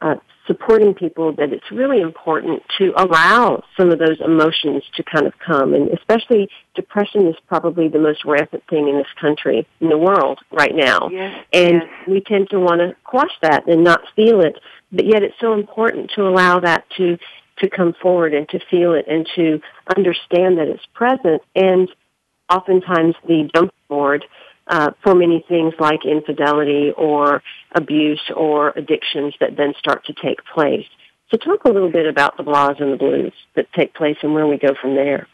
uh, 0.00 0.16
supporting 0.46 0.94
people 0.94 1.32
that 1.36 1.52
it's 1.52 1.70
really 1.70 2.00
important 2.00 2.62
to 2.78 2.92
allow 2.96 3.62
some 3.76 3.90
of 3.90 3.98
those 3.98 4.20
emotions 4.20 4.82
to 4.94 5.02
kind 5.02 5.26
of 5.26 5.32
come. 5.38 5.74
And 5.74 5.88
especially 5.90 6.48
depression 6.74 7.26
is 7.26 7.36
probably 7.48 7.88
the 7.88 7.98
most 7.98 8.24
rampant 8.24 8.62
thing 8.68 8.88
in 8.88 8.96
this 8.96 9.06
country, 9.20 9.66
in 9.80 9.88
the 9.88 9.98
world 9.98 10.38
right 10.52 10.74
now. 10.74 11.08
Yes, 11.10 11.44
and 11.52 11.74
yes. 11.74 12.08
we 12.08 12.20
tend 12.20 12.50
to 12.50 12.60
want 12.60 12.80
to 12.80 12.94
quash 13.04 13.32
that 13.42 13.66
and 13.66 13.82
not 13.82 14.00
feel 14.14 14.40
it. 14.40 14.58
But 14.92 15.06
yet 15.06 15.22
it's 15.22 15.38
so 15.40 15.54
important 15.54 16.12
to 16.16 16.28
allow 16.28 16.60
that 16.60 16.84
to, 16.98 17.18
to 17.58 17.70
come 17.70 17.94
forward 18.00 18.34
and 18.34 18.48
to 18.50 18.60
feel 18.70 18.92
it 18.94 19.06
and 19.08 19.26
to 19.36 19.60
understand 19.96 20.58
that 20.58 20.68
it's 20.68 20.84
present. 20.92 21.42
And 21.54 21.88
oftentimes 22.50 23.14
the 23.26 23.50
jump 23.54 23.72
board 23.88 24.24
uh, 24.66 24.90
for 25.02 25.14
many 25.14 25.44
things 25.48 25.74
like 25.78 26.04
infidelity 26.04 26.92
or 26.96 27.42
abuse 27.74 28.22
or 28.34 28.70
addictions 28.70 29.34
that 29.40 29.56
then 29.56 29.74
start 29.78 30.04
to 30.06 30.14
take 30.14 30.44
place. 30.52 30.86
So 31.30 31.36
talk 31.36 31.64
a 31.64 31.70
little 31.70 31.90
bit 31.90 32.06
about 32.06 32.36
the 32.36 32.44
blahs 32.44 32.80
and 32.80 32.92
the 32.92 32.96
blues 32.96 33.32
that 33.56 33.72
take 33.72 33.94
place 33.94 34.16
and 34.22 34.34
where 34.34 34.46
we 34.46 34.58
go 34.58 34.74
from 34.80 34.94
there. 34.94 35.26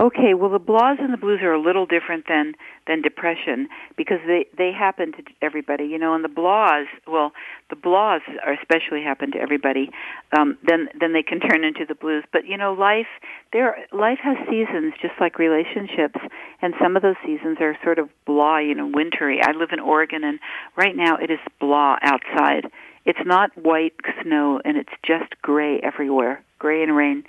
Okay, 0.00 0.32
well 0.32 0.48
the 0.48 0.58
blahs 0.58 0.98
and 0.98 1.12
the 1.12 1.18
blues 1.18 1.40
are 1.42 1.52
a 1.52 1.60
little 1.60 1.84
different 1.84 2.24
than 2.26 2.54
than 2.86 3.02
depression 3.02 3.68
because 3.98 4.16
they 4.26 4.46
they 4.56 4.72
happen 4.72 5.12
to 5.12 5.22
everybody, 5.42 5.84
you 5.84 5.98
know, 5.98 6.14
and 6.14 6.24
the 6.24 6.28
blahs, 6.28 6.86
well, 7.06 7.32
the 7.68 7.76
blahs 7.76 8.22
are 8.46 8.54
especially 8.54 9.02
happen 9.02 9.30
to 9.32 9.38
everybody. 9.38 9.90
Um 10.32 10.56
then 10.66 10.88
then 10.98 11.12
they 11.12 11.22
can 11.22 11.38
turn 11.50 11.64
into 11.64 11.84
the 11.86 11.94
blues. 11.94 12.24
But 12.32 12.46
you 12.46 12.56
know, 12.56 12.72
life 12.72 13.12
there 13.52 13.76
life 13.92 14.20
has 14.22 14.38
seasons 14.48 14.94
just 15.02 15.20
like 15.20 15.38
relationships, 15.38 16.18
and 16.62 16.72
some 16.80 16.96
of 16.96 17.02
those 17.02 17.20
seasons 17.22 17.58
are 17.60 17.76
sort 17.84 17.98
of 17.98 18.08
blah, 18.24 18.56
you 18.56 18.74
know, 18.74 18.90
wintry. 18.90 19.40
I 19.42 19.52
live 19.52 19.68
in 19.70 19.80
Oregon 19.80 20.24
and 20.24 20.40
right 20.76 20.96
now 20.96 21.18
it 21.18 21.30
is 21.30 21.40
blah 21.60 21.98
outside. 22.00 22.72
It's 23.04 23.26
not 23.26 23.50
white 23.54 23.92
snow 24.22 24.62
and 24.64 24.78
it's 24.78 24.96
just 25.04 25.42
gray 25.42 25.78
everywhere, 25.80 26.42
gray 26.58 26.82
and 26.82 26.96
rain 26.96 27.24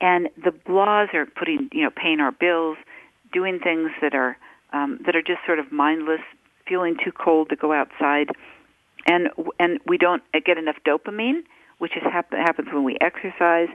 and 0.00 0.28
the 0.36 0.50
blahs 0.50 1.12
are 1.14 1.26
putting 1.26 1.68
you 1.72 1.84
know 1.84 1.90
paying 1.90 2.20
our 2.20 2.32
bills, 2.32 2.76
doing 3.32 3.58
things 3.58 3.90
that 4.00 4.14
are 4.14 4.36
um, 4.72 5.00
that 5.06 5.16
are 5.16 5.22
just 5.22 5.40
sort 5.46 5.58
of 5.58 5.72
mindless, 5.72 6.20
feeling 6.68 6.96
too 7.02 7.12
cold 7.12 7.48
to 7.50 7.56
go 7.56 7.72
outside, 7.72 8.28
and 9.06 9.28
and 9.58 9.80
we 9.86 9.98
don't 9.98 10.22
get 10.44 10.58
enough 10.58 10.76
dopamine, 10.86 11.42
which 11.78 11.96
is 11.96 12.02
hap- 12.02 12.32
happens 12.32 12.68
when 12.72 12.84
we 12.84 12.96
exercise. 13.00 13.68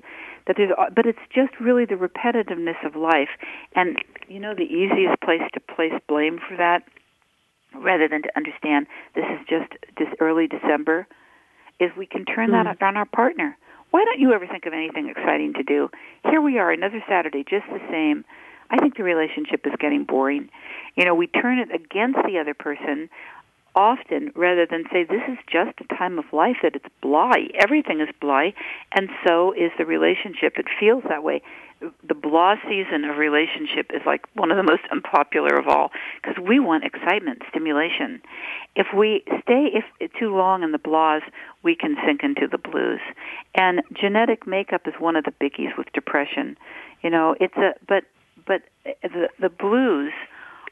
That 0.48 0.58
there's, 0.58 0.72
but 0.96 1.06
it's 1.06 1.20
just 1.34 1.54
really 1.60 1.86
the 1.86 1.96
repetitiveness 1.96 2.84
of 2.86 2.96
life, 2.96 3.30
and 3.76 3.98
you 4.28 4.40
know 4.40 4.54
the 4.56 4.64
easiest 4.64 5.22
place 5.22 5.44
to 5.54 5.60
place 5.60 5.94
blame 6.08 6.40
for 6.48 6.58
that, 6.58 6.84
rather 7.76 8.08
than 8.08 8.24
to 8.24 8.30
understand 8.36 8.88
this 9.16 9.26
is 9.32 9.40
just 9.48 9.72
this 9.98 10.08
early 10.20 10.48
December, 10.48 11.08
is 11.80 11.92
we 11.98 12.06
can 12.06 12.26
turn 12.26 12.50
mm. 12.50 12.64
that 12.64 12.82
on 12.82 12.98
our 12.98 13.06
partner 13.06 13.58
why 13.92 14.04
don't 14.06 14.20
you 14.20 14.34
ever 14.34 14.48
think 14.48 14.66
of 14.66 14.74
anything 14.74 15.10
exciting 15.10 15.54
to 15.54 15.64
do? 15.64 15.90
Here 16.30 16.42
we 16.42 16.58
are, 16.58 16.72
another 16.72 17.04
Saturday, 17.08 17.44
just 17.44 17.68
the 17.68 17.82
same. 17.90 18.26
I 18.70 18.78
think 18.78 18.96
the 18.96 19.04
relationship 19.04 19.66
is 19.66 19.74
getting 19.80 20.06
boring. 20.06 20.50
You 20.96 21.06
know, 21.06 21.14
we 21.14 21.28
turn 21.28 21.60
it 21.60 21.74
against 21.74 22.20
the 22.26 22.40
other 22.40 22.54
person 22.54 23.10
often 23.76 24.32
rather 24.36 24.66
than 24.66 24.86
say 24.92 25.04
this 25.04 25.22
is 25.30 25.38
just 25.50 25.72
a 25.80 25.96
time 25.96 26.20
of 26.20 26.26
life 26.34 26.58
that 26.64 26.76
it's 26.76 26.86
blah. 27.02 27.34
Everything 27.56 28.02
is 28.02 28.10
blah, 28.20 28.50
and 28.94 29.10
so 29.26 29.54
is 29.54 29.72
the 29.78 29.86
relationship. 29.86 30.54
It 30.58 30.66
feels 30.80 31.04
that 31.10 31.24
way 31.24 31.42
the 32.08 32.14
blah 32.14 32.56
season 32.68 33.06
of 33.06 33.18
relationship 33.18 33.92
is 33.94 34.02
like 34.06 34.22
one 34.36 34.52
of 34.52 34.58
the 34.58 34.64
most 34.64 34.84
unpopular 34.92 35.56
of 35.58 35.68
all 35.68 35.92
because 36.22 36.42
we 36.42 36.60
want 36.60 36.84
excitement, 36.84 37.42
stimulation. 37.50 38.22
If 38.76 38.88
we 38.96 39.24
stay 39.42 39.70
if 40.00 40.12
too 40.20 40.36
long 40.36 40.64
in 40.64 40.72
the 40.72 40.80
blahs, 40.80 41.22
we 41.64 41.76
can 41.76 41.96
sink 42.06 42.22
into 42.24 42.48
the 42.48 42.58
blues. 42.58 43.00
And 43.56 43.82
genetic 44.00 44.46
makeup 44.46 44.82
is 44.88 44.94
one 45.00 45.16
of 45.16 45.26
the 45.26 45.32
biggies 45.32 45.76
with 45.78 45.92
depression. 45.94 46.58
You 47.02 47.10
know, 47.10 47.36
it's 47.40 47.58
a 47.58 47.74
but 47.88 48.04
but 48.46 48.62
eh, 48.86 48.94
the 49.02 49.30
the 49.40 49.50
blues 49.50 50.14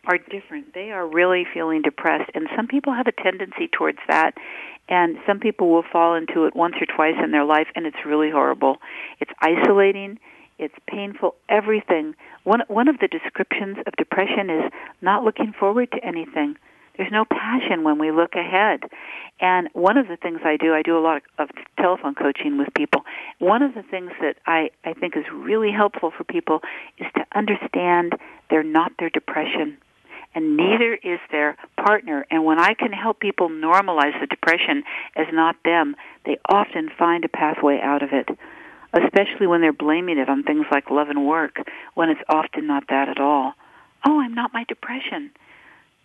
are 0.05 0.18
different. 0.18 0.74
They 0.74 0.91
are 0.91 1.05
really 1.05 1.45
feeling 1.51 1.82
depressed 1.82 2.32
and 2.34 2.47
some 2.55 2.68
people 2.68 2.93
have 2.93 3.07
a 3.07 3.12
tendency 3.12 3.68
towards 3.68 3.99
that 4.07 4.36
and 4.88 5.18
some 5.28 5.39
people 5.39 5.70
will 5.70 5.84
fall 5.91 6.16
into 6.16 6.45
it 6.45 6.55
once 6.55 6.76
or 6.80 6.86
twice 6.86 7.16
in 7.24 7.32
their 7.32 7.43
life 7.43 7.68
and 7.76 7.86
it's 7.86 8.05
really 8.05 8.32
horrible. 8.32 8.78
It's 9.20 9.32
isolating 9.41 10.20
it's 10.60 10.76
painful, 10.88 11.36
everything. 11.47 12.16
One, 12.43 12.62
one 12.68 12.88
of 12.88 12.99
the 12.99 13.07
descriptions 13.07 13.78
of 13.88 13.93
depression 13.97 14.49
is 14.49 14.72
not 15.01 15.24
looking 15.24 15.53
forward 15.57 15.91
to 15.93 16.05
anything. 16.05 16.55
There's 16.97 17.12
no 17.12 17.24
passion 17.24 17.86
when 17.86 17.97
we 17.97 18.12
look 18.12 18.36
ahead. 18.36 18.82
And 19.39 19.70
one 19.72 19.97
of 19.97 20.10
the 20.10 20.18
things 20.18 20.41
I 20.43 20.57
do, 20.57 20.74
I 20.74 20.82
do 20.82 20.97
a 20.97 20.99
lot 20.99 21.22
of, 21.38 21.49
telephone 21.78 22.14
coaching 22.14 22.57
with 22.57 22.68
people. 22.76 23.03
One 23.39 23.62
of 23.62 23.74
the 23.74 23.84
things 23.84 24.12
that 24.20 24.36
I, 24.45 24.72
I 24.84 24.91
think 24.91 25.16
is 25.16 25.24
really 25.34 25.72
helpful 25.72 26.12
for 26.16 26.26
people 26.26 26.60
is 26.97 27.07
to 27.16 27.26
understand 27.34 28.14
they're 28.49 28.64
not 28.64 28.91
their 28.99 29.10
depression 29.10 29.78
and 30.36 30.57
neither 30.57 30.93
is 30.93 31.20
their 31.32 31.55
partner. 31.78 32.26
And 32.30 32.43
when 32.43 32.60
I 32.60 32.74
can 32.74 32.91
help 32.91 33.20
people 33.20 33.49
normalize 33.49 34.20
the 34.20 34.28
depression 34.28 34.84
as 35.16 35.28
not 35.32 35.55
them, 35.64 35.95
they 36.26 36.38
often 36.49 36.89
find 36.99 37.26
a 37.26 37.30
pathway 37.30 37.80
out 37.82 38.03
of 38.03 38.10
it 38.12 38.28
especially 38.93 39.47
when 39.47 39.61
they're 39.61 39.73
blaming 39.73 40.17
it 40.17 40.29
on 40.29 40.43
things 40.43 40.65
like 40.71 40.89
love 40.89 41.09
and 41.09 41.27
work, 41.27 41.57
when 41.93 42.09
it's 42.09 42.21
often 42.29 42.67
not 42.67 42.83
that 42.89 43.09
at 43.09 43.19
all. 43.19 43.53
Oh, 44.05 44.19
I'm 44.19 44.33
not 44.33 44.53
my 44.53 44.63
depression. 44.67 45.31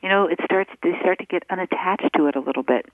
You 0.03 0.09
know, 0.09 0.26
it 0.26 0.39
starts 0.45 0.70
they 0.82 0.93
start 1.01 1.18
to 1.20 1.26
get 1.26 1.45
unattached 1.49 2.11
to 2.16 2.26
it 2.26 2.37
a 2.37 2.41
little 2.41 2.62
bit. 2.62 2.87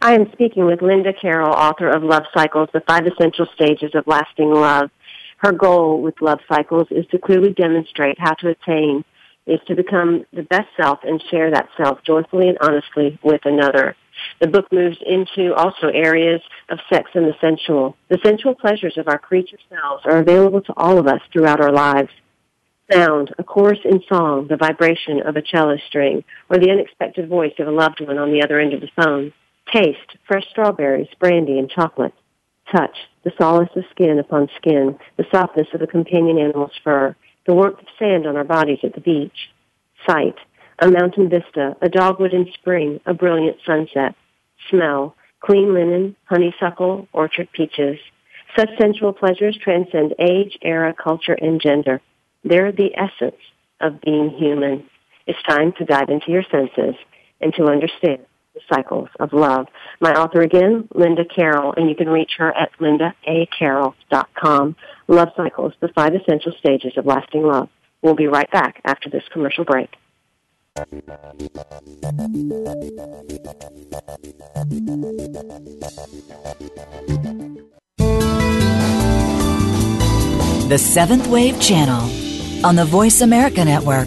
I 0.00 0.14
am 0.14 0.30
speaking 0.32 0.64
with 0.64 0.82
Linda 0.82 1.12
Carroll, 1.12 1.52
author 1.52 1.88
of 1.88 2.02
Love 2.02 2.24
Cycles, 2.34 2.68
The 2.72 2.80
Five 2.80 3.06
Essential 3.06 3.46
Stages 3.54 3.94
of 3.94 4.06
Lasting 4.06 4.50
Love. 4.52 4.90
Her 5.38 5.52
goal 5.52 6.00
with 6.02 6.20
Love 6.20 6.40
Cycles 6.48 6.88
is 6.90 7.06
to 7.10 7.18
clearly 7.18 7.52
demonstrate 7.52 8.18
how 8.18 8.34
to 8.34 8.48
attain 8.48 9.04
is 9.46 9.60
to 9.66 9.74
become 9.74 10.24
the 10.32 10.42
best 10.42 10.68
self 10.76 11.00
and 11.02 11.22
share 11.30 11.50
that 11.50 11.68
self 11.76 12.02
joyfully 12.04 12.48
and 12.48 12.58
honestly 12.60 13.18
with 13.22 13.40
another. 13.44 13.96
The 14.40 14.46
book 14.46 14.72
moves 14.72 14.96
into 15.04 15.54
also 15.54 15.88
areas 15.88 16.40
of 16.70 16.78
sex 16.90 17.10
and 17.14 17.26
the 17.26 17.34
sensual. 17.42 17.96
The 18.08 18.18
sensual 18.24 18.54
pleasures 18.54 18.96
of 18.96 19.06
our 19.06 19.18
creature 19.18 19.58
selves 19.68 20.02
are 20.06 20.16
available 20.16 20.62
to 20.62 20.72
all 20.78 20.98
of 20.98 21.06
us 21.06 21.20
throughout 21.30 21.60
our 21.60 21.72
lives. 21.72 22.08
Sound, 22.90 23.34
a 23.38 23.44
chorus 23.44 23.80
in 23.84 24.02
song, 24.08 24.46
the 24.48 24.56
vibration 24.56 25.20
of 25.26 25.36
a 25.36 25.42
cello 25.42 25.76
string, 25.88 26.24
or 26.48 26.56
the 26.56 26.70
unexpected 26.70 27.28
voice 27.28 27.52
of 27.58 27.68
a 27.68 27.70
loved 27.70 28.00
one 28.00 28.16
on 28.16 28.32
the 28.32 28.42
other 28.42 28.58
end 28.58 28.72
of 28.72 28.80
the 28.80 28.88
phone. 28.96 29.32
Taste, 29.72 30.16
fresh 30.26 30.48
strawberries, 30.50 31.08
brandy, 31.20 31.58
and 31.58 31.70
chocolate. 31.70 32.14
Touch, 32.74 32.96
the 33.24 33.32
solace 33.38 33.68
of 33.76 33.84
skin 33.90 34.18
upon 34.18 34.48
skin, 34.56 34.98
the 35.18 35.26
softness 35.30 35.68
of 35.74 35.82
a 35.82 35.86
companion 35.86 36.38
animal's 36.38 36.72
fur, 36.82 37.14
the 37.46 37.54
warmth 37.54 37.78
of 37.78 37.86
sand 37.98 38.26
on 38.26 38.36
our 38.36 38.44
bodies 38.44 38.78
at 38.82 38.94
the 38.94 39.00
beach. 39.00 39.50
Sight, 40.08 40.36
a 40.78 40.90
mountain 40.90 41.28
vista, 41.28 41.76
a 41.82 41.88
dogwood 41.90 42.32
in 42.32 42.46
spring, 42.54 43.00
a 43.04 43.12
brilliant 43.12 43.58
sunset. 43.66 44.14
Smell, 44.68 45.14
clean 45.40 45.74
linen, 45.74 46.16
honeysuckle, 46.24 47.08
orchard 47.12 47.48
peaches. 47.52 47.98
Such 48.56 48.68
sensual 48.80 49.12
pleasures 49.12 49.56
transcend 49.62 50.14
age, 50.18 50.58
era, 50.62 50.92
culture, 50.92 51.36
and 51.40 51.60
gender. 51.60 52.00
They're 52.44 52.72
the 52.72 52.90
essence 52.96 53.40
of 53.80 54.00
being 54.00 54.30
human. 54.30 54.88
It's 55.26 55.42
time 55.48 55.72
to 55.78 55.84
dive 55.84 56.08
into 56.08 56.30
your 56.30 56.44
senses 56.50 56.96
and 57.40 57.54
to 57.54 57.64
understand 57.66 58.26
the 58.54 58.60
cycles 58.72 59.08
of 59.18 59.32
love. 59.32 59.66
My 60.00 60.12
author 60.12 60.42
again, 60.42 60.88
Linda 60.94 61.24
Carroll, 61.24 61.74
and 61.76 61.88
you 61.88 61.94
can 61.94 62.08
reach 62.08 62.32
her 62.38 62.52
at 62.56 62.70
lindaacarroll.com. 62.80 64.76
Love 65.08 65.28
Cycles, 65.36 65.72
the 65.80 65.88
five 65.94 66.14
essential 66.14 66.52
stages 66.58 66.94
of 66.96 67.06
lasting 67.06 67.42
love. 67.42 67.68
We'll 68.02 68.14
be 68.14 68.26
right 68.26 68.50
back 68.50 68.80
after 68.84 69.08
this 69.08 69.22
commercial 69.32 69.64
break. 69.64 69.90
The 70.76 70.86
Seventh 80.78 81.26
Wave 81.26 81.60
Channel 81.60 82.08
on 82.64 82.76
the 82.76 82.84
Voice 82.84 83.20
America 83.20 83.64
Network. 83.64 84.06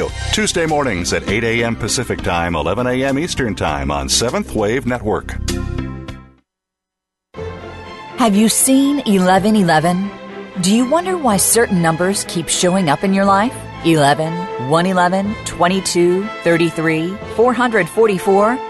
Radio, 0.00 0.16
Tuesday 0.32 0.66
mornings 0.66 1.12
at 1.12 1.28
8 1.28 1.44
a.m. 1.44 1.76
Pacific 1.76 2.22
Time, 2.22 2.54
11 2.54 2.86
a.m. 2.86 3.18
Eastern 3.18 3.54
Time 3.54 3.90
on 3.90 4.08
Seventh 4.08 4.54
Wave 4.54 4.86
Network. 4.86 5.36
Have 8.16 8.34
you 8.34 8.48
seen 8.48 8.96
1111? 8.96 10.10
Do 10.62 10.74
you 10.74 10.88
wonder 10.88 11.18
why 11.18 11.36
certain 11.36 11.82
numbers 11.82 12.24
keep 12.28 12.48
showing 12.48 12.88
up 12.88 13.04
in 13.04 13.12
your 13.12 13.26
life? 13.26 13.54
11, 13.84 14.70
111, 14.70 15.34
22, 15.44 16.26
33, 16.44 17.16
444? 17.36 18.69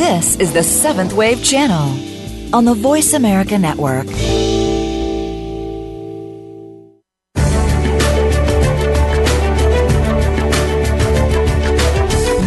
This 0.00 0.36
is 0.36 0.50
the 0.50 0.62
Seventh 0.62 1.12
Wave 1.12 1.44
Channel 1.44 2.54
on 2.54 2.64
the 2.64 2.72
Voice 2.72 3.12
America 3.12 3.58
Network. 3.58 4.06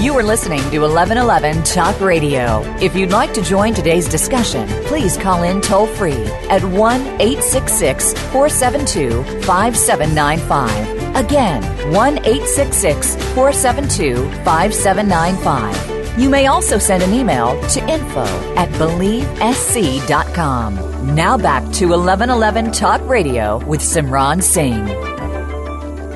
You 0.02 0.18
are 0.18 0.24
listening 0.24 0.62
to 0.72 0.80
1111 0.80 1.62
Talk 1.62 2.02
Radio. 2.02 2.64
If 2.82 2.96
you'd 2.96 3.12
like 3.12 3.36
to 3.36 3.44
join 3.44 3.76
today's 3.76 4.10
discussion, 4.10 4.68
please 4.86 5.16
call 5.16 5.44
in 5.44 5.62
toll 5.62 5.86
free 5.86 6.26
at 6.50 6.64
1 6.64 7.02
866 7.22 8.14
472 8.32 9.24
5795. 9.44 11.16
Again, 11.16 11.62
1 11.94 12.18
866 12.18 13.16
472 13.36 14.28
5795. 14.44 15.93
You 16.16 16.30
may 16.30 16.46
also 16.46 16.78
send 16.78 17.02
an 17.02 17.12
email 17.12 17.60
to 17.70 17.80
info 17.90 18.24
at 18.56 18.70
believesc.com. 18.74 21.16
Now 21.16 21.38
back 21.38 21.64
to 21.74 21.88
1111 21.88 22.72
Talk 22.72 23.02
Radio 23.10 23.58
with 23.66 23.82
Simran 23.82 24.44
Singh. 24.44 24.88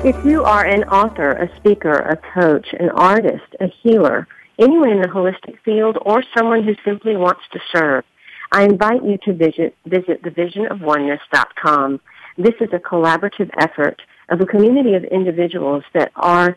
If 0.06 0.14
you 0.24 0.44
are 0.44 0.64
an 0.64 0.84
author, 0.84 1.32
a 1.32 1.52
speaker, 1.56 1.94
a 1.94 2.16
coach, 2.16 2.68
an 2.78 2.90
artist, 2.90 3.56
a 3.58 3.66
healer, 3.82 4.28
anyone 4.56 4.90
in 4.90 5.02
the 5.02 5.08
holistic 5.08 5.58
field, 5.64 5.98
or 6.02 6.22
someone 6.36 6.62
who 6.62 6.76
simply 6.84 7.16
wants 7.16 7.42
to 7.52 7.58
serve, 7.74 8.04
I 8.52 8.62
invite 8.62 9.04
you 9.04 9.18
to 9.24 9.32
visit, 9.32 9.74
visit 9.84 10.22
thevisionofoneness.com. 10.22 12.00
This 12.38 12.54
is 12.60 12.68
a 12.72 12.78
collaborative 12.78 13.50
effort 13.58 14.00
of 14.28 14.40
a 14.40 14.46
community 14.46 14.94
of 14.94 15.02
individuals 15.02 15.82
that 15.92 16.12
are 16.14 16.56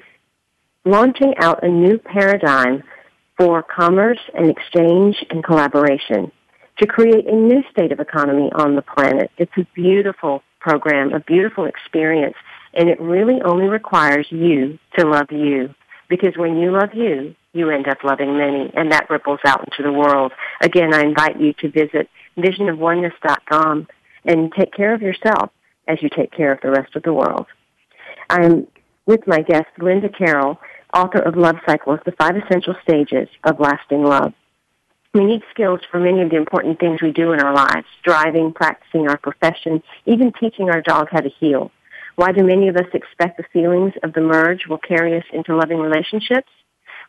launching 0.85 1.33
out 1.39 1.63
a 1.63 1.67
new 1.67 1.97
paradigm 1.97 2.83
for 3.41 3.63
commerce 3.63 4.19
and 4.35 4.49
exchange 4.49 5.15
and 5.29 5.43
collaboration 5.43 6.31
to 6.79 6.85
create 6.85 7.27
a 7.27 7.35
new 7.35 7.63
state 7.71 7.91
of 7.91 7.99
economy 7.99 8.51
on 8.53 8.75
the 8.75 8.81
planet. 8.81 9.31
It's 9.37 9.51
a 9.57 9.67
beautiful 9.73 10.43
program, 10.59 11.13
a 11.13 11.19
beautiful 11.19 11.65
experience 11.65 12.35
and 12.73 12.89
it 12.89 12.99
really 13.01 13.41
only 13.43 13.65
requires 13.65 14.27
you 14.29 14.79
to 14.97 15.05
love 15.05 15.31
you. 15.31 15.73
Because 16.09 16.37
when 16.37 16.57
you 16.57 16.71
love 16.71 16.93
you, 16.93 17.35
you 17.53 17.69
end 17.69 17.87
up 17.87 18.03
loving 18.03 18.37
many, 18.37 18.71
and 18.75 18.91
that 18.91 19.09
ripples 19.09 19.39
out 19.45 19.65
into 19.65 19.83
the 19.83 19.91
world. 19.91 20.31
Again, 20.61 20.93
I 20.93 21.01
invite 21.01 21.39
you 21.39 21.53
to 21.59 21.69
visit 21.69 22.09
visionofoneness.com 22.37 23.87
and 24.25 24.53
take 24.57 24.73
care 24.73 24.93
of 24.93 25.01
yourself 25.01 25.49
as 25.87 26.01
you 26.01 26.09
take 26.09 26.31
care 26.31 26.51
of 26.51 26.59
the 26.61 26.71
rest 26.71 26.95
of 26.95 27.03
the 27.03 27.13
world. 27.13 27.47
I'm 28.29 28.67
with 29.05 29.25
my 29.27 29.41
guest, 29.41 29.67
Linda 29.79 30.09
Carroll, 30.09 30.59
author 30.93 31.19
of 31.19 31.35
Love 31.35 31.57
Cycles, 31.65 31.99
The 32.05 32.11
Five 32.13 32.35
Essential 32.35 32.75
Stages 32.83 33.27
of 33.43 33.59
Lasting 33.59 34.03
Love. 34.03 34.33
We 35.13 35.25
need 35.25 35.41
skills 35.51 35.81
for 35.89 35.99
many 35.99 36.21
of 36.21 36.29
the 36.29 36.37
important 36.37 36.79
things 36.79 37.01
we 37.01 37.11
do 37.11 37.33
in 37.33 37.41
our 37.41 37.53
lives, 37.53 37.87
driving, 38.03 38.53
practicing 38.53 39.09
our 39.09 39.17
profession, 39.17 39.83
even 40.05 40.31
teaching 40.31 40.69
our 40.69 40.81
dog 40.81 41.09
how 41.11 41.19
to 41.19 41.29
heel. 41.29 41.71
Why 42.15 42.31
do 42.31 42.43
many 42.43 42.67
of 42.67 42.77
us 42.77 42.87
expect 42.93 43.37
the 43.37 43.43
feelings 43.51 43.93
of 44.03 44.13
the 44.13 44.21
merge 44.21 44.67
will 44.67 44.77
carry 44.77 45.17
us 45.17 45.25
into 45.33 45.55
loving 45.55 45.79
relationships? 45.79 46.49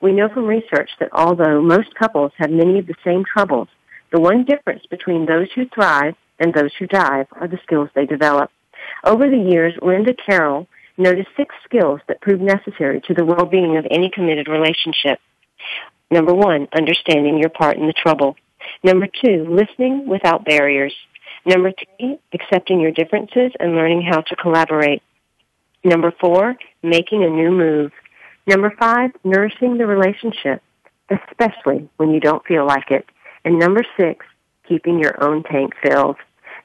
We 0.00 0.12
know 0.12 0.28
from 0.28 0.46
research 0.46 0.90
that 0.98 1.10
although 1.12 1.62
most 1.62 1.94
couples 1.94 2.32
have 2.38 2.50
many 2.50 2.78
of 2.78 2.86
the 2.86 2.96
same 3.04 3.24
troubles, 3.24 3.68
the 4.12 4.20
one 4.20 4.44
difference 4.44 4.84
between 4.90 5.26
those 5.26 5.48
who 5.54 5.68
thrive 5.68 6.14
and 6.40 6.52
those 6.52 6.72
who 6.78 6.86
dive 6.86 7.26
are 7.32 7.46
the 7.46 7.60
skills 7.62 7.88
they 7.94 8.06
develop. 8.06 8.50
Over 9.04 9.30
the 9.30 9.48
years, 9.50 9.74
Linda 9.80 10.12
Carroll 10.14 10.66
noticed 11.02 11.28
six 11.36 11.54
skills 11.64 12.00
that 12.08 12.20
prove 12.20 12.40
necessary 12.40 13.00
to 13.02 13.14
the 13.14 13.24
well-being 13.24 13.76
of 13.76 13.86
any 13.90 14.10
committed 14.10 14.48
relationship. 14.48 15.18
Number 16.10 16.34
one, 16.34 16.68
understanding 16.72 17.38
your 17.38 17.50
part 17.50 17.76
in 17.76 17.86
the 17.86 17.92
trouble. 17.92 18.36
Number 18.82 19.06
two, 19.06 19.46
listening 19.48 20.06
without 20.06 20.44
barriers. 20.44 20.94
Number 21.44 21.72
three, 21.72 22.18
accepting 22.32 22.80
your 22.80 22.92
differences 22.92 23.52
and 23.58 23.74
learning 23.74 24.02
how 24.02 24.20
to 24.20 24.36
collaborate. 24.36 25.02
Number 25.84 26.12
four, 26.20 26.56
making 26.82 27.24
a 27.24 27.28
new 27.28 27.50
move. 27.50 27.92
Number 28.46 28.72
five, 28.78 29.10
nourishing 29.24 29.78
the 29.78 29.86
relationship, 29.86 30.62
especially 31.10 31.88
when 31.96 32.10
you 32.10 32.20
don't 32.20 32.44
feel 32.44 32.66
like 32.66 32.90
it. 32.90 33.06
And 33.44 33.58
number 33.58 33.82
six, 33.98 34.24
keeping 34.68 34.98
your 35.00 35.22
own 35.22 35.42
tank 35.42 35.72
filled. 35.82 36.16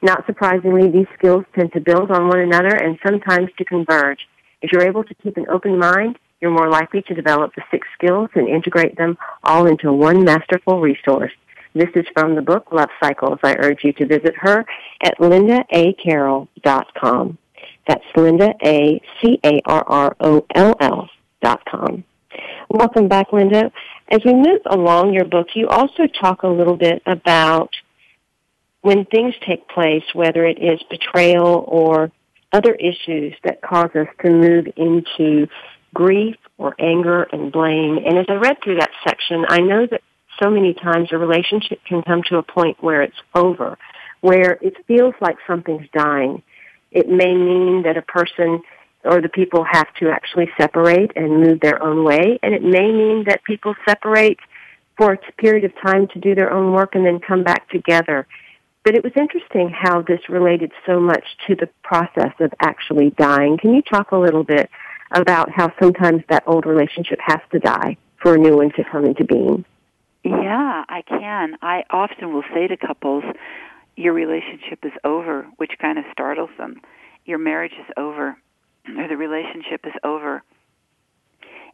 Not 0.02 0.26
surprisingly, 0.26 0.90
these 0.90 1.06
skills 1.18 1.44
tend 1.54 1.72
to 1.72 1.80
build 1.80 2.10
on 2.10 2.28
one 2.28 2.40
another 2.40 2.74
and 2.74 2.98
sometimes 3.04 3.50
to 3.58 3.64
converge. 3.64 4.26
If 4.62 4.72
you're 4.72 4.86
able 4.86 5.04
to 5.04 5.14
keep 5.14 5.36
an 5.36 5.46
open 5.48 5.78
mind, 5.78 6.18
you're 6.40 6.50
more 6.50 6.68
likely 6.68 7.02
to 7.02 7.14
develop 7.14 7.54
the 7.54 7.62
six 7.70 7.86
skills 7.94 8.30
and 8.34 8.48
integrate 8.48 8.96
them 8.96 9.16
all 9.42 9.66
into 9.66 9.92
one 9.92 10.24
masterful 10.24 10.80
resource. 10.80 11.32
This 11.74 11.90
is 11.94 12.06
from 12.14 12.34
the 12.34 12.42
book 12.42 12.72
Love 12.72 12.88
Cycles. 13.02 13.38
I 13.42 13.56
urge 13.58 13.84
you 13.84 13.92
to 13.94 14.06
visit 14.06 14.34
her 14.36 14.64
at 15.02 15.18
lindacarroll.com. 15.18 17.38
That's 17.86 18.04
Linda 18.16 18.54
A 18.64 19.02
C 19.20 19.38
A 19.44 19.60
R 19.64 19.84
R 19.86 20.16
O 20.20 20.46
L 20.54 20.76
L 20.80 21.10
dot 21.42 21.64
com. 21.64 22.04
Welcome 22.68 23.08
back, 23.08 23.32
Linda. 23.32 23.72
As 24.10 24.20
we 24.24 24.34
move 24.34 24.60
along 24.66 25.12
your 25.12 25.24
book, 25.24 25.48
you 25.54 25.68
also 25.68 26.06
talk 26.06 26.42
a 26.42 26.48
little 26.48 26.76
bit 26.76 27.02
about 27.06 27.70
when 28.82 29.04
things 29.06 29.34
take 29.46 29.68
place, 29.68 30.04
whether 30.14 30.46
it 30.46 30.58
is 30.58 30.80
betrayal 30.88 31.64
or 31.66 32.10
other 32.52 32.74
issues 32.74 33.34
that 33.44 33.60
cause 33.60 33.90
us 33.94 34.08
to 34.24 34.30
move 34.30 34.66
into 34.76 35.48
grief 35.94 36.36
or 36.56 36.74
anger 36.78 37.24
and 37.24 37.52
blame. 37.52 37.98
And 37.98 38.18
as 38.18 38.26
I 38.28 38.34
read 38.34 38.58
through 38.62 38.76
that 38.76 38.90
section, 39.06 39.44
I 39.48 39.58
know 39.58 39.86
that 39.90 40.00
so 40.42 40.50
many 40.50 40.74
times 40.74 41.08
a 41.12 41.18
relationship 41.18 41.80
can 41.86 42.02
come 42.02 42.22
to 42.28 42.36
a 42.36 42.42
point 42.42 42.82
where 42.82 43.02
it's 43.02 43.16
over, 43.34 43.76
where 44.20 44.58
it 44.60 44.74
feels 44.86 45.14
like 45.20 45.36
something's 45.46 45.88
dying. 45.92 46.42
It 46.90 47.08
may 47.08 47.34
mean 47.34 47.82
that 47.82 47.96
a 47.96 48.02
person 48.02 48.62
or 49.04 49.20
the 49.20 49.28
people 49.28 49.64
have 49.64 49.86
to 50.00 50.10
actually 50.10 50.48
separate 50.60 51.12
and 51.16 51.40
move 51.40 51.60
their 51.60 51.82
own 51.82 52.04
way, 52.04 52.38
and 52.42 52.54
it 52.54 52.62
may 52.62 52.90
mean 52.90 53.24
that 53.28 53.44
people 53.44 53.74
separate 53.88 54.38
for 54.96 55.12
a 55.12 55.32
period 55.40 55.64
of 55.64 55.72
time 55.80 56.08
to 56.08 56.18
do 56.18 56.34
their 56.34 56.52
own 56.52 56.72
work 56.72 56.94
and 56.94 57.06
then 57.06 57.20
come 57.20 57.44
back 57.44 57.68
together. 57.70 58.26
But 58.88 58.94
it 58.94 59.04
was 59.04 59.12
interesting 59.16 59.68
how 59.68 60.00
this 60.00 60.30
related 60.30 60.72
so 60.86 60.98
much 60.98 61.22
to 61.46 61.54
the 61.54 61.68
process 61.82 62.32
of 62.40 62.54
actually 62.58 63.10
dying. 63.10 63.58
Can 63.58 63.74
you 63.74 63.82
talk 63.82 64.12
a 64.12 64.16
little 64.16 64.44
bit 64.44 64.70
about 65.10 65.50
how 65.50 65.70
sometimes 65.78 66.22
that 66.30 66.44
old 66.46 66.64
relationship 66.64 67.18
has 67.22 67.40
to 67.52 67.58
die 67.58 67.98
for 68.16 68.34
a 68.34 68.38
new 68.38 68.56
one 68.56 68.72
to 68.76 68.84
come 68.90 69.04
into 69.04 69.26
being? 69.26 69.66
Yeah, 70.24 70.84
I 70.88 71.02
can. 71.06 71.58
I 71.60 71.84
often 71.90 72.32
will 72.32 72.44
say 72.54 72.66
to 72.66 72.78
couples, 72.78 73.24
your 73.94 74.14
relationship 74.14 74.82
is 74.82 74.92
over, 75.04 75.46
which 75.58 75.72
kind 75.78 75.98
of 75.98 76.06
startles 76.10 76.48
them. 76.56 76.80
Your 77.26 77.36
marriage 77.36 77.74
is 77.78 77.92
over, 77.98 78.38
or 78.96 79.06
the 79.06 79.18
relationship 79.18 79.84
is 79.84 79.92
over. 80.02 80.42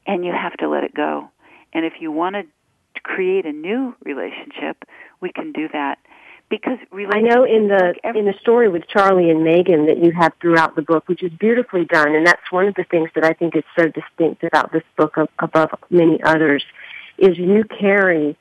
And 0.05 0.25
you 0.25 0.33
have 0.33 0.55
to 0.55 0.69
let 0.69 0.83
it 0.83 0.95
go. 0.95 1.31
And 1.73 1.85
if 1.85 1.93
you 2.01 2.11
want 2.11 2.35
to 2.35 3.01
create 3.05 3.47
a 3.47 3.53
new 3.53 3.95
relationship, 4.03 4.85
we 5.21 5.31
can 5.31 5.53
do 5.53 5.69
that. 5.73 5.99
Because 6.51 6.79
I 6.93 7.21
know 7.21 7.45
in 7.45 7.69
the 7.69 7.95
in 8.15 8.27
the 8.27 8.35
story 8.41 8.69
with 8.69 8.87
Charlie 8.87 9.31
and 9.31 9.43
Megan 9.43 9.87
that 9.87 9.99
you 9.99 10.13
have 10.13 10.33
throughout 10.41 10.77
the 10.77 10.83
book, 10.83 11.09
which 11.09 11.23
is 11.23 11.33
beautifully 11.33 11.85
done, 11.85 12.15
and 12.15 12.27
that's 12.27 12.51
one 12.51 12.69
of 12.69 12.75
the 12.75 12.85
things 12.85 13.11
that 13.15 13.25
I 13.25 13.33
think 13.33 13.57
is 13.57 13.65
so 13.77 13.89
distinct 13.89 14.45
about 14.45 14.71
this 14.71 14.85
book 14.97 15.17
above 15.39 15.71
many 15.91 16.23
others, 16.23 16.63
is 17.19 17.39
you 17.39 17.65
carry 17.65 18.37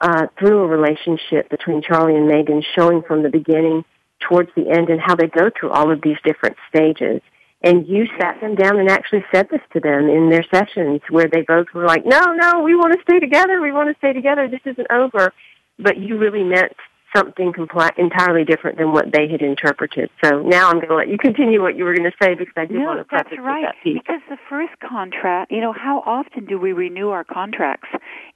uh, 0.00 0.28
through 0.38 0.60
a 0.62 0.66
relationship 0.66 1.50
between 1.50 1.82
Charlie 1.82 2.16
and 2.16 2.28
Megan, 2.28 2.62
showing 2.76 3.02
from 3.02 3.22
the 3.22 3.28
beginning 3.28 3.84
towards 4.28 4.50
the 4.56 4.70
end 4.70 4.88
and 4.88 5.00
how 5.00 5.14
they 5.14 5.26
go 5.26 5.50
through 5.58 5.70
all 5.70 5.90
of 5.90 6.00
these 6.00 6.16
different 6.24 6.56
stages. 6.68 7.20
And 7.64 7.86
you 7.86 8.06
sat 8.20 8.40
them 8.40 8.56
down 8.56 8.78
and 8.78 8.88
actually 8.88 9.24
said 9.32 9.48
this 9.48 9.60
to 9.72 9.80
them 9.80 10.08
in 10.08 10.30
their 10.30 10.44
sessions 10.52 11.00
where 11.10 11.28
they 11.28 11.42
both 11.42 11.66
were 11.72 11.86
like, 11.86 12.04
no, 12.04 12.32
no, 12.32 12.62
we 12.62 12.74
want 12.74 12.92
to 12.94 13.02
stay 13.02 13.20
together. 13.20 13.60
We 13.60 13.70
want 13.70 13.88
to 13.88 13.98
stay 13.98 14.12
together. 14.12 14.48
This 14.48 14.60
isn't 14.64 14.90
over. 14.90 15.32
But 15.78 15.98
you 15.98 16.18
really 16.18 16.42
meant 16.42 16.72
something 17.14 17.52
compli- 17.52 17.96
entirely 17.98 18.44
different 18.44 18.78
than 18.78 18.92
what 18.92 19.12
they 19.12 19.28
had 19.28 19.42
interpreted. 19.42 20.10
So 20.22 20.42
now 20.42 20.68
I'm 20.68 20.76
going 20.76 20.88
to 20.88 20.94
let 20.94 21.08
you 21.08 21.18
continue 21.18 21.62
what 21.62 21.76
you 21.76 21.84
were 21.84 21.94
going 21.94 22.10
to 22.10 22.16
say 22.22 22.34
because 22.34 22.54
I 22.56 22.66
did 22.66 22.78
no, 22.78 22.86
want 22.86 23.00
to 23.00 23.04
preface 23.04 23.32
that's 23.36 23.42
right. 23.42 23.64
that 23.64 23.74
piece. 23.82 23.98
Because 23.98 24.20
the 24.28 24.38
first 24.48 24.72
contract, 24.80 25.52
you 25.52 25.60
know, 25.60 25.72
how 25.72 26.02
often 26.06 26.46
do 26.46 26.58
we 26.58 26.72
renew 26.72 27.10
our 27.10 27.24
contracts 27.24 27.88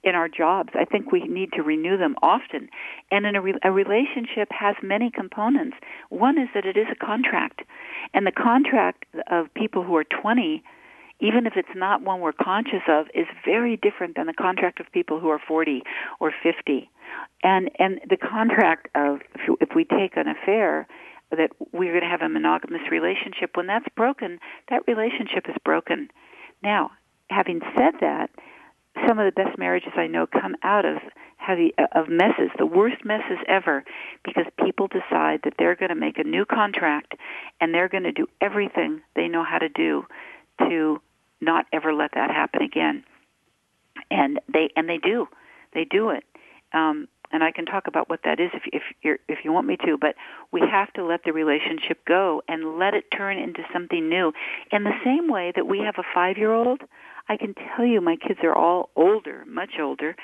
in 0.03 0.15
our 0.15 0.27
jobs? 0.27 0.69
I 0.75 0.85
think 0.85 1.11
we 1.11 1.23
need 1.23 1.51
to 1.53 1.63
renew 1.63 1.97
them 1.97 2.15
often. 2.21 2.69
And 3.11 3.25
in 3.25 3.35
a, 3.35 3.41
re- 3.41 3.59
a 3.63 3.71
relationship 3.71 4.49
has 4.51 4.75
many 4.81 5.09
components. 5.11 5.77
One 6.09 6.37
is 6.37 6.49
that 6.53 6.65
it 6.65 6.77
is 6.77 6.87
a 6.91 7.05
contract, 7.05 7.61
and 8.13 8.25
the 8.25 8.31
contract 8.31 9.05
of 9.29 9.53
people 9.53 9.83
who 9.83 9.95
are 9.95 10.05
20 10.05 10.63
even 11.19 11.47
if 11.47 11.53
it's 11.55 11.67
not 11.75 12.03
one 12.03 12.21
we're 12.21 12.31
conscious 12.31 12.83
of, 12.87 13.07
is 13.15 13.25
very 13.43 13.75
different 13.77 14.15
than 14.15 14.27
the 14.27 14.33
contract 14.33 14.79
of 14.79 14.85
people 14.91 15.19
who 15.19 15.29
are 15.29 15.39
40 15.47 15.81
or 16.19 16.31
50. 16.43 16.89
And 17.43 17.69
and 17.79 18.01
the 18.09 18.17
contract 18.17 18.89
of 18.95 19.19
if 19.61 19.69
we 19.75 19.85
take 19.85 20.17
an 20.17 20.27
affair 20.27 20.87
that 21.31 21.51
we're 21.73 21.91
going 21.91 22.03
to 22.03 22.09
have 22.09 22.21
a 22.21 22.29
monogamous 22.29 22.89
relationship, 22.89 23.51
when 23.55 23.67
that's 23.67 23.87
broken, 23.95 24.39
that 24.69 24.83
relationship 24.87 25.45
is 25.49 25.55
broken. 25.63 26.09
Now, 26.63 26.91
having 27.29 27.59
said 27.75 27.95
that, 27.99 28.29
some 29.05 29.19
of 29.19 29.25
the 29.25 29.43
best 29.43 29.57
marriages 29.57 29.91
I 29.95 30.07
know 30.07 30.25
come 30.25 30.55
out 30.63 30.85
of 30.85 30.97
heavy 31.35 31.73
uh, 31.77 31.87
of 31.93 32.09
messes, 32.09 32.49
the 32.57 32.65
worst 32.65 33.05
messes 33.05 33.37
ever, 33.47 33.83
because 34.23 34.45
people 34.63 34.87
decide 34.87 35.41
that 35.43 35.53
they're 35.59 35.75
going 35.75 35.89
to 35.89 35.95
make 35.95 36.17
a 36.17 36.23
new 36.23 36.45
contract 36.45 37.13
and 37.61 37.73
they're 37.73 37.89
going 37.89 38.03
to 38.03 38.11
do 38.11 38.27
everything 38.41 39.01
they 39.15 39.27
know 39.27 39.43
how 39.43 39.57
to 39.59 39.69
do 39.69 40.05
to 40.59 41.01
not 41.41 41.65
ever 41.71 41.93
let 41.93 42.11
that 42.13 42.31
happen 42.31 42.61
again. 42.61 43.03
And 44.09 44.39
they 44.51 44.69
and 44.75 44.87
they 44.89 44.97
do, 44.97 45.27
they 45.73 45.85
do 45.85 46.09
it. 46.09 46.23
Um, 46.77 47.07
and 47.31 47.43
I 47.43 47.51
can 47.51 47.65
talk 47.65 47.87
about 47.87 48.09
what 48.09 48.21
that 48.23 48.39
is 48.39 48.51
if 48.53 48.63
if 48.71 48.83
you're, 49.01 49.19
if 49.27 49.39
you 49.43 49.51
want 49.51 49.67
me 49.67 49.77
to. 49.85 49.97
But 49.99 50.15
we 50.51 50.61
have 50.61 50.91
to 50.93 51.03
let 51.03 51.23
the 51.25 51.33
relationship 51.33 51.99
go 52.05 52.41
and 52.47 52.77
let 52.77 52.93
it 52.93 53.05
turn 53.15 53.37
into 53.37 53.63
something 53.73 54.07
new. 54.07 54.31
In 54.71 54.83
the 54.83 54.97
same 55.03 55.27
way 55.27 55.51
that 55.55 55.67
we 55.67 55.79
have 55.79 55.95
a 55.97 56.07
five 56.13 56.37
year 56.37 56.53
old, 56.53 56.81
I 57.27 57.35
can 57.37 57.53
tell 57.53 57.85
you 57.85 57.99
my 57.99 58.15
kids 58.15 58.39
are 58.43 58.55
all 58.55 58.89
older, 58.95 59.43
much 59.45 59.73
older. 59.79 60.15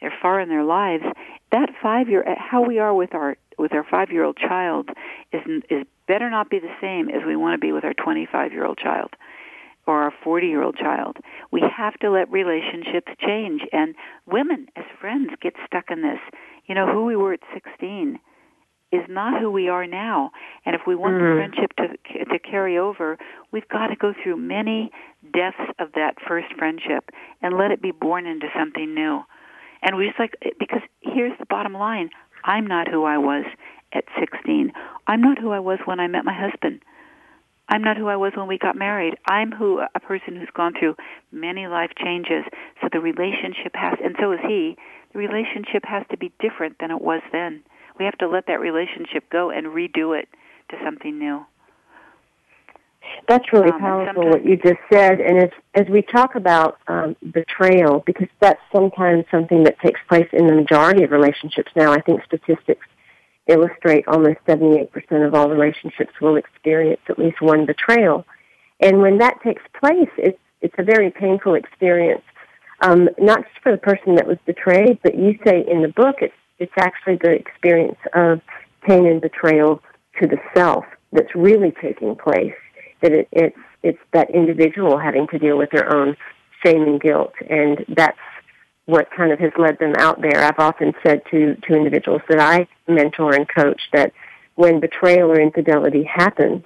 They're 0.00 0.14
far 0.22 0.40
in 0.40 0.48
their 0.48 0.64
lives. 0.64 1.04
That 1.50 1.70
five 1.82 2.08
year, 2.08 2.24
how 2.38 2.62
we 2.62 2.78
are 2.78 2.94
with 2.94 3.14
our 3.14 3.36
with 3.58 3.72
our 3.72 3.84
five 3.90 4.10
year 4.10 4.24
old 4.24 4.36
child 4.36 4.90
is 5.32 5.42
is 5.68 5.84
better 6.06 6.30
not 6.30 6.48
be 6.48 6.60
the 6.60 6.74
same 6.80 7.08
as 7.08 7.26
we 7.26 7.36
want 7.36 7.54
to 7.54 7.64
be 7.64 7.72
with 7.72 7.84
our 7.84 7.94
twenty 7.94 8.26
five 8.30 8.52
year 8.52 8.64
old 8.64 8.78
child 8.78 9.10
or 9.86 10.02
our 10.02 10.12
40 10.22 10.46
year 10.46 10.62
old 10.62 10.76
child. 10.76 11.16
We 11.50 11.62
have 11.76 11.94
to 12.00 12.10
let 12.10 12.30
relationships 12.30 13.12
change. 13.20 13.62
And 13.72 13.94
women, 14.26 14.66
as 14.76 14.84
friends, 15.00 15.30
get 15.40 15.54
stuck 15.66 15.90
in 15.90 16.02
this. 16.02 16.20
You 16.66 16.74
know, 16.74 16.86
who 16.92 17.04
we 17.04 17.16
were 17.16 17.32
at 17.32 17.40
16 17.52 18.18
is 18.92 19.02
not 19.08 19.40
who 19.40 19.50
we 19.50 19.68
are 19.68 19.86
now. 19.86 20.30
And 20.64 20.74
if 20.74 20.82
we 20.86 20.94
want 20.94 21.14
mm-hmm. 21.14 21.24
the 21.24 21.60
friendship 21.60 21.72
to, 21.78 22.24
to 22.26 22.38
carry 22.38 22.78
over, 22.78 23.18
we've 23.50 23.68
got 23.68 23.88
to 23.88 23.96
go 23.96 24.12
through 24.22 24.36
many 24.36 24.90
deaths 25.32 25.72
of 25.78 25.92
that 25.94 26.16
first 26.26 26.48
friendship 26.58 27.10
and 27.40 27.56
let 27.56 27.70
it 27.70 27.80
be 27.80 27.90
born 27.90 28.26
into 28.26 28.46
something 28.56 28.94
new. 28.94 29.22
And 29.82 29.96
we 29.96 30.06
just 30.06 30.20
like, 30.20 30.34
because 30.60 30.82
here's 31.00 31.36
the 31.38 31.46
bottom 31.46 31.72
line 31.72 32.10
I'm 32.44 32.66
not 32.66 32.88
who 32.88 33.04
I 33.04 33.18
was 33.18 33.44
at 33.92 34.04
16. 34.18 34.72
I'm 35.06 35.20
not 35.20 35.38
who 35.38 35.50
I 35.50 35.60
was 35.60 35.78
when 35.84 36.00
I 36.00 36.06
met 36.06 36.24
my 36.24 36.34
husband. 36.34 36.82
I'm 37.72 37.82
not 37.82 37.96
who 37.96 38.08
I 38.08 38.16
was 38.16 38.32
when 38.36 38.48
we 38.48 38.58
got 38.58 38.76
married. 38.76 39.14
I'm 39.26 39.50
who 39.50 39.80
a 39.94 40.00
person 40.00 40.36
who's 40.36 40.50
gone 40.54 40.74
through 40.78 40.94
many 41.32 41.66
life 41.68 41.90
changes. 41.96 42.44
So 42.82 42.88
the 42.92 43.00
relationship 43.00 43.72
has, 43.72 43.98
and 44.04 44.14
so 44.20 44.32
is 44.32 44.40
he. 44.46 44.76
The 45.14 45.18
relationship 45.18 45.82
has 45.84 46.04
to 46.10 46.18
be 46.18 46.30
different 46.38 46.76
than 46.80 46.90
it 46.90 47.00
was 47.00 47.22
then. 47.32 47.62
We 47.98 48.04
have 48.04 48.18
to 48.18 48.28
let 48.28 48.46
that 48.48 48.60
relationship 48.60 49.24
go 49.30 49.48
and 49.48 49.68
redo 49.68 50.18
it 50.18 50.28
to 50.70 50.76
something 50.84 51.18
new. 51.18 51.46
That's 53.26 53.50
really 53.54 53.72
um, 53.72 53.80
powerful 53.80 54.28
what 54.28 54.44
you 54.44 54.58
just 54.58 54.78
said. 54.92 55.20
And 55.20 55.38
as 55.38 55.50
as 55.74 55.86
we 55.88 56.02
talk 56.02 56.34
about 56.34 56.78
um, 56.88 57.16
betrayal, 57.32 58.02
because 58.04 58.28
that's 58.38 58.60
sometimes 58.70 59.24
something 59.30 59.64
that 59.64 59.80
takes 59.80 60.00
place 60.08 60.28
in 60.34 60.46
the 60.46 60.54
majority 60.54 61.04
of 61.04 61.10
relationships 61.10 61.72
now. 61.74 61.90
I 61.90 62.02
think 62.02 62.22
statistics 62.24 62.86
illustrate 63.46 64.06
almost 64.06 64.38
78% 64.46 64.88
of 65.26 65.34
all 65.34 65.48
relationships 65.48 66.12
will 66.20 66.36
experience 66.36 67.00
at 67.08 67.18
least 67.18 67.40
one 67.40 67.66
betrayal. 67.66 68.24
And 68.80 69.00
when 69.00 69.18
that 69.18 69.42
takes 69.42 69.62
place, 69.78 70.10
it's, 70.16 70.38
it's 70.60 70.74
a 70.78 70.82
very 70.82 71.10
painful 71.10 71.54
experience, 71.54 72.22
um, 72.80 73.08
not 73.18 73.42
just 73.42 73.62
for 73.62 73.72
the 73.72 73.78
person 73.78 74.14
that 74.16 74.26
was 74.26 74.38
betrayed, 74.46 74.98
but 75.02 75.16
you 75.16 75.38
say 75.44 75.64
in 75.68 75.82
the 75.82 75.88
book 75.88 76.16
it's, 76.20 76.34
it's 76.58 76.72
actually 76.78 77.16
the 77.16 77.32
experience 77.32 77.98
of 78.14 78.40
pain 78.82 79.06
and 79.06 79.20
betrayal 79.20 79.82
to 80.20 80.28
the 80.28 80.38
self 80.54 80.84
that's 81.12 81.34
really 81.34 81.72
taking 81.82 82.14
place. 82.14 82.54
That 83.00 83.12
it, 83.12 83.28
it's, 83.32 83.58
it's 83.82 83.98
that 84.12 84.30
individual 84.30 84.98
having 84.98 85.26
to 85.28 85.38
deal 85.38 85.58
with 85.58 85.70
their 85.70 85.92
own 85.92 86.16
shame 86.64 86.82
and 86.82 87.00
guilt, 87.00 87.32
and 87.50 87.84
that's 87.88 88.18
what 88.86 89.08
kind 89.16 89.32
of 89.32 89.38
has 89.38 89.52
led 89.56 89.78
them 89.78 89.94
out 89.98 90.20
there. 90.20 90.42
I've 90.42 90.58
often 90.58 90.92
said 91.04 91.22
to, 91.30 91.54
to 91.54 91.74
individuals 91.74 92.22
that 92.28 92.40
I 92.40 92.66
mentor 92.90 93.34
and 93.34 93.48
coach 93.48 93.80
that 93.92 94.12
when 94.54 94.80
betrayal 94.80 95.30
or 95.30 95.40
infidelity 95.40 96.04
happens, 96.04 96.64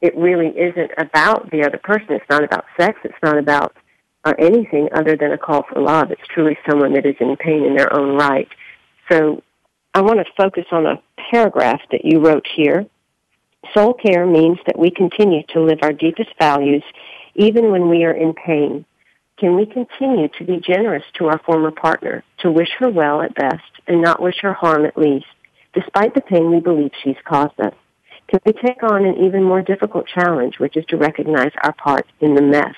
it 0.00 0.16
really 0.16 0.48
isn't 0.48 0.90
about 0.98 1.50
the 1.50 1.64
other 1.64 1.78
person. 1.78 2.08
It's 2.10 2.28
not 2.28 2.44
about 2.44 2.64
sex. 2.78 2.98
It's 3.04 3.14
not 3.22 3.38
about 3.38 3.74
uh, 4.24 4.34
anything 4.38 4.88
other 4.94 5.16
than 5.16 5.32
a 5.32 5.38
call 5.38 5.64
for 5.68 5.80
love. 5.80 6.10
It's 6.10 6.26
truly 6.28 6.58
someone 6.68 6.92
that 6.94 7.06
is 7.06 7.16
in 7.20 7.36
pain 7.36 7.64
in 7.64 7.74
their 7.74 7.92
own 7.96 8.16
right. 8.16 8.48
So 9.10 9.42
I 9.94 10.02
want 10.02 10.18
to 10.18 10.32
focus 10.36 10.64
on 10.72 10.86
a 10.86 11.02
paragraph 11.30 11.80
that 11.90 12.04
you 12.04 12.20
wrote 12.20 12.46
here. 12.54 12.86
Soul 13.72 13.94
care 13.94 14.26
means 14.26 14.58
that 14.66 14.78
we 14.78 14.90
continue 14.90 15.42
to 15.48 15.62
live 15.62 15.78
our 15.82 15.92
deepest 15.92 16.30
values 16.38 16.82
even 17.34 17.70
when 17.70 17.88
we 17.88 18.04
are 18.04 18.12
in 18.12 18.34
pain. 18.34 18.84
Can 19.44 19.56
we 19.56 19.66
continue 19.66 20.28
to 20.38 20.44
be 20.44 20.56
generous 20.56 21.04
to 21.18 21.26
our 21.26 21.38
former 21.40 21.70
partner, 21.70 22.24
to 22.38 22.50
wish 22.50 22.70
her 22.78 22.88
well 22.88 23.20
at 23.20 23.34
best 23.34 23.60
and 23.86 24.00
not 24.00 24.22
wish 24.22 24.36
her 24.40 24.54
harm 24.54 24.86
at 24.86 24.96
least, 24.96 25.26
despite 25.74 26.14
the 26.14 26.22
pain 26.22 26.50
we 26.50 26.60
believe 26.60 26.92
she's 27.02 27.18
caused 27.26 27.60
us? 27.60 27.74
Can 28.28 28.40
we 28.46 28.54
take 28.54 28.82
on 28.82 29.04
an 29.04 29.22
even 29.22 29.42
more 29.42 29.60
difficult 29.60 30.06
challenge, 30.06 30.58
which 30.58 30.78
is 30.78 30.86
to 30.86 30.96
recognize 30.96 31.50
our 31.62 31.74
part 31.74 32.06
in 32.22 32.34
the 32.34 32.40
mess? 32.40 32.74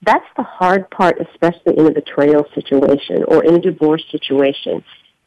That's 0.00 0.24
the 0.38 0.42
hard 0.42 0.88
part, 0.88 1.20
especially 1.20 1.76
in 1.76 1.86
a 1.86 1.92
betrayal 1.92 2.46
situation 2.54 3.22
or 3.28 3.44
in 3.44 3.56
a 3.56 3.60
divorce 3.60 4.04
situation. 4.10 4.82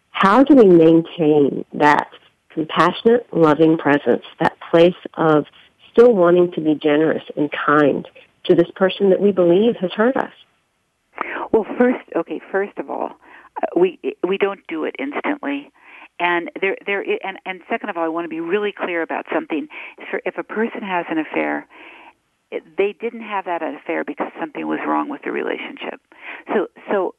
How 0.10 0.44
do 0.44 0.56
we 0.56 0.66
maintain 0.66 1.66
that 1.74 2.10
compassionate, 2.50 3.32
loving 3.32 3.78
presence, 3.78 4.24
that 4.40 4.58
place 4.72 4.98
of 5.14 5.46
still 5.92 6.16
wanting 6.16 6.52
to 6.54 6.62
be 6.62 6.74
generous 6.74 7.24
and 7.38 7.52
kind 7.52 8.08
to 8.46 8.56
this 8.56 8.72
person 8.76 9.12
that 9.12 9.22
we 9.22 9.32
believe 9.32 9.76
has 9.76 9.92
hurt 9.92 10.18
us? 10.18 10.34
Well, 11.52 11.66
first, 11.78 12.04
okay, 12.16 12.42
first 12.52 12.78
of 12.78 12.90
all, 12.90 13.12
uh, 13.62 13.80
we 13.80 14.00
we 14.28 14.38
don't 14.38 14.66
do 14.68 14.86
it 14.86 14.96
instantly. 15.00 15.72
And 16.20 16.52
there, 16.62 16.78
there, 16.86 17.02
and 17.02 17.40
and 17.46 17.62
second 17.70 17.90
of 17.90 17.98
all, 17.98 18.04
I 18.04 18.08
want 18.08 18.26
to 18.26 18.30
be 18.30 18.40
really 18.40 18.72
clear 18.72 19.02
about 19.02 19.26
something. 19.34 19.68
If 20.26 20.38
a 20.38 20.44
person 20.44 20.82
has 20.82 21.06
an 21.10 21.18
affair, 21.18 21.68
they 22.78 22.96
didn't 23.00 23.22
have 23.22 23.46
that 23.46 23.62
affair 23.64 24.04
because 24.04 24.32
something 24.40 24.68
was 24.68 24.80
wrong 24.88 25.10
with 25.10 25.22
the 25.24 25.32
relationship. 25.32 26.02
So, 26.54 26.68
so 26.90 27.16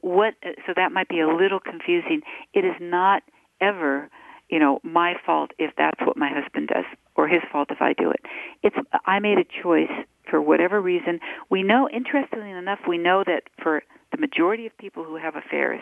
what? 0.00 0.34
So 0.66 0.72
that 0.76 0.92
might 0.92 1.08
be 1.08 1.20
a 1.20 1.28
little 1.28 1.60
confusing. 1.60 2.22
It 2.54 2.64
is 2.64 2.74
not 2.80 3.22
ever, 3.60 4.08
you 4.48 4.58
know, 4.58 4.80
my 4.82 5.14
fault 5.24 5.50
if 5.58 5.72
that's 5.76 6.00
what 6.00 6.16
my 6.16 6.30
husband 6.32 6.68
does, 6.68 6.84
or 7.16 7.28
his 7.28 7.42
fault 7.50 7.68
if 7.70 7.80
I 7.80 7.92
do 7.92 8.10
it. 8.10 8.20
It's 8.62 8.76
I 9.04 9.18
made 9.18 9.38
a 9.38 9.62
choice 9.62 9.90
for 10.28 10.40
whatever 10.40 10.80
reason. 10.80 11.20
We 11.50 11.62
know, 11.62 11.88
interestingly 11.88 12.50
enough, 12.50 12.80
we 12.86 12.98
know 12.98 13.24
that 13.26 13.42
for 13.62 13.82
the 14.12 14.18
majority 14.18 14.66
of 14.66 14.76
people 14.78 15.04
who 15.04 15.16
have 15.16 15.36
affairs, 15.36 15.80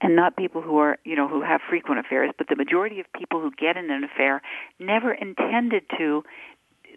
and 0.00 0.14
not 0.16 0.36
people 0.36 0.60
who 0.60 0.76
are, 0.78 0.98
you 1.04 1.16
know, 1.16 1.28
who 1.28 1.42
have 1.42 1.60
frequent 1.68 1.98
affairs, 1.98 2.30
but 2.36 2.48
the 2.48 2.56
majority 2.56 3.00
of 3.00 3.06
people 3.12 3.40
who 3.40 3.50
get 3.50 3.76
in 3.76 3.90
an 3.90 4.04
affair 4.04 4.42
never 4.78 5.12
intended 5.12 5.84
to 5.96 6.22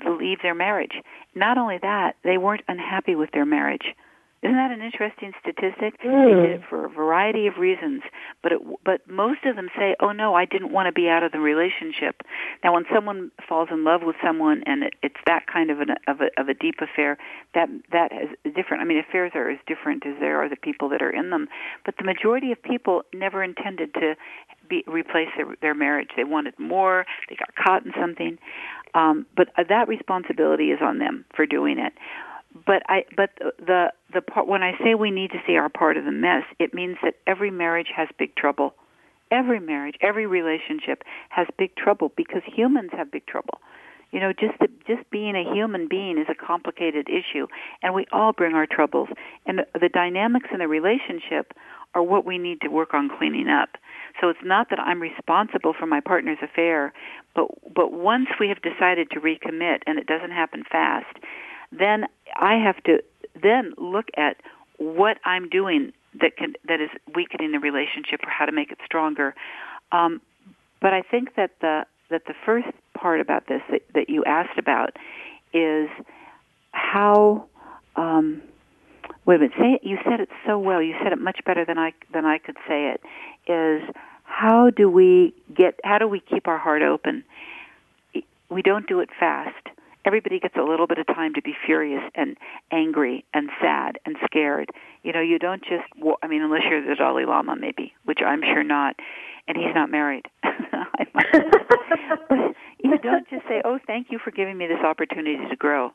leave 0.05 0.39
their 0.41 0.55
marriage. 0.55 1.01
Not 1.33 1.57
only 1.57 1.77
that, 1.81 2.15
they 2.23 2.37
weren't 2.37 2.63
unhappy 2.67 3.15
with 3.15 3.31
their 3.31 3.45
marriage. 3.45 3.95
Isn't 4.43 4.55
that 4.55 4.69
an 4.69 4.81
interesting 4.81 5.31
statistic? 5.41 5.99
Mm. 6.05 6.25
They 6.25 6.47
did 6.47 6.59
it 6.59 6.69
for 6.69 6.85
a 6.85 6.89
variety 6.89 7.47
of 7.47 7.57
reasons, 7.57 8.03
but 8.43 8.51
it, 8.51 8.59
but 8.85 9.01
most 9.09 9.45
of 9.45 9.55
them 9.55 9.69
say, 9.75 9.95
"Oh 9.99 10.11
no, 10.11 10.35
I 10.35 10.45
didn't 10.45 10.71
want 10.71 10.85
to 10.85 10.91
be 10.91 11.09
out 11.09 11.23
of 11.23 11.31
the 11.31 11.39
relationship." 11.39 12.21
Now, 12.63 12.75
when 12.75 12.85
someone 12.93 13.31
falls 13.49 13.69
in 13.71 13.83
love 13.83 14.01
with 14.03 14.15
someone 14.23 14.61
and 14.67 14.83
it, 14.83 14.93
it's 15.01 15.19
that 15.25 15.47
kind 15.47 15.71
of 15.71 15.79
an 15.79 15.95
of 16.07 16.21
a 16.21 16.29
of 16.39 16.49
a 16.49 16.53
deep 16.53 16.75
affair, 16.81 17.17
that 17.55 17.67
that 17.91 18.11
is 18.11 18.53
different. 18.53 18.83
I 18.83 18.85
mean, 18.85 18.99
affairs 18.99 19.31
are 19.33 19.49
as 19.49 19.57
different 19.65 20.05
as 20.05 20.13
there 20.19 20.39
are 20.43 20.49
the 20.49 20.55
people 20.55 20.89
that 20.89 21.01
are 21.01 21.11
in 21.11 21.31
them. 21.31 21.47
But 21.83 21.95
the 21.97 22.03
majority 22.03 22.51
of 22.51 22.61
people 22.61 23.03
never 23.15 23.43
intended 23.43 23.95
to 23.95 24.15
be 24.69 24.83
replace 24.85 25.29
their, 25.35 25.47
their 25.61 25.73
marriage. 25.73 26.09
They 26.15 26.25
wanted 26.25 26.59
more. 26.59 27.07
They 27.27 27.37
got 27.37 27.55
caught 27.55 27.85
in 27.87 27.93
something. 27.99 28.37
Um, 28.93 29.25
but 29.35 29.49
that 29.57 29.87
responsibility 29.87 30.71
is 30.71 30.79
on 30.81 30.99
them 30.99 31.25
for 31.35 31.47
doing 31.47 31.79
it 31.79 31.93
but 32.67 32.83
I 32.87 33.05
but 33.15 33.31
the 33.57 33.91
the 34.13 34.21
part 34.21 34.47
when 34.47 34.61
I 34.61 34.73
say 34.83 34.93
we 34.93 35.09
need 35.09 35.31
to 35.31 35.41
see 35.47 35.55
our 35.55 35.69
part 35.69 35.97
of 35.97 36.05
the 36.05 36.11
mess, 36.11 36.43
it 36.59 36.73
means 36.75 36.97
that 37.01 37.15
every 37.25 37.49
marriage 37.49 37.91
has 37.95 38.09
big 38.19 38.35
trouble. 38.35 38.75
every 39.31 39.59
marriage, 39.59 39.95
every 40.01 40.25
relationship 40.25 41.03
has 41.29 41.47
big 41.57 41.75
trouble 41.75 42.11
because 42.15 42.41
humans 42.45 42.91
have 42.93 43.11
big 43.11 43.25
trouble. 43.25 43.59
You 44.11 44.21
know, 44.21 44.31
just 44.31 44.57
the, 44.59 44.69
just 44.87 45.09
being 45.11 45.35
a 45.35 45.43
human 45.53 45.87
being 45.89 46.17
is 46.17 46.27
a 46.29 46.35
complicated 46.35 47.09
issue, 47.09 47.47
and 47.83 47.93
we 47.93 48.05
all 48.13 48.31
bring 48.31 48.55
our 48.55 48.65
troubles. 48.65 49.09
And 49.45 49.59
the, 49.59 49.79
the 49.79 49.89
dynamics 49.89 50.47
in 50.53 50.61
a 50.61 50.67
relationship 50.67 51.51
are 51.93 52.01
what 52.01 52.25
we 52.25 52.37
need 52.37 52.61
to 52.61 52.69
work 52.69 52.93
on 52.93 53.09
cleaning 53.17 53.49
up. 53.49 53.69
So 54.21 54.29
it's 54.29 54.39
not 54.43 54.69
that 54.69 54.79
I'm 54.79 55.01
responsible 55.01 55.73
for 55.77 55.85
my 55.85 55.99
partner's 55.99 56.37
affair, 56.41 56.93
but 57.35 57.47
but 57.75 57.91
once 57.91 58.27
we 58.39 58.47
have 58.47 58.61
decided 58.61 59.11
to 59.11 59.19
recommit, 59.19 59.79
and 59.85 59.99
it 59.99 60.07
doesn't 60.07 60.31
happen 60.31 60.63
fast, 60.71 61.17
then 61.71 62.05
I 62.35 62.55
have 62.55 62.81
to 62.83 63.03
then 63.41 63.73
look 63.77 64.07
at 64.15 64.37
what 64.77 65.17
I'm 65.25 65.49
doing 65.49 65.93
that 66.21 66.37
can 66.37 66.53
that 66.67 66.81
is 66.81 66.89
weakening 67.13 67.51
the 67.51 67.59
relationship 67.59 68.21
or 68.23 68.29
how 68.29 68.45
to 68.45 68.51
make 68.51 68.71
it 68.71 68.77
stronger. 68.85 69.35
Um, 69.91 70.21
but 70.81 70.93
I 70.93 71.01
think 71.01 71.35
that 71.35 71.51
the 71.61 71.85
that 72.09 72.25
the 72.25 72.33
first 72.45 72.67
part 72.93 73.19
about 73.19 73.47
this 73.47 73.61
that, 73.69 73.81
that 73.93 74.09
you 74.09 74.23
asked 74.25 74.57
about 74.57 74.95
is 75.53 75.89
how 76.71 77.45
um, 77.95 78.41
wait 79.25 79.35
a 79.35 79.39
minute 79.39 79.53
say 79.57 79.73
it, 79.73 79.83
you 79.83 79.97
said 80.03 80.19
it 80.19 80.29
so 80.45 80.57
well 80.57 80.81
you 80.81 80.95
said 81.03 81.11
it 81.11 81.19
much 81.19 81.39
better 81.45 81.65
than 81.65 81.77
I 81.77 81.93
than 82.13 82.25
I 82.25 82.37
could 82.37 82.57
say 82.67 82.93
it 82.93 83.01
is 83.51 83.83
how 84.23 84.69
do 84.69 84.89
we 84.89 85.33
get 85.53 85.79
how 85.83 85.97
do 85.97 86.07
we 86.07 86.19
keep 86.19 86.47
our 86.47 86.57
heart 86.57 86.81
open 86.81 87.23
we 88.49 88.61
don't 88.61 88.87
do 88.87 88.99
it 88.99 89.09
fast 89.19 89.67
everybody 90.07 90.39
gets 90.39 90.55
a 90.55 90.63
little 90.63 90.87
bit 90.87 90.97
of 90.97 91.05
time 91.07 91.33
to 91.33 91.41
be 91.41 91.53
furious 91.65 92.01
and 92.15 92.37
angry 92.71 93.25
and 93.33 93.49
sad 93.61 93.99
and 94.05 94.15
scared. 94.25 94.69
You 95.03 95.11
know, 95.11 95.19
you 95.19 95.37
don't 95.37 95.61
just, 95.61 95.83
I 96.23 96.27
mean, 96.27 96.41
unless 96.41 96.61
you're 96.69 96.81
the 96.81 96.95
Dalai 96.95 97.25
Lama, 97.25 97.57
maybe, 97.59 97.93
which 98.05 98.19
I'm 98.25 98.41
sure 98.41 98.63
not, 98.63 98.95
and 99.49 99.57
he's 99.57 99.75
not 99.75 99.91
married. 99.91 100.25
you 102.83 102.97
don't 102.99 103.29
just 103.29 103.45
say, 103.49 103.61
oh, 103.65 103.79
thank 103.85 104.07
you 104.09 104.17
for 104.23 104.31
giving 104.31 104.57
me 104.57 104.67
this 104.67 104.79
opportunity 104.83 105.45
to 105.49 105.55
grow. 105.57 105.91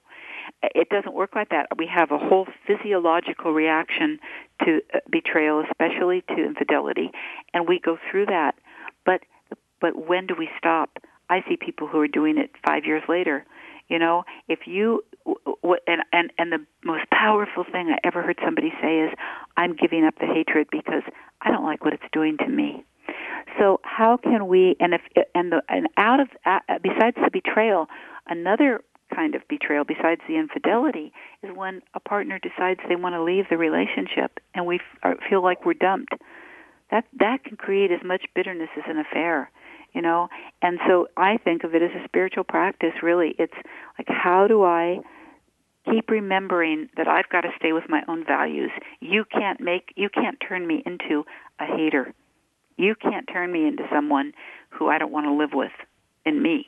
It 0.63 0.91
doesn't 0.91 1.15
work 1.15 1.35
like 1.35 1.49
that. 1.49 1.69
We 1.79 1.87
have 1.87 2.11
a 2.11 2.19
whole 2.19 2.47
physiological 2.67 3.53
reaction 3.53 4.19
to 4.65 4.81
uh, 4.93 4.99
betrayal, 5.11 5.65
especially 5.71 6.23
to 6.29 6.45
infidelity, 6.45 7.13
and 7.55 7.67
we 7.67 7.81
go 7.81 7.97
through 8.11 8.27
that. 8.27 8.57
But 9.07 9.21
but 9.81 9.97
when 10.09 10.27
do 10.27 10.35
we 10.37 10.49
stop? 10.59 10.99
I 11.31 11.45
see 11.49 11.57
people 11.57 11.87
who 11.87 12.01
are 12.01 12.09
doing 12.09 12.39
it 12.39 12.51
five 12.67 12.85
years 12.85 13.03
later 13.09 13.47
you 13.93 13.99
know, 13.99 14.25
if 14.49 14.61
you 14.67 15.05
and 15.87 16.03
and 16.15 16.33
and 16.39 16.51
the 16.51 16.65
most 16.83 17.05
powerful 17.11 17.63
thing 17.71 17.91
I 17.91 17.99
ever 18.05 18.23
heard 18.23 18.39
somebody 18.43 18.73
say 18.81 19.01
is, 19.01 19.11
"I'm 19.59 19.77
giving 19.77 20.07
up 20.07 20.15
the 20.19 20.27
hatred 20.27 20.69
because 20.73 21.03
I 21.43 21.51
don't 21.51 21.65
like 21.65 21.85
what 21.85 21.93
it's 21.93 22.11
doing 22.11 22.39
to 22.39 22.49
me." 22.49 22.85
So 23.59 23.81
how 23.85 24.17
can 24.17 24.49
we 24.49 24.77
and 24.81 24.95
if 24.95 25.03
and 25.35 25.53
the 25.53 25.61
and 25.69 25.89
out 25.99 26.21
of 26.21 26.29
uh, 26.47 26.61
besides 26.83 27.19
the 27.23 27.29
betrayal, 27.31 27.87
another 28.27 28.81
kind 29.15 29.35
of 29.35 29.47
betrayal 29.47 29.85
besides 29.85 30.23
the 30.27 30.37
infidelity 30.37 31.13
is 31.43 31.55
when 31.55 31.83
a 31.93 32.01
partner 32.01 32.39
decides 32.39 32.81
they 32.89 32.97
want 32.97 33.15
to 33.15 33.23
leave 33.23 33.45
the 33.51 33.59
relationship 33.59 34.41
and 34.55 34.65
we 34.65 34.81
f- 35.05 35.19
feel 35.29 35.43
like 35.43 35.67
we're 35.67 35.75
dumped. 35.75 36.15
That 36.91 37.05
that 37.19 37.45
can 37.45 37.59
create 37.59 37.91
as 37.93 38.01
much 38.03 38.25
bitterness 38.35 38.71
as 38.75 38.85
an 38.87 38.97
affair 38.97 39.51
you 39.93 40.03
know? 40.03 40.29
And 40.61 40.79
so 40.87 41.09
i 41.17 41.39
think 41.39 41.65
of 41.65 41.75
it 41.75 41.83
as 41.83 41.91
a 41.91 42.05
spiritual 42.07 42.45
practice 42.45 42.93
really. 43.03 43.35
It's 43.39 43.55
like 43.99 44.09
how 44.09 44.47
do 44.47 44.63
i 44.65 44.99
keep 45.91 46.11
remembering 46.11 46.89
that 46.97 47.09
i've 47.09 47.29
got 47.29 47.41
to 47.41 47.51
stay 47.57 47.73
with 47.73 47.85
my 47.89 48.03
own 48.09 48.25
values? 48.25 48.71
You 49.01 49.25
can't 49.25 49.61
make 49.61 49.93
you 49.97 50.09
can't 50.09 50.39
turn 50.47 50.67
me 50.67 50.83
into 50.87 51.25
a 51.61 51.67
hater. 51.67 52.15
You 52.77 52.95
can't 52.95 53.29
turn 53.33 53.53
me 53.53 53.67
into 53.67 53.85
someone 53.93 54.33
who 54.71 54.89
i 54.89 54.99
don't 54.99 55.13
want 55.13 55.27
to 55.27 55.33
live 55.33 55.51
with 55.53 55.73
in 56.25 56.43
me. 56.43 56.67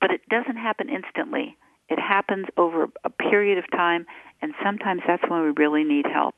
But 0.00 0.10
it 0.10 0.20
doesn't 0.28 0.56
happen 0.56 0.88
instantly. 0.88 1.56
It 1.88 1.98
happens 1.98 2.46
over 2.56 2.88
a 3.04 3.10
period 3.10 3.58
of 3.58 3.70
time 3.70 4.06
and 4.40 4.54
sometimes 4.62 5.02
that's 5.06 5.22
when 5.28 5.42
we 5.42 5.50
really 5.50 5.84
need 5.84 6.06
help 6.06 6.36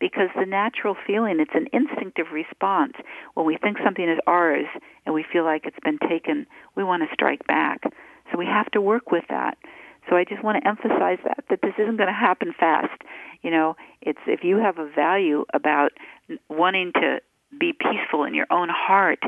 because 0.00 0.28
the 0.36 0.46
natural 0.46 0.96
feeling, 1.06 1.38
it's 1.38 1.54
an 1.54 1.68
instinctive 1.72 2.26
response. 2.32 2.94
When 3.34 3.46
we 3.46 3.56
think 3.56 3.76
something 3.84 4.08
is 4.08 4.18
ours 4.26 4.66
and 5.06 5.14
we 5.14 5.24
feel 5.30 5.44
like 5.44 5.66
it's 5.66 5.78
been 5.84 5.98
taken, 6.08 6.46
we 6.74 6.82
want 6.82 7.02
to 7.02 7.14
strike 7.14 7.46
back. 7.46 7.82
So 8.32 8.38
we 8.38 8.46
have 8.46 8.70
to 8.72 8.80
work 8.80 9.12
with 9.12 9.24
that. 9.28 9.58
So 10.08 10.16
I 10.16 10.24
just 10.24 10.42
want 10.42 10.62
to 10.62 10.68
emphasize 10.68 11.18
that 11.24 11.44
that 11.50 11.60
this 11.62 11.74
isn't 11.78 11.96
going 11.96 12.08
to 12.08 12.12
happen 12.12 12.54
fast. 12.58 13.02
You 13.42 13.50
know, 13.50 13.76
it's 14.00 14.18
if 14.26 14.42
you 14.42 14.56
have 14.56 14.78
a 14.78 14.88
value 14.88 15.44
about 15.52 15.92
wanting 16.48 16.92
to 16.94 17.20
be 17.58 17.72
peaceful 17.72 18.24
in 18.24 18.34
your 18.34 18.46
own 18.50 18.68
heart, 18.70 19.20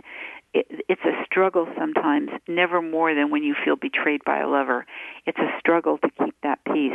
it, 0.54 0.66
it's 0.88 1.02
a 1.04 1.24
struggle 1.24 1.66
sometimes, 1.78 2.30
never 2.46 2.82
more 2.82 3.14
than 3.14 3.30
when 3.30 3.42
you 3.42 3.54
feel 3.64 3.76
betrayed 3.76 4.22
by 4.24 4.40
a 4.40 4.48
lover. 4.48 4.86
It's 5.26 5.38
a 5.38 5.50
struggle 5.58 5.98
to 5.98 6.10
keep 6.24 6.34
that 6.42 6.58
peace. 6.64 6.92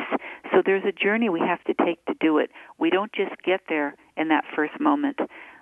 So 0.51 0.61
there's 0.63 0.83
a 0.85 0.91
journey 0.91 1.29
we 1.29 1.39
have 1.39 1.63
to 1.65 1.73
take 1.73 2.03
to 2.05 2.13
do 2.19 2.37
it. 2.37 2.51
We 2.77 2.89
don't 2.89 3.11
just 3.11 3.41
get 3.43 3.61
there 3.67 3.95
in 4.15 4.27
that 4.29 4.43
first 4.55 4.79
moment 4.79 5.19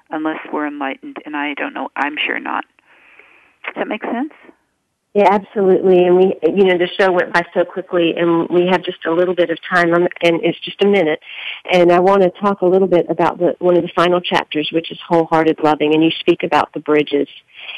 unless 0.10 0.40
we're 0.52 0.68
enlightened, 0.68 1.18
and 1.26 1.36
I 1.36 1.54
don't 1.54 1.74
know, 1.74 1.90
I'm 1.96 2.16
sure 2.18 2.40
not. 2.40 2.66
Does 3.66 3.76
that 3.76 3.88
make 3.88 4.04
sense? 4.04 4.34
Yeah, 5.16 5.30
absolutely. 5.32 6.04
And 6.04 6.18
we, 6.18 6.36
you 6.44 6.66
know, 6.66 6.78
the 6.78 6.90
show 7.00 7.10
went 7.10 7.32
by 7.32 7.44
so 7.54 7.64
quickly 7.64 8.16
and 8.18 8.50
we 8.50 8.68
have 8.70 8.84
just 8.84 9.06
a 9.06 9.14
little 9.14 9.34
bit 9.34 9.50
of 9.50 9.58
time 9.74 9.94
and 9.94 10.10
it's 10.22 10.60
just 10.60 10.84
a 10.84 10.88
minute. 10.88 11.22
And 11.72 11.90
I 11.90 12.02
want 12.02 12.24
to 12.24 12.32
talk 12.32 12.60
a 12.60 12.66
little 12.66 12.90
bit 12.90 13.06
about 13.10 13.38
the, 13.38 13.56
one 13.60 13.78
of 13.78 13.84
the 13.84 13.92
final 13.96 14.20
chapters, 14.20 14.70
which 14.74 14.92
is 14.92 15.00
wholehearted 15.08 15.60
loving. 15.64 15.94
And 15.94 16.04
you 16.04 16.12
speak 16.20 16.44
about 16.44 16.74
the 16.74 16.82
bridges 16.82 17.30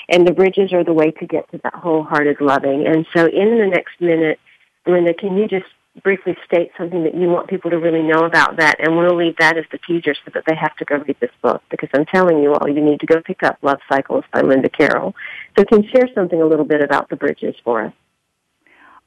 and 0.10 0.26
the 0.28 0.34
bridges 0.34 0.74
are 0.74 0.84
the 0.84 0.94
way 0.94 1.12
to 1.12 1.28
get 1.28 1.48
to 1.52 1.60
that 1.64 1.76
wholehearted 1.76 2.42
loving. 2.42 2.88
And 2.88 3.06
so 3.16 3.28
in 3.28 3.60
the 3.60 3.68
next 3.68 4.02
minute, 4.02 4.40
Linda, 4.88 5.14
can 5.14 5.38
you 5.38 5.48
just 5.48 5.68
briefly 6.04 6.36
state 6.45 6.72
something 6.78 7.04
that 7.04 7.16
you 7.16 7.28
want 7.28 7.50
people 7.50 7.72
to 7.72 7.78
really 7.78 8.02
know 8.02 8.26
about 8.26 8.58
that, 8.58 8.80
and 8.80 8.98
we'll 8.98 9.16
leave 9.16 9.36
that 9.39 9.58
as 9.58 9.66
the 9.72 9.80
teaser 9.80 10.14
so 10.14 10.32
that 10.34 10.43
they 10.48 10.56
have 10.56 10.76
to 10.78 10.86
go 10.86 10.95
read 10.98 11.18
this 11.20 11.32
book. 11.41 11.62
Because 11.70 11.89
I'm 11.93 12.06
telling 12.06 12.41
you 12.41 12.54
all, 12.54 12.68
you 12.68 12.82
need 12.82 13.00
to 13.02 13.06
go 13.06 13.22
pick 13.22 13.43
up 13.43 13.58
Love 13.62 13.80
Cycles 13.89 14.24
by 14.34 14.41
Linda 14.41 14.70
Carroll. 14.70 15.16
So, 15.58 15.66
can 15.66 15.84
you 15.84 15.89
share 15.89 16.10
something 16.14 16.41
a 16.41 16.45
little 16.45 16.66
bit 16.66 16.82
about 16.82 17.10
the 17.10 17.16
bridges 17.16 17.56
for 17.64 17.86
us? 17.86 17.93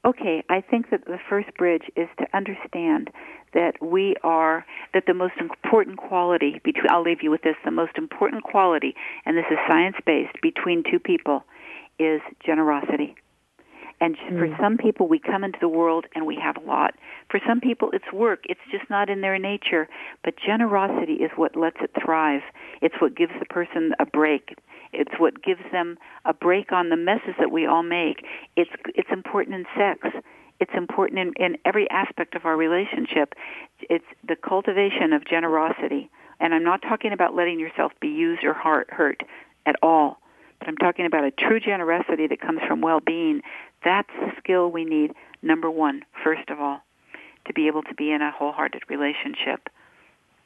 Okay, 0.03 0.43
I 0.49 0.61
think 0.61 0.89
that 0.89 1.05
the 1.05 1.19
first 1.29 1.53
bridge 1.57 1.83
is 1.95 2.07
to 2.17 2.25
understand 2.35 3.11
that 3.53 3.73
we 3.81 4.15
are 4.23 4.65
that 4.95 5.05
the 5.05 5.13
most 5.13 5.35
important 5.39 5.97
quality 5.97 6.59
between 6.63 6.89
I'll 6.89 7.03
leave 7.03 7.21
you 7.21 7.29
with 7.29 7.43
this 7.43 7.55
the 7.63 7.71
most 7.71 7.97
important 7.97 8.43
quality 8.43 8.95
and 9.25 9.37
this 9.37 9.45
is 9.51 9.57
science 9.67 9.97
based 10.05 10.41
between 10.41 10.83
two 10.89 10.97
people 10.97 11.43
is 11.99 12.21
generosity. 12.43 13.15
And 14.01 14.17
mm. 14.17 14.39
for 14.39 14.57
some 14.59 14.77
people, 14.77 15.07
we 15.07 15.19
come 15.19 15.43
into 15.43 15.59
the 15.61 15.69
world 15.69 16.07
and 16.15 16.25
we 16.25 16.35
have 16.35 16.57
a 16.57 16.67
lot. 16.67 16.95
For 17.29 17.39
some 17.47 17.61
people, 17.61 17.91
it's 17.93 18.11
work. 18.11 18.43
It's 18.49 18.59
just 18.69 18.89
not 18.89 19.09
in 19.09 19.21
their 19.21 19.37
nature. 19.37 19.87
But 20.23 20.33
generosity 20.43 21.13
is 21.13 21.31
what 21.35 21.55
lets 21.55 21.77
it 21.81 21.91
thrive. 22.03 22.41
It's 22.81 22.95
what 22.99 23.15
gives 23.15 23.31
the 23.39 23.45
person 23.45 23.93
a 23.99 24.05
break. 24.05 24.57
It's 24.91 25.13
what 25.17 25.41
gives 25.41 25.61
them 25.71 25.97
a 26.25 26.33
break 26.33 26.73
on 26.73 26.89
the 26.89 26.97
messes 26.97 27.35
that 27.39 27.51
we 27.51 27.65
all 27.65 27.83
make. 27.83 28.25
It's 28.57 28.71
it's 28.95 29.09
important 29.11 29.55
in 29.55 29.65
sex. 29.77 30.09
It's 30.59 30.73
important 30.75 31.19
in, 31.19 31.33
in 31.43 31.57
every 31.63 31.89
aspect 31.89 32.35
of 32.35 32.45
our 32.45 32.57
relationship. 32.57 33.33
It's 33.81 34.05
the 34.27 34.35
cultivation 34.35 35.13
of 35.13 35.25
generosity. 35.25 36.09
And 36.39 36.53
I'm 36.53 36.63
not 36.63 36.81
talking 36.81 37.13
about 37.13 37.35
letting 37.35 37.59
yourself 37.59 37.93
be 38.01 38.09
used 38.09 38.43
or 38.43 38.53
hurt 38.53 39.21
at 39.65 39.75
all 39.81 40.21
but 40.61 40.67
I'm 40.69 40.77
talking 40.77 41.07
about 41.07 41.23
a 41.23 41.31
true 41.31 41.59
generosity 41.59 42.27
that 42.27 42.39
comes 42.39 42.59
from 42.67 42.81
well-being 42.81 43.41
that's 43.83 44.09
the 44.19 44.31
skill 44.37 44.69
we 44.69 44.85
need, 44.85 45.13
number 45.41 45.69
one, 45.69 46.03
first 46.23 46.49
of 46.49 46.59
all, 46.59 46.81
to 47.45 47.53
be 47.53 47.67
able 47.67 47.83
to 47.83 47.93
be 47.95 48.11
in 48.11 48.21
a 48.21 48.31
wholehearted 48.31 48.83
relationship. 48.89 49.69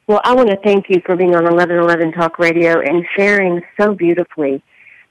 Well, 0.06 0.20
I 0.24 0.34
want 0.34 0.50
to 0.50 0.56
thank 0.56 0.88
you 0.88 1.02
for 1.04 1.16
being 1.16 1.34
on 1.34 1.44
1111 1.44 2.12
Talk 2.12 2.38
Radio 2.38 2.80
and 2.80 3.04
sharing 3.16 3.62
so 3.78 3.94
beautifully 3.94 4.62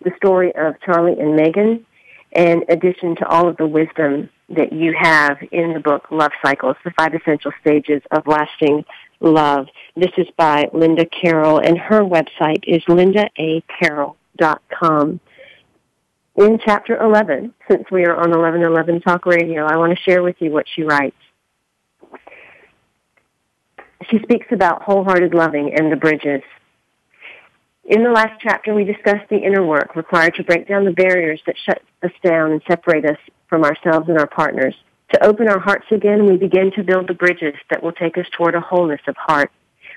the 0.04 0.12
story 0.18 0.54
of 0.56 0.76
Charlie 0.86 1.20
and 1.20 1.36
Megan, 1.36 1.86
in 2.32 2.64
addition 2.70 3.16
to 3.18 3.28
all 3.28 3.50
of 3.50 3.58
the 3.58 3.68
wisdom 3.68 4.30
that 4.50 4.72
you 4.72 4.94
have 4.98 5.38
in 5.52 5.74
the 5.74 5.80
book 5.80 6.06
Love 6.12 6.32
Cycles, 6.44 6.76
the 6.84 6.92
five 6.92 7.14
essential 7.14 7.52
stages 7.62 8.02
of 8.12 8.28
lasting 8.28 8.86
love. 9.20 9.68
This 9.96 10.12
is 10.18 10.28
by 10.38 10.70
Linda 10.74 11.06
Carroll, 11.06 11.60
and 11.60 11.78
her 11.78 12.02
website 12.02 12.64
is 12.68 12.84
lindaacarroll.com 12.86 15.20
in 16.38 16.60
chapter 16.64 16.98
11, 17.02 17.54
since 17.70 17.84
we 17.90 18.06
are 18.06 18.16
on 18.16 18.30
1111 18.32 19.02
Talk 19.02 19.26
Radio, 19.26 19.66
I 19.66 19.78
want 19.78 19.96
to 19.96 20.04
share 20.04 20.22
with 20.22 20.36
you 20.40 20.52
what 20.52 20.66
she 20.68 20.84
writes. 20.84 21.16
She 24.10 24.20
speaks 24.20 24.48
about 24.52 24.84
wholehearted 24.84 25.34
loving 25.34 25.74
and 25.74 25.92
the 25.92 25.96
bridges. 25.96 26.44
In 27.86 28.04
the 28.04 28.12
last 28.12 28.42
chapter, 28.42 28.74
we 28.74 28.84
discussed 28.84 29.30
the 29.30 29.38
inner 29.38 29.66
work 29.66 29.96
required 29.96 30.36
to 30.36 30.44
break 30.44 30.68
down 30.68 30.86
the 30.86 30.92
barriers 30.92 31.42
that 31.46 31.56
shut 31.58 31.82
us 32.04 32.12
down 32.24 32.52
and 32.52 32.62
separate 32.68 33.06
us 33.06 33.18
from 33.48 33.64
ourselves 33.64 34.10
and 34.10 34.18
our 34.18 34.28
partners. 34.28 34.76
To 35.14 35.24
open 35.24 35.48
our 35.48 35.60
hearts 35.60 35.86
again, 35.92 36.26
we 36.26 36.36
begin 36.36 36.72
to 36.72 36.84
build 36.84 37.08
the 37.08 37.14
bridges 37.14 37.56
that 37.70 37.82
will 37.82 37.92
take 37.92 38.18
us 38.18 38.26
toward 38.36 38.56
a 38.56 38.60
wholeness 38.60 39.02
of 39.08 39.16
heart. 39.18 39.52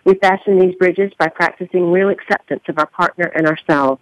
We 0.05 0.15
fashion 0.15 0.59
these 0.59 0.77
bridges 0.77 1.13
by 1.19 1.29
practicing 1.29 1.91
real 1.91 2.11
acceptance 2.11 2.63
of 2.69 2.79
our 2.79 2.87
partner 2.87 3.25
and 3.35 3.47
ourselves. 3.47 4.01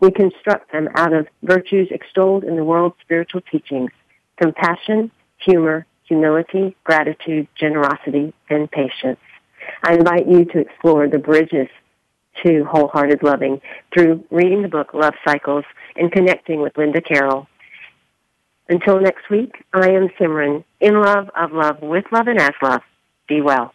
We 0.00 0.10
construct 0.10 0.72
them 0.72 0.88
out 0.96 1.12
of 1.12 1.26
virtues 1.42 1.88
extolled 1.90 2.44
in 2.44 2.56
the 2.56 2.64
world's 2.64 2.96
spiritual 3.02 3.40
teachings 3.50 3.90
compassion, 4.40 5.10
humor, 5.38 5.86
humility, 6.04 6.76
gratitude, 6.84 7.46
generosity, 7.54 8.34
and 8.50 8.70
patience. 8.70 9.20
I 9.82 9.94
invite 9.94 10.28
you 10.28 10.44
to 10.46 10.58
explore 10.58 11.08
the 11.08 11.18
bridges 11.18 11.68
to 12.44 12.64
wholehearted 12.64 13.22
loving 13.22 13.60
through 13.92 14.24
reading 14.30 14.62
the 14.62 14.68
book 14.68 14.92
Love 14.92 15.14
Cycles 15.26 15.64
and 15.96 16.10
connecting 16.10 16.60
with 16.60 16.76
Linda 16.76 17.00
Carroll. 17.00 17.46
Until 18.68 19.00
next 19.00 19.30
week, 19.30 19.64
I 19.72 19.90
am 19.90 20.08
Simran, 20.18 20.64
in 20.80 21.00
love, 21.00 21.30
of 21.36 21.52
love, 21.52 21.80
with 21.82 22.04
love, 22.10 22.26
and 22.28 22.40
as 22.40 22.54
love. 22.62 22.80
Be 23.28 23.40
well. 23.40 23.74